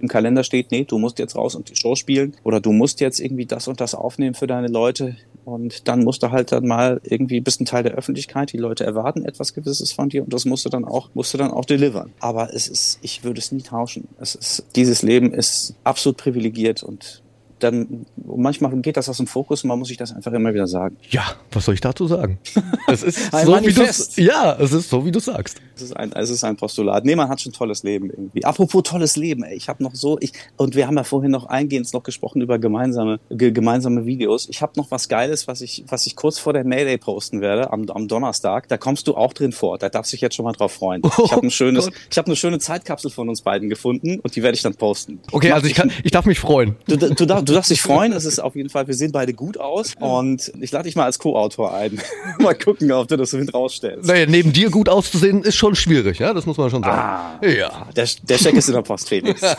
im 0.00 0.08
Kalender 0.08 0.42
steht, 0.42 0.70
nee, 0.70 0.84
du 0.84 0.98
musst 0.98 1.18
jetzt 1.18 1.36
raus 1.36 1.54
und 1.54 1.68
die 1.68 1.76
Show 1.76 1.96
spielen 1.96 2.34
oder 2.44 2.60
du 2.60 2.72
musst 2.72 3.00
jetzt 3.00 3.20
irgendwie 3.20 3.46
das 3.46 3.68
und 3.68 3.80
das 3.80 3.94
aufnehmen 3.94 4.34
für 4.34 4.46
deine 4.46 4.68
Leute 4.68 5.16
und 5.46 5.86
dann 5.86 6.02
musst 6.02 6.24
du 6.24 6.32
halt 6.32 6.50
dann 6.50 6.66
mal 6.66 7.00
irgendwie 7.04 7.40
bist 7.40 7.60
ein 7.60 7.66
Teil 7.66 7.84
der 7.84 7.92
Öffentlichkeit, 7.92 8.52
die 8.52 8.58
Leute 8.58 8.84
erwarten 8.84 9.24
etwas 9.24 9.54
Gewisses 9.54 9.92
von 9.92 10.08
dir 10.08 10.24
und 10.24 10.32
das 10.32 10.44
musst 10.44 10.64
du 10.64 10.68
dann 10.68 10.84
auch, 10.84 11.08
musst 11.14 11.32
du 11.32 11.38
dann 11.38 11.52
auch 11.52 11.64
delivern. 11.64 12.12
Aber 12.18 12.52
es 12.52 12.66
ist, 12.66 12.98
ich 13.02 13.22
würde 13.22 13.38
es 13.38 13.52
nie 13.52 13.62
tauschen. 13.62 14.08
Es 14.20 14.34
ist, 14.34 14.66
dieses 14.74 15.02
Leben 15.02 15.32
ist 15.32 15.74
absolut 15.84 16.16
privilegiert 16.16 16.82
und 16.82 17.22
dann 17.58 18.06
manchmal 18.24 18.74
geht 18.80 18.96
das 18.96 19.08
aus 19.08 19.16
dem 19.16 19.26
Fokus 19.26 19.64
und 19.64 19.68
man 19.68 19.78
muss 19.78 19.88
sich 19.88 19.96
das 19.96 20.12
einfach 20.12 20.32
immer 20.32 20.52
wieder 20.52 20.66
sagen. 20.66 20.96
Ja, 21.10 21.24
was 21.52 21.64
soll 21.64 21.74
ich 21.74 21.80
dazu 21.80 22.06
sagen? 22.06 22.38
Es 22.88 23.02
ist 23.02 23.34
Ein 23.34 23.46
so, 23.46 23.52
wie 23.52 23.72
du 23.72 23.80
Manifest. 23.80 24.16
Ja, 24.16 24.56
es 24.60 24.72
ist 24.72 24.88
so, 24.88 25.04
wie 25.04 25.10
du 25.10 25.18
sagst. 25.18 25.60
Es 25.74 25.82
ist 25.82 25.96
ein, 25.96 26.12
es 26.12 26.30
ist 26.30 26.44
ein 26.44 26.56
Postulat. 26.56 27.04
Nee, 27.04 27.16
man 27.16 27.28
hat 27.28 27.40
schon 27.40 27.50
ein 27.50 27.54
tolles 27.54 27.82
Leben 27.82 28.10
irgendwie. 28.10 28.44
Apropos 28.44 28.84
tolles 28.84 29.16
Leben, 29.16 29.42
ey, 29.42 29.56
ich 29.56 29.68
habe 29.68 29.82
noch 29.82 29.94
so, 29.94 30.18
ich 30.20 30.32
und 30.56 30.76
wir 30.76 30.86
haben 30.86 30.96
ja 30.96 31.02
vorhin 31.02 31.32
noch 31.32 31.46
eingehend 31.46 31.92
noch 31.92 32.04
gesprochen 32.04 32.42
über 32.42 32.60
gemeinsame 32.60 33.18
ge, 33.28 33.50
gemeinsame 33.50 34.06
Videos. 34.06 34.48
Ich 34.48 34.62
habe 34.62 34.72
noch 34.76 34.92
was 34.92 35.08
Geiles, 35.08 35.48
was 35.48 35.62
ich 35.62 35.84
was 35.88 36.06
ich 36.06 36.14
kurz 36.14 36.38
vor 36.38 36.52
der 36.52 36.64
Mayday 36.64 36.96
posten 36.96 37.40
werde 37.40 37.72
am, 37.72 37.88
am 37.90 38.06
Donnerstag. 38.06 38.68
Da 38.68 38.76
kommst 38.76 39.08
du 39.08 39.16
auch 39.16 39.32
drin 39.32 39.50
vor. 39.50 39.78
Da 39.78 39.88
darfst 39.88 40.12
du 40.12 40.14
dich 40.14 40.20
jetzt 40.20 40.36
schon 40.36 40.44
mal 40.44 40.52
drauf 40.52 40.72
freuen. 40.72 41.02
Ich 41.24 41.32
habe 41.32 41.46
ein 41.46 41.50
schönes, 41.50 41.86
Gott. 41.86 41.94
ich 42.10 42.18
habe 42.18 42.26
eine 42.26 42.36
schöne 42.36 42.58
Zeitkapsel 42.58 43.10
von 43.10 43.28
uns 43.28 43.40
beiden 43.42 43.68
gefunden 43.68 44.20
und 44.20 44.36
die 44.36 44.42
werde 44.42 44.54
ich 44.54 44.62
dann 44.62 44.74
posten. 44.74 45.20
Okay, 45.32 45.50
also 45.52 45.66
ich 45.66 45.74
kann, 45.74 45.90
ich 46.04 46.12
darf 46.12 46.26
mich 46.26 46.38
freuen. 46.38 46.76
Du, 46.86 46.96
du, 46.96 47.14
du, 47.14 47.26
du 47.46 47.54
darfst 47.54 47.70
dich 47.70 47.80
freuen, 47.82 48.12
es 48.12 48.24
ist 48.24 48.38
auf 48.42 48.56
jeden 48.56 48.68
Fall, 48.68 48.86
wir 48.86 48.94
sehen 48.94 49.12
beide 49.12 49.32
gut 49.34 49.58
aus 49.58 49.94
und 49.98 50.52
ich 50.60 50.72
lade 50.72 50.84
dich 50.84 50.96
mal 50.96 51.04
als 51.04 51.18
Co-Autor 51.18 51.74
ein. 51.74 52.00
mal 52.38 52.54
gucken, 52.54 52.90
ob 52.92 53.08
du 53.08 53.16
das 53.16 53.30
so 53.30 53.38
hin 53.38 53.48
rausstellst. 53.48 54.06
Naja, 54.06 54.26
neben 54.26 54.52
dir 54.52 54.70
gut 54.70 54.88
auszusehen 54.88 55.42
ist 55.42 55.56
schon 55.56 55.74
schwierig, 55.74 56.18
ja, 56.18 56.32
das 56.34 56.46
muss 56.46 56.56
man 56.56 56.70
schon 56.70 56.82
sagen. 56.82 56.98
Ah. 56.98 57.40
Ja. 57.46 57.86
Der, 57.94 58.08
der 58.22 58.38
Scheck 58.38 58.54
ist 58.54 58.68
in 58.68 58.74
der 58.74 58.82
Post, 58.82 59.08
Felix. 59.08 59.40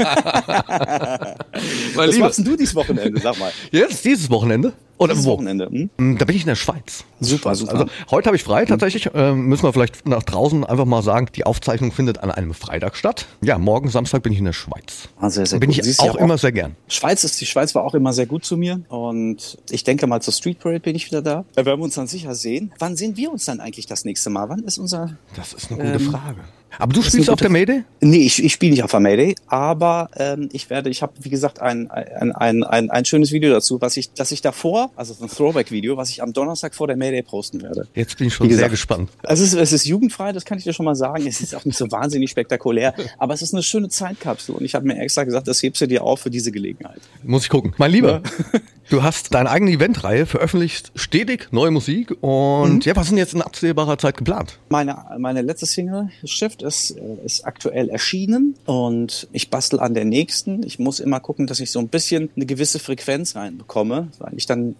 Was 1.95 2.17
machst 2.17 2.37
denn 2.39 2.45
du 2.45 2.55
dieses 2.55 2.75
Wochenende? 2.75 3.19
Sag 3.21 3.37
mal. 3.39 3.51
jetzt 3.71 4.05
dieses 4.05 4.29
Wochenende? 4.29 4.73
Oder 4.97 5.13
Dieses 5.13 5.25
wo? 5.27 5.31
Wochenende. 5.33 5.67
Hm? 5.69 5.89
Hm, 5.97 6.17
Da 6.17 6.25
bin 6.25 6.35
ich 6.35 6.41
in 6.41 6.47
der 6.47 6.55
Schweiz. 6.55 7.03
Super, 7.19 7.53
super. 7.55 7.73
Also 7.73 7.85
heute 8.11 8.27
habe 8.27 8.35
ich 8.35 8.43
frei 8.43 8.65
tatsächlich. 8.65 9.09
Ähm, 9.13 9.41
müssen 9.45 9.63
wir 9.63 9.73
vielleicht 9.73 10.07
nach 10.07 10.23
draußen 10.23 10.63
einfach 10.63 10.85
mal 10.85 11.03
sagen, 11.03 11.27
die 11.35 11.45
Aufzeichnung 11.45 11.91
findet 11.91 12.19
an 12.19 12.31
einem 12.31 12.53
Freitag 12.53 12.95
statt. 12.95 13.25
Ja, 13.41 13.57
morgen 13.57 13.89
Samstag 13.89 14.23
bin 14.23 14.33
ich 14.33 14.39
in 14.39 14.45
der 14.45 14.53
Schweiz. 14.53 15.09
Ah, 15.19 15.29
sehr, 15.29 15.45
sehr 15.45 15.59
bin 15.59 15.69
gut. 15.71 15.85
ich 15.85 15.99
auch 15.99 16.15
ja 16.15 16.21
immer 16.21 16.37
sehr 16.37 16.51
gern. 16.51 16.75
Schweiz 16.87 17.23
ist, 17.23 17.39
die 17.41 17.45
Schweiz 17.45 17.75
war 17.75 17.83
auch 17.83 17.93
immer 17.95 18.13
sehr 18.13 18.25
gut 18.25 18.43
zu 18.45 18.57
mir 18.57 18.81
und 18.89 19.57
ich 19.69 19.83
denke 19.83 20.07
mal 20.07 20.21
zur 20.21 20.33
Street 20.33 20.59
Parade 20.59 20.79
bin 20.79 20.95
ich 20.95 21.05
wieder 21.07 21.21
da. 21.21 21.45
Da 21.53 21.65
werden 21.65 21.79
wir 21.79 21.83
uns 21.85 21.95
dann 21.95 22.07
sicher 22.07 22.33
sehen. 22.35 22.71
Wann 22.79 22.95
sehen 22.95 23.17
wir 23.17 23.31
uns 23.31 23.45
dann 23.45 23.59
eigentlich 23.59 23.85
das 23.85 24.05
nächste 24.05 24.29
Mal? 24.29 24.49
Wann 24.49 24.63
ist 24.63 24.77
unser... 24.77 25.17
Das 25.35 25.53
ist 25.53 25.71
eine 25.71 25.81
gute 25.83 26.03
Ähm, 26.03 26.11
Frage. 26.11 26.39
Aber 26.79 26.93
du 26.93 27.01
ist 27.01 27.07
spielst 27.07 27.29
auf 27.29 27.39
der 27.39 27.49
Mayday? 27.49 27.83
Nee, 28.01 28.17
ich, 28.17 28.43
ich 28.43 28.53
spiele 28.53 28.71
nicht 28.71 28.83
auf 28.83 28.91
der 28.91 28.99
Mayday, 28.99 29.35
aber 29.47 30.09
ähm, 30.17 30.49
ich 30.51 30.69
werde, 30.69 30.89
ich 30.89 31.01
habe, 31.01 31.13
wie 31.19 31.29
gesagt, 31.29 31.59
ein, 31.59 31.89
ein, 31.89 32.31
ein, 32.31 32.63
ein, 32.63 32.89
ein 32.89 33.05
schönes 33.05 33.31
Video 33.31 33.51
dazu, 33.51 33.81
was 33.81 33.97
ich, 33.97 34.13
dass 34.13 34.31
ich 34.31 34.41
davor, 34.41 34.91
also 34.95 35.15
ein 35.21 35.29
Throwback-Video, 35.29 35.97
was 35.97 36.09
ich 36.09 36.21
am 36.21 36.33
Donnerstag 36.33 36.75
vor 36.75 36.87
der 36.87 36.97
Mayday 36.97 37.23
posten 37.23 37.61
werde. 37.61 37.87
Jetzt 37.95 38.17
bin 38.17 38.27
ich 38.27 38.33
schon 38.33 38.47
Wie 38.47 38.53
sehr 38.53 38.69
gesagt, 38.69 38.71
gespannt. 38.71 39.09
Es 39.23 39.39
ist, 39.39 39.53
es 39.53 39.73
ist 39.73 39.85
jugendfrei, 39.85 40.31
das 40.31 40.45
kann 40.45 40.57
ich 40.57 40.63
dir 40.63 40.73
schon 40.73 40.85
mal 40.85 40.95
sagen. 40.95 41.25
Es 41.27 41.41
ist 41.41 41.55
auch 41.55 41.65
nicht 41.65 41.77
so 41.77 41.91
wahnsinnig 41.91 42.29
spektakulär, 42.29 42.93
aber 43.17 43.33
es 43.33 43.41
ist 43.41 43.53
eine 43.53 43.63
schöne 43.63 43.89
Zeitkapsel 43.89 44.55
und 44.55 44.63
ich 44.63 44.75
habe 44.75 44.85
mir 44.85 44.97
extra 44.99 45.23
gesagt, 45.23 45.47
das 45.47 45.61
hebst 45.63 45.81
du 45.81 45.87
dir 45.87 46.03
auf 46.03 46.19
für 46.21 46.29
diese 46.29 46.51
Gelegenheit. 46.51 47.01
Muss 47.23 47.43
ich 47.43 47.49
gucken. 47.49 47.73
Mein 47.77 47.91
Lieber, 47.91 48.21
Du 48.89 49.03
hast 49.03 49.33
deine 49.33 49.49
eigene 49.49 49.71
Eventreihe 49.71 50.25
veröffentlicht, 50.25 50.93
stetig 50.95 51.49
neue 51.51 51.71
Musik. 51.71 52.15
Und 52.21 52.75
mhm. 52.75 52.81
ja, 52.81 52.95
was 52.95 53.07
ist 53.07 53.09
denn 53.09 53.17
jetzt 53.17 53.33
in 53.33 53.41
absehbarer 53.41 53.97
Zeit 53.97 54.15
geplant? 54.15 54.59
Meine, 54.69 54.97
meine 55.17 55.41
letzte 55.41 55.65
Single, 55.65 56.09
Shift, 56.23 56.63
ist, 56.67 56.91
äh, 56.91 57.25
ist 57.25 57.45
aktuell 57.45 57.89
erschienen 57.89 58.55
und 58.65 59.27
ich 59.31 59.49
bastel 59.49 59.79
an 59.79 59.95
der 59.95 60.05
nächsten. 60.05 60.63
Ich 60.63 60.77
muss 60.77 60.99
immer 60.99 61.19
gucken, 61.19 61.47
dass 61.47 61.59
ich 61.59 61.71
so 61.71 61.79
ein 61.79 61.87
bisschen 61.87 62.29
eine 62.35 62.45
gewisse 62.45 62.77
Frequenz 62.77 63.35
reinbekomme, 63.35 64.09
weil 64.19 64.33
ich 64.37 64.45
dann, 64.45 64.75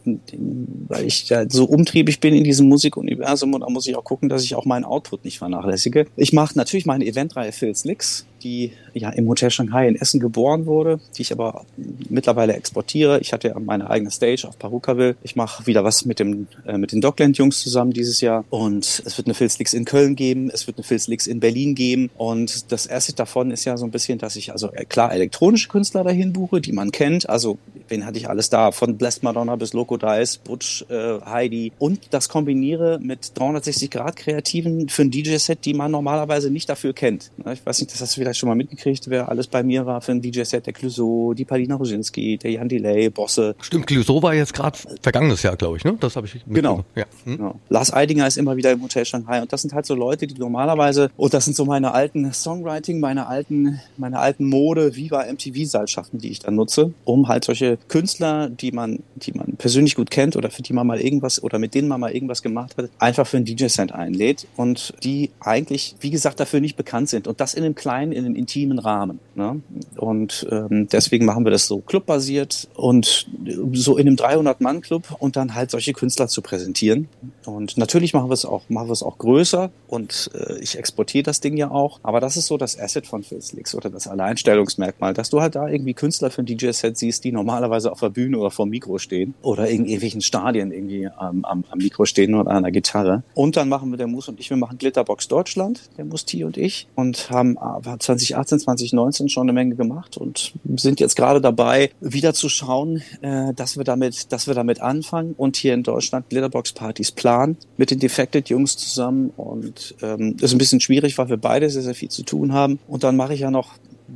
weil 0.87 1.05
ich 1.05 1.27
ja 1.29 1.49
so 1.49 1.65
umtriebig 1.65 2.19
bin 2.19 2.35
in 2.35 2.43
diesem 2.43 2.67
Musikuniversum 2.67 3.53
und 3.53 3.61
da 3.61 3.69
muss 3.69 3.87
ich 3.87 3.95
auch 3.95 4.03
gucken, 4.03 4.29
dass 4.29 4.43
ich 4.43 4.53
auch 4.53 4.65
meinen 4.65 4.85
Output 4.85 5.25
nicht 5.25 5.39
vernachlässige. 5.39 6.05
Ich 6.15 6.33
mache 6.33 6.55
natürlich 6.55 6.85
meine 6.85 7.05
Eventreihe 7.05 7.51
Phil's 7.51 7.85
Licks 7.85 8.26
die 8.43 8.73
ja 8.93 9.09
im 9.09 9.27
Hotel 9.27 9.51
Shanghai 9.51 9.87
in 9.87 9.95
Essen 9.95 10.19
geboren 10.19 10.65
wurde, 10.65 10.99
die 11.17 11.21
ich 11.21 11.31
aber 11.31 11.65
mittlerweile 12.09 12.53
exportiere. 12.53 13.19
Ich 13.19 13.33
hatte 13.33 13.49
ja 13.49 13.59
meine 13.59 13.89
eigene 13.89 14.11
Stage 14.11 14.47
auf 14.47 14.57
Parukaville. 14.57 15.15
Ich 15.23 15.35
mache 15.35 15.67
wieder 15.67 15.83
was 15.83 16.05
mit 16.05 16.19
dem 16.19 16.47
äh, 16.65 16.77
mit 16.77 16.91
den 16.91 17.01
Dockland-Jungs 17.01 17.61
zusammen 17.61 17.91
dieses 17.91 18.21
Jahr 18.21 18.45
und 18.49 19.01
es 19.05 19.17
wird 19.17 19.27
eine 19.27 19.33
Filzlix 19.33 19.73
in 19.73 19.85
Köln 19.85 20.15
geben, 20.15 20.49
es 20.51 20.67
wird 20.67 20.77
eine 20.77 20.83
Filzlix 20.83 21.27
in 21.27 21.39
Berlin 21.39 21.75
geben 21.75 22.09
und 22.17 22.71
das 22.71 22.85
erste 22.85 23.13
davon 23.13 23.51
ist 23.51 23.65
ja 23.65 23.77
so 23.77 23.85
ein 23.85 23.91
bisschen, 23.91 24.17
dass 24.19 24.35
ich 24.35 24.51
also 24.51 24.71
äh, 24.73 24.85
klar 24.85 25.13
elektronische 25.13 25.69
Künstler 25.69 26.03
dahin 26.03 26.33
buche, 26.33 26.61
die 26.61 26.71
man 26.71 26.91
kennt. 26.91 27.29
Also 27.29 27.57
wen 27.87 28.05
hatte 28.05 28.17
ich 28.17 28.29
alles 28.29 28.49
da? 28.49 28.71
Von 28.71 28.97
Blessed 28.97 29.23
Madonna 29.23 29.55
bis 29.55 29.73
Loco 29.73 29.97
Dice, 29.97 30.37
Butch, 30.37 30.85
äh, 30.89 31.19
Heidi 31.25 31.71
und 31.79 31.99
das 32.11 32.29
kombiniere 32.29 32.99
mit 33.01 33.31
360 33.35 33.91
Grad 33.91 34.15
Kreativen 34.15 34.89
für 34.89 35.03
ein 35.03 35.11
DJ-Set, 35.11 35.65
die 35.65 35.73
man 35.73 35.91
normalerweise 35.91 36.49
nicht 36.49 36.69
dafür 36.69 36.93
kennt. 36.93 37.31
Ich 37.51 37.65
weiß 37.65 37.79
nicht, 37.79 37.93
das 37.93 38.01
hast 38.01 38.17
du 38.17 38.21
vielleicht 38.27 38.39
schon 38.39 38.49
mal 38.49 38.55
mitgekriegt, 38.55 39.09
wer 39.09 39.29
alles 39.29 39.47
bei 39.47 39.63
mir 39.63 39.85
war 39.85 40.01
für 40.01 40.11
ein 40.11 40.21
DJ-Set. 40.21 40.65
Der 40.65 40.73
Clouseau, 40.73 41.33
die 41.33 41.45
Palina 41.45 41.75
Roginski, 41.75 42.37
der 42.37 42.51
Jan 42.51 42.67
Delay, 42.67 43.09
Bosse. 43.09 43.55
Stimmt, 43.61 43.87
Clouseau 43.87 44.21
war 44.21 44.33
jetzt 44.33 44.53
gerade 44.53 44.77
vergangenes 45.01 45.43
Jahr, 45.43 45.55
glaube 45.55 45.77
ich, 45.77 45.85
ne? 45.85 45.95
Das 45.99 46.15
habe 46.15 46.27
ich 46.27 46.43
Genau. 46.45 46.83
Ja. 46.95 47.05
Hm? 47.23 47.37
genau. 47.37 47.59
Lars 47.69 47.93
Eidinger 47.93 48.27
ist 48.27 48.37
immer 48.37 48.57
wieder 48.57 48.71
im 48.71 48.81
Hotel 48.81 49.05
Shanghai 49.05 49.41
und 49.41 49.53
das 49.53 49.61
sind 49.61 49.73
halt 49.73 49.85
so 49.85 49.95
Leute, 49.95 50.27
die 50.27 50.37
normalerweise, 50.37 51.09
und 51.15 51.33
das 51.33 51.45
sind 51.45 51.55
so 51.55 51.65
meine 51.65 51.93
alten 51.93 52.31
Songwriting, 52.33 52.99
meine 52.99 53.27
alten, 53.27 53.79
meine 53.97 54.19
alten 54.19 54.45
Mode, 54.45 54.95
Viva 54.95 55.23
MTV-Seilschaften, 55.31 56.19
die 56.19 56.31
ich 56.31 56.39
dann 56.39 56.55
nutze, 56.55 56.93
um 57.05 57.27
halt 57.27 57.45
solche 57.45 57.77
Künstler, 57.87 58.49
die 58.49 58.71
man, 58.71 58.99
die 59.15 59.31
man 59.31 59.55
persönlich 59.57 59.95
gut 59.95 60.11
kennt 60.11 60.35
oder 60.35 60.49
für 60.49 60.61
die 60.61 60.73
man 60.73 60.85
mal 60.85 60.99
irgendwas 60.99 61.41
oder 61.41 61.59
mit 61.59 61.73
denen 61.73 61.87
man 61.87 62.01
mal 62.01 62.11
irgendwas 62.11 62.41
gemacht 62.41 62.75
hat, 62.77 62.89
einfach 62.99 63.25
für 63.25 63.37
ein 63.37 63.45
DJ-Set 63.45 63.93
einlädt 63.93 64.47
und 64.57 64.93
die 65.03 65.31
eigentlich, 65.39 65.95
wie 66.01 66.09
gesagt, 66.09 66.39
dafür 66.39 66.59
nicht 66.59 66.75
bekannt 66.75 67.09
sind. 67.09 67.27
Und 67.27 67.39
das 67.39 67.53
in 67.53 67.63
einem 67.63 67.75
kleinen, 67.75 68.11
in 68.17 68.25
einem 68.25 68.35
intimen 68.35 68.79
Rahmen. 68.79 69.19
Ne? 69.35 69.61
Und 69.95 70.47
ähm, 70.51 70.87
deswegen 70.91 71.25
machen 71.25 71.45
wir 71.45 71.51
das 71.51 71.67
so 71.67 71.79
clubbasiert 71.79 72.67
und 72.75 73.27
so 73.73 73.97
in 73.97 74.07
einem 74.07 74.15
300-Mann-Club 74.15 75.15
und 75.19 75.35
dann 75.35 75.53
halt 75.53 75.71
solche 75.71 75.93
Künstler 75.93 76.27
zu 76.27 76.41
präsentieren. 76.41 77.07
Und 77.45 77.77
natürlich 77.77 78.13
machen 78.13 78.29
wir 78.29 78.33
es 78.33 78.45
auch, 78.45 78.63
machen 78.69 78.89
wir 78.89 78.93
es 78.93 79.03
auch 79.03 79.17
größer 79.19 79.69
und 79.87 80.31
äh, 80.33 80.59
ich 80.59 80.77
exportiere 80.77 81.23
das 81.23 81.39
Ding 81.39 81.55
ja 81.55 81.69
auch. 81.69 81.99
Aber 82.01 82.19
das 82.19 82.35
ist 82.35 82.47
so 82.47 82.57
das 82.57 82.79
Asset 82.79 83.05
von 83.05 83.23
Filzlix 83.23 83.75
oder 83.75 83.89
das 83.89 84.07
Alleinstellungsmerkmal, 84.07 85.13
dass 85.13 85.29
du 85.29 85.41
halt 85.41 85.55
da 85.55 85.67
irgendwie 85.67 85.93
Künstler 85.93 86.31
für 86.31 86.41
ein 86.41 86.47
DJ-Set 86.47 86.97
siehst, 86.97 87.23
die 87.23 87.31
normalerweise 87.31 87.91
auf 87.91 87.99
der 87.99 88.09
Bühne 88.09 88.39
oder 88.39 88.51
vor 88.51 88.65
dem 88.65 88.71
Mikro 88.71 88.97
stehen 88.97 89.35
oder 89.43 89.67
in 89.67 89.85
irgendwelchen 89.85 90.21
Stadien 90.21 90.71
irgendwie 90.71 91.03
ähm, 91.03 91.45
am, 91.45 91.63
am 91.69 91.77
Mikro 91.77 92.05
stehen 92.05 92.33
oder 92.33 92.51
an 92.51 92.63
der 92.63 92.71
Gitarre. 92.71 93.23
Und 93.35 93.55
dann 93.55 93.69
machen 93.69 93.91
wir 93.91 93.97
der 93.97 94.07
Mus 94.07 94.27
und 94.27 94.39
ich, 94.39 94.49
wir 94.49 94.57
machen 94.57 94.79
Glitterbox 94.79 95.27
Deutschland, 95.27 95.89
der 95.97 96.05
Musti 96.05 96.43
und 96.43 96.57
ich 96.57 96.87
und 96.95 97.29
haben 97.29 97.57
2018, 98.07 98.59
2019 98.59 99.29
schon 99.29 99.43
eine 99.43 99.53
Menge 99.53 99.75
gemacht 99.75 100.17
und 100.17 100.53
sind 100.75 100.99
jetzt 100.99 101.15
gerade 101.15 101.41
dabei, 101.41 101.91
wieder 101.99 102.33
zu 102.33 102.49
schauen, 102.49 103.01
äh, 103.21 103.53
dass 103.53 103.77
wir 103.77 103.83
damit, 103.83 104.31
dass 104.31 104.47
wir 104.47 104.53
damit 104.53 104.81
anfangen 104.81 105.33
und 105.37 105.57
hier 105.57 105.73
in 105.73 105.83
Deutschland 105.83 106.29
Glitterbox 106.29 106.73
Partys 106.73 107.11
planen 107.11 107.57
mit 107.77 107.91
den 107.91 107.99
Defected 107.99 108.49
Jungs 108.49 108.77
zusammen 108.77 109.31
und 109.35 109.95
ähm, 110.01 110.37
ist 110.39 110.53
ein 110.53 110.57
bisschen 110.57 110.79
schwierig, 110.79 111.17
weil 111.17 111.29
wir 111.29 111.37
beide 111.37 111.69
sehr, 111.69 111.83
sehr 111.83 111.95
viel 111.95 112.09
zu 112.09 112.23
tun 112.23 112.53
haben. 112.53 112.79
Und 112.87 113.03
dann 113.03 113.15
mache 113.15 113.33
ich 113.33 113.41
ja 113.41 113.51
noch 113.51 113.73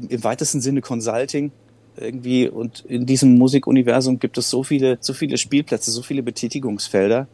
im 0.10 0.24
weitesten 0.24 0.62
Sinne 0.62 0.82
Consulting 0.82 1.52
irgendwie 1.98 2.48
und 2.48 2.86
in 2.88 3.06
diesem 3.06 3.38
Musikuniversum 3.38 4.20
gibt 4.20 4.38
es 4.38 4.50
so 4.50 4.64
viele, 4.64 4.98
so 5.02 5.14
viele 5.14 5.38
Spielplätze, 5.38 5.92
so 5.92 6.02
viele 6.02 6.24
Betätigungsfelder 6.24 7.28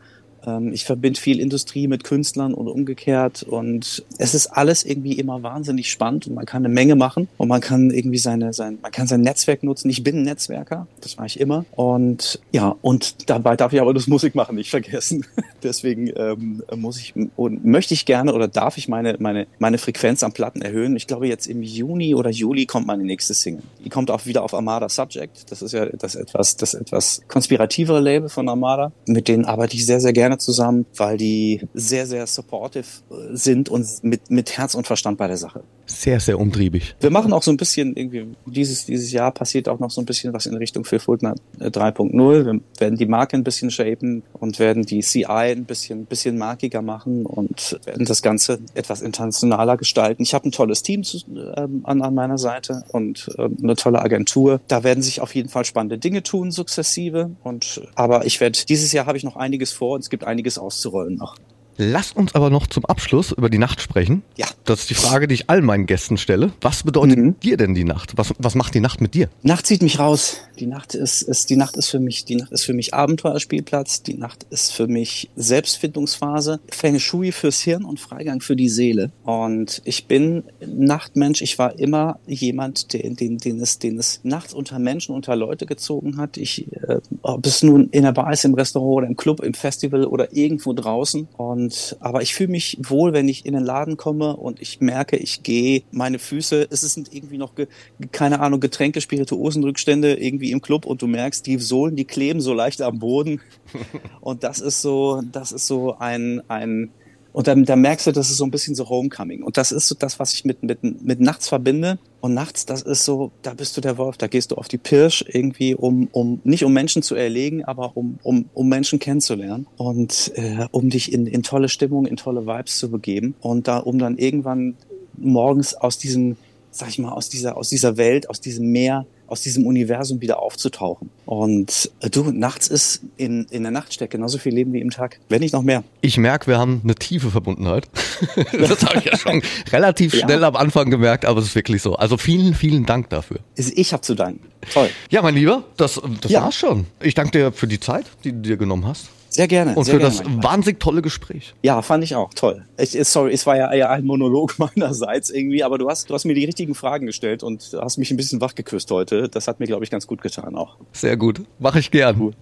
ich 0.71 0.85
verbinde 0.85 1.19
viel 1.19 1.39
Industrie 1.39 1.87
mit 1.87 2.03
Künstlern 2.03 2.53
und 2.53 2.67
umgekehrt 2.67 3.43
und 3.43 4.03
es 4.17 4.33
ist 4.33 4.47
alles 4.47 4.83
irgendwie 4.85 5.13
immer 5.13 5.43
wahnsinnig 5.43 5.91
spannend 5.91 6.27
und 6.27 6.35
man 6.35 6.45
kann 6.45 6.65
eine 6.65 6.73
Menge 6.73 6.95
machen 6.95 7.27
und 7.37 7.47
man 7.47 7.61
kann 7.61 7.91
irgendwie 7.91 8.17
seine, 8.17 8.53
sein, 8.53 8.79
man 8.81 8.91
kann 8.91 9.07
sein 9.07 9.21
Netzwerk 9.21 9.63
nutzen. 9.63 9.89
Ich 9.89 10.03
bin 10.03 10.17
ein 10.17 10.23
Netzwerker, 10.23 10.87
das 11.01 11.17
war 11.17 11.25
ich 11.25 11.39
immer 11.39 11.65
und 11.71 12.39
ja, 12.51 12.75
und 12.81 13.29
dabei 13.29 13.55
darf 13.55 13.73
ich 13.73 13.81
aber 13.81 13.93
das 13.93 14.07
Musik 14.07 14.35
machen 14.35 14.55
nicht 14.55 14.69
vergessen. 14.69 15.25
Deswegen 15.63 16.11
ähm, 16.15 16.63
muss 16.75 16.99
ich 16.99 17.13
und 17.35 17.65
möchte 17.65 17.93
ich 17.93 18.05
gerne 18.05 18.33
oder 18.33 18.47
darf 18.47 18.77
ich 18.77 18.87
meine, 18.87 19.15
meine, 19.19 19.47
meine 19.59 19.77
Frequenz 19.77 20.23
am 20.23 20.31
Platten 20.31 20.61
erhöhen. 20.61 20.95
Ich 20.95 21.07
glaube 21.07 21.27
jetzt 21.27 21.47
im 21.47 21.61
Juni 21.61 22.15
oder 22.15 22.29
Juli 22.29 22.65
kommt 22.65 22.87
meine 22.87 23.03
nächste 23.03 23.33
Single. 23.33 23.63
Die 23.83 23.89
kommt 23.89 24.11
auch 24.11 24.25
wieder 24.25 24.43
auf 24.43 24.53
Armada 24.53 24.87
Subject. 24.87 25.51
Das 25.51 25.61
ist 25.61 25.73
ja 25.73 25.85
das 25.87 26.15
etwas, 26.15 26.55
das 26.55 26.73
etwas 26.73 27.21
konspirativere 27.27 27.99
Label 27.99 28.29
von 28.29 28.47
Armada. 28.47 28.91
Mit 29.05 29.27
denen 29.27 29.45
arbeite 29.45 29.75
ich 29.75 29.85
sehr, 29.85 29.99
sehr 29.99 30.13
gerne 30.13 30.36
zusammen, 30.39 30.85
weil 30.95 31.17
die 31.17 31.61
sehr, 31.73 32.05
sehr 32.05 32.27
supportive 32.27 32.85
äh, 33.09 33.35
sind 33.35 33.69
und 33.69 33.85
mit, 34.03 34.29
mit 34.29 34.57
Herz 34.57 34.75
und 34.75 34.87
Verstand 34.87 35.17
bei 35.17 35.27
der 35.27 35.37
Sache. 35.37 35.63
Sehr, 35.87 36.19
sehr 36.19 36.37
umtriebig. 36.39 36.95
Wir 36.99 37.09
machen 37.09 37.31
auch 37.31 37.43
so 37.43 37.49
ein 37.49 37.57
bisschen 37.57 37.95
irgendwie, 37.95 38.27
dieses, 38.45 38.85
dieses 38.85 39.11
Jahr 39.11 39.31
passiert 39.31 39.69
auch 39.69 39.79
noch 39.79 39.89
so 39.89 40.01
ein 40.01 40.05
bisschen 40.05 40.33
was 40.33 40.45
in 40.45 40.55
Richtung 40.55 40.83
Phil 40.83 40.99
Fultner 40.99 41.35
3.0. 41.59 42.45
Wir 42.45 42.59
werden 42.77 42.97
die 42.97 43.05
Marke 43.05 43.37
ein 43.37 43.43
bisschen 43.43 43.71
shapen 43.71 44.23
und 44.33 44.59
werden 44.59 44.83
die 44.83 44.99
CI 44.99 45.25
ein 45.25 45.63
bisschen, 45.63 46.05
bisschen 46.05 46.37
markiger 46.37 46.81
machen 46.81 47.25
und 47.25 47.79
werden 47.85 48.05
das 48.05 48.21
Ganze 48.21 48.59
etwas 48.73 49.01
internationaler 49.01 49.77
gestalten. 49.77 50.23
Ich 50.23 50.33
habe 50.33 50.49
ein 50.49 50.51
tolles 50.51 50.83
Team 50.83 51.03
zu, 51.03 51.19
ähm, 51.55 51.81
an, 51.83 52.01
an 52.01 52.13
meiner 52.13 52.37
Seite 52.37 52.83
und 52.91 53.29
ähm, 53.37 53.57
eine 53.63 53.75
tolle 53.75 54.01
Agentur. 54.01 54.59
Da 54.67 54.83
werden 54.83 55.01
sich 55.01 55.21
auf 55.21 55.33
jeden 55.35 55.49
Fall 55.49 55.63
spannende 55.63 55.97
Dinge 55.97 56.21
tun, 56.21 56.51
sukzessive. 56.51 57.31
Und, 57.43 57.81
aber 57.95 58.25
ich 58.25 58.41
werde, 58.41 58.59
dieses 58.67 58.91
Jahr 58.91 59.05
habe 59.05 59.17
ich 59.17 59.23
noch 59.23 59.37
einiges 59.37 59.71
vor 59.71 59.95
und 59.95 60.01
es 60.01 60.09
gibt 60.09 60.25
einiges 60.25 60.57
auszurollen 60.57 61.15
noch. 61.15 61.37
Lass 61.77 62.11
uns 62.11 62.33
aber 62.33 62.49
noch 62.49 62.67
zum 62.67 62.85
Abschluss 62.85 63.31
über 63.31 63.49
die 63.49 63.59
Nacht 63.59 63.81
sprechen. 63.81 64.23
Ja. 64.35 64.47
Das 64.65 64.81
ist 64.81 64.89
die 64.89 64.95
Frage, 64.95 65.27
die 65.27 65.35
ich 65.35 65.49
all 65.49 65.61
meinen 65.61 65.85
Gästen 65.85 66.17
stelle. 66.17 66.51
Was 66.61 66.83
bedeutet 66.83 67.19
mhm. 67.19 67.39
dir 67.39 67.55
denn 67.55 67.75
die 67.75 67.83
Nacht? 67.83 68.13
Was, 68.17 68.33
was 68.39 68.55
macht 68.55 68.73
die 68.73 68.79
Nacht 68.79 68.99
mit 68.99 69.13
dir? 69.13 69.29
Nacht 69.43 69.67
zieht 69.67 69.83
mich 69.83 69.99
raus. 69.99 70.41
Die 70.59 70.67
Nacht 70.67 70.95
ist, 70.95 71.21
ist, 71.21 71.49
die 71.49 71.55
Nacht 71.55 71.77
ist 71.77 71.89
für 71.89 71.99
mich, 71.99 72.25
die 72.25 72.35
Nacht 72.35 72.51
ist 72.51 72.63
für 72.63 72.73
mich 72.73 72.93
Abenteuerspielplatz. 72.93 74.01
Die 74.01 74.15
Nacht 74.15 74.45
ist 74.49 74.71
für 74.71 74.87
mich 74.87 75.29
Selbstfindungsphase, 75.35 76.59
Feng 76.71 76.99
Shui 76.99 77.31
fürs 77.31 77.61
Hirn 77.61 77.85
und 77.85 77.99
Freigang 77.99 78.41
für 78.41 78.55
die 78.55 78.69
Seele. 78.69 79.11
Und 79.23 79.81
ich 79.85 80.05
bin 80.07 80.43
Nachtmensch. 80.65 81.41
Ich 81.41 81.59
war 81.59 81.77
immer 81.77 82.19
jemand, 82.25 82.93
den, 82.93 83.15
den, 83.15 83.37
den 83.37 83.59
es, 83.59 83.77
den 83.77 83.99
es 83.99 84.19
nachts 84.23 84.53
unter 84.53 84.79
Menschen, 84.79 85.13
unter 85.13 85.35
Leute 85.35 85.65
gezogen 85.65 86.17
hat. 86.17 86.37
Ich, 86.37 86.71
äh, 86.73 86.99
ob 87.21 87.45
es 87.45 87.61
nun 87.61 87.89
in 87.91 88.03
der 88.03 88.13
Bar 88.13 88.33
ist, 88.33 88.45
im 88.45 88.55
Restaurant 88.55 88.97
oder 88.97 89.07
im 89.07 89.15
Club, 89.15 89.41
im 89.41 89.53
Festival 89.53 90.05
oder 90.05 90.35
irgendwo 90.35 90.73
draußen. 90.73 91.27
Und 91.37 91.97
aber 91.99 92.21
ich 92.23 92.33
fühle 92.33 92.49
mich 92.49 92.77
wohl, 92.81 93.13
wenn 93.13 93.29
ich 93.29 93.45
in 93.45 93.53
den 93.53 93.63
Laden 93.63 93.97
komme 93.97 94.35
und 94.35 94.61
ich 94.61 94.81
merke, 94.81 95.17
ich 95.17 95.43
gehe, 95.43 95.83
meine 95.91 96.17
Füße, 96.17 96.67
es 96.69 96.81
sind 96.81 97.13
irgendwie 97.13 97.37
noch 97.37 97.53
ge, 97.53 97.67
keine 98.11 98.39
Ahnung 98.39 98.59
Getränke, 98.59 99.01
Spirituosenrückstände 99.01 100.15
irgendwie 100.15 100.46
im 100.51 100.61
Club 100.61 100.85
und 100.85 101.01
du 101.01 101.07
merkst, 101.07 101.45
die 101.45 101.57
Sohlen, 101.57 101.95
die 101.95 102.05
kleben 102.05 102.41
so 102.41 102.53
leicht 102.53 102.81
am 102.81 102.99
Boden 102.99 103.41
und 104.21 104.43
das 104.43 104.59
ist 104.59 104.81
so, 104.81 105.21
das 105.31 105.51
ist 105.51 105.67
so 105.67 105.97
ein 105.97 106.41
ein 106.47 106.91
und 107.37 107.45
dann, 107.45 107.65
dann 107.65 107.81
merkst 107.81 108.07
du, 108.07 108.11
das 108.11 108.31
ist 108.31 108.37
so 108.37 108.45
ein 108.45 108.49
bisschen 108.49 108.73
so 108.73 108.89
Homecoming. 108.89 109.43
Und 109.43 109.57
das 109.57 109.71
ist 109.71 109.87
so 109.87 109.93
das, 109.93 110.17
was 110.19 110.33
ich 110.33 110.43
mit, 110.43 110.63
mit, 110.63 110.83
mit 110.83 111.19
nachts 111.19 111.47
verbinde. 111.47 111.99
Und 112.19 112.33
nachts, 112.33 112.65
das 112.65 112.81
ist 112.81 113.05
so, 113.05 113.31
da 113.43 113.53
bist 113.53 113.77
du 113.77 113.81
der 113.81 113.99
Wolf, 113.99 114.17
da 114.17 114.25
gehst 114.25 114.49
du 114.49 114.55
auf 114.55 114.67
die 114.67 114.79
Pirsch 114.79 115.23
irgendwie, 115.27 115.75
um, 115.75 116.07
um 116.11 116.41
nicht 116.45 116.63
um 116.63 116.73
Menschen 116.73 117.03
zu 117.03 117.13
erlegen, 117.13 117.63
aber 117.63 117.95
um, 117.95 118.17
um, 118.23 118.49
um 118.55 118.67
Menschen 118.67 118.97
kennenzulernen 118.97 119.67
und 119.77 120.31
äh, 120.33 120.65
um 120.71 120.89
dich 120.89 121.13
in, 121.13 121.27
in 121.27 121.43
tolle 121.43 121.69
Stimmung, 121.69 122.07
in 122.07 122.17
tolle 122.17 122.47
Vibes 122.47 122.79
zu 122.79 122.89
begeben. 122.89 123.35
Und 123.39 123.67
da, 123.67 123.77
um 123.77 123.99
dann 123.99 124.17
irgendwann 124.17 124.75
morgens 125.15 125.75
aus 125.75 125.99
diesem, 125.99 126.37
sag 126.71 126.89
ich 126.89 126.97
mal, 126.97 127.11
aus 127.11 127.29
dieser, 127.29 127.55
aus 127.55 127.69
dieser 127.69 127.97
Welt, 127.97 128.31
aus 128.31 128.41
diesem 128.41 128.71
Meer 128.71 129.05
aus 129.27 129.41
diesem 129.41 129.65
Universum 129.65 130.21
wieder 130.21 130.39
aufzutauchen. 130.39 131.09
Und 131.25 131.91
äh, 132.01 132.09
du, 132.09 132.31
nachts 132.31 132.67
ist 132.67 133.01
in, 133.17 133.45
in 133.49 133.63
der 133.63 133.71
Nacht 133.71 133.93
steckt 133.93 134.11
genauso 134.11 134.37
viel 134.37 134.53
Leben 134.53 134.73
wie 134.73 134.81
im 134.81 134.89
Tag, 134.89 135.19
wenn 135.29 135.41
nicht 135.41 135.53
noch 135.53 135.61
mehr. 135.61 135.83
Ich 136.01 136.17
merke, 136.17 136.47
wir 136.47 136.57
haben 136.57 136.81
eine 136.83 136.95
tiefe 136.95 137.29
Verbundenheit. 137.29 137.87
das 138.53 138.83
habe 138.85 138.99
ich 138.99 139.05
ja 139.05 139.17
schon 139.17 139.41
relativ 139.71 140.15
schnell 140.15 140.41
ja. 140.41 140.47
am 140.47 140.55
Anfang 140.55 140.89
gemerkt, 140.89 141.25
aber 141.25 141.39
es 141.39 141.47
ist 141.47 141.55
wirklich 141.55 141.81
so. 141.81 141.95
Also 141.95 142.17
vielen, 142.17 142.53
vielen 142.53 142.85
Dank 142.85 143.09
dafür. 143.09 143.39
Ich 143.55 143.93
habe 143.93 144.01
zu 144.01 144.15
danken. 144.15 144.47
Toll. 144.73 144.89
Ja, 145.09 145.21
mein 145.21 145.35
Lieber, 145.35 145.63
das, 145.77 146.01
das 146.21 146.31
ja. 146.31 146.41
war's 146.41 146.55
schon. 146.55 146.85
Ich 147.01 147.13
danke 147.13 147.31
dir 147.31 147.51
für 147.51 147.67
die 147.67 147.79
Zeit, 147.79 148.05
die 148.23 148.31
du 148.31 148.39
dir 148.39 148.57
genommen 148.57 148.85
hast. 148.85 149.09
Sehr 149.29 149.47
gerne. 149.47 149.75
Und 149.75 149.85
sehr 149.85 149.95
für 149.95 149.99
gerne, 149.99 150.15
das 150.15 150.23
mein 150.23 150.43
wahnsinnig 150.43 150.79
tolle 150.79 151.01
Gespräch. 151.01 151.53
Ja, 151.63 151.81
fand 151.81 152.03
ich 152.03 152.15
auch 152.15 152.33
toll. 152.33 152.65
Ich, 152.77 152.97
sorry, 153.07 153.33
es 153.33 153.45
war 153.45 153.57
ja 153.57 153.71
eher 153.71 153.89
ein 153.89 154.05
Monolog 154.05 154.57
meinerseits 154.59 155.29
irgendwie, 155.29 155.63
aber 155.63 155.77
du 155.77 155.89
hast, 155.89 156.09
du 156.09 156.13
hast 156.13 156.25
mir 156.25 156.33
die 156.33 156.45
richtigen 156.45 156.75
Fragen 156.75 157.05
gestellt 157.05 157.43
und 157.43 157.75
hast 157.79 157.97
mich 157.97 158.11
ein 158.11 158.17
bisschen 158.17 158.41
wach 158.41 158.55
geküsst 158.55 158.89
heute. 158.91 159.29
Das 159.29 159.47
hat 159.47 159.59
mir, 159.59 159.67
glaube 159.67 159.83
ich, 159.83 159.91
ganz 159.91 160.07
gut 160.07 160.21
getan 160.21 160.55
auch. 160.55 160.77
Sehr 160.91 161.17
gut. 161.17 161.41
Mache 161.59 161.79
ich 161.79 161.91
gern. 161.91 162.33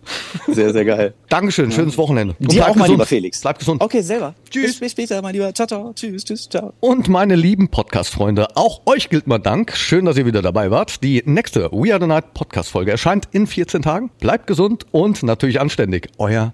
Sehr, 0.47 0.71
sehr 0.73 0.85
geil. 0.85 1.13
Dankeschön. 1.29 1.71
Schönes 1.71 1.97
Wochenende. 1.97 2.35
Und 2.39 2.51
Dir 2.51 2.63
auch, 2.63 2.67
mein 2.69 2.83
gesund. 2.83 2.89
lieber 2.89 3.05
Felix. 3.05 3.41
Bleib 3.41 3.59
gesund. 3.59 3.81
Okay, 3.81 4.01
selber. 4.01 4.35
Tschüss. 4.49 4.65
Bis, 4.65 4.79
bis 4.79 4.91
später, 4.91 5.21
mein 5.21 5.33
Lieber. 5.33 5.53
Ciao, 5.53 5.67
ciao. 5.67 5.93
Tschüss, 5.93 6.23
tschüss, 6.23 6.49
ciao. 6.49 6.73
Und 6.79 7.07
meine 7.09 7.35
lieben 7.35 7.69
Podcast-Freunde, 7.69 8.55
auch 8.55 8.81
euch 8.85 9.09
gilt 9.09 9.27
mal 9.27 9.39
Dank. 9.39 9.75
Schön, 9.75 10.05
dass 10.05 10.17
ihr 10.17 10.25
wieder 10.25 10.41
dabei 10.41 10.71
wart. 10.71 11.03
Die 11.03 11.23
nächste 11.25 11.71
We 11.71 11.93
Are 11.93 12.01
the 12.01 12.07
Night 12.07 12.33
Podcast-Folge 12.33 12.91
erscheint 12.91 13.27
in 13.31 13.47
14 13.47 13.81
Tagen. 13.81 14.11
Bleibt 14.19 14.47
gesund 14.47 14.85
und 14.91 15.23
natürlich 15.23 15.59
anständig. 15.59 16.09
Euer 16.17 16.53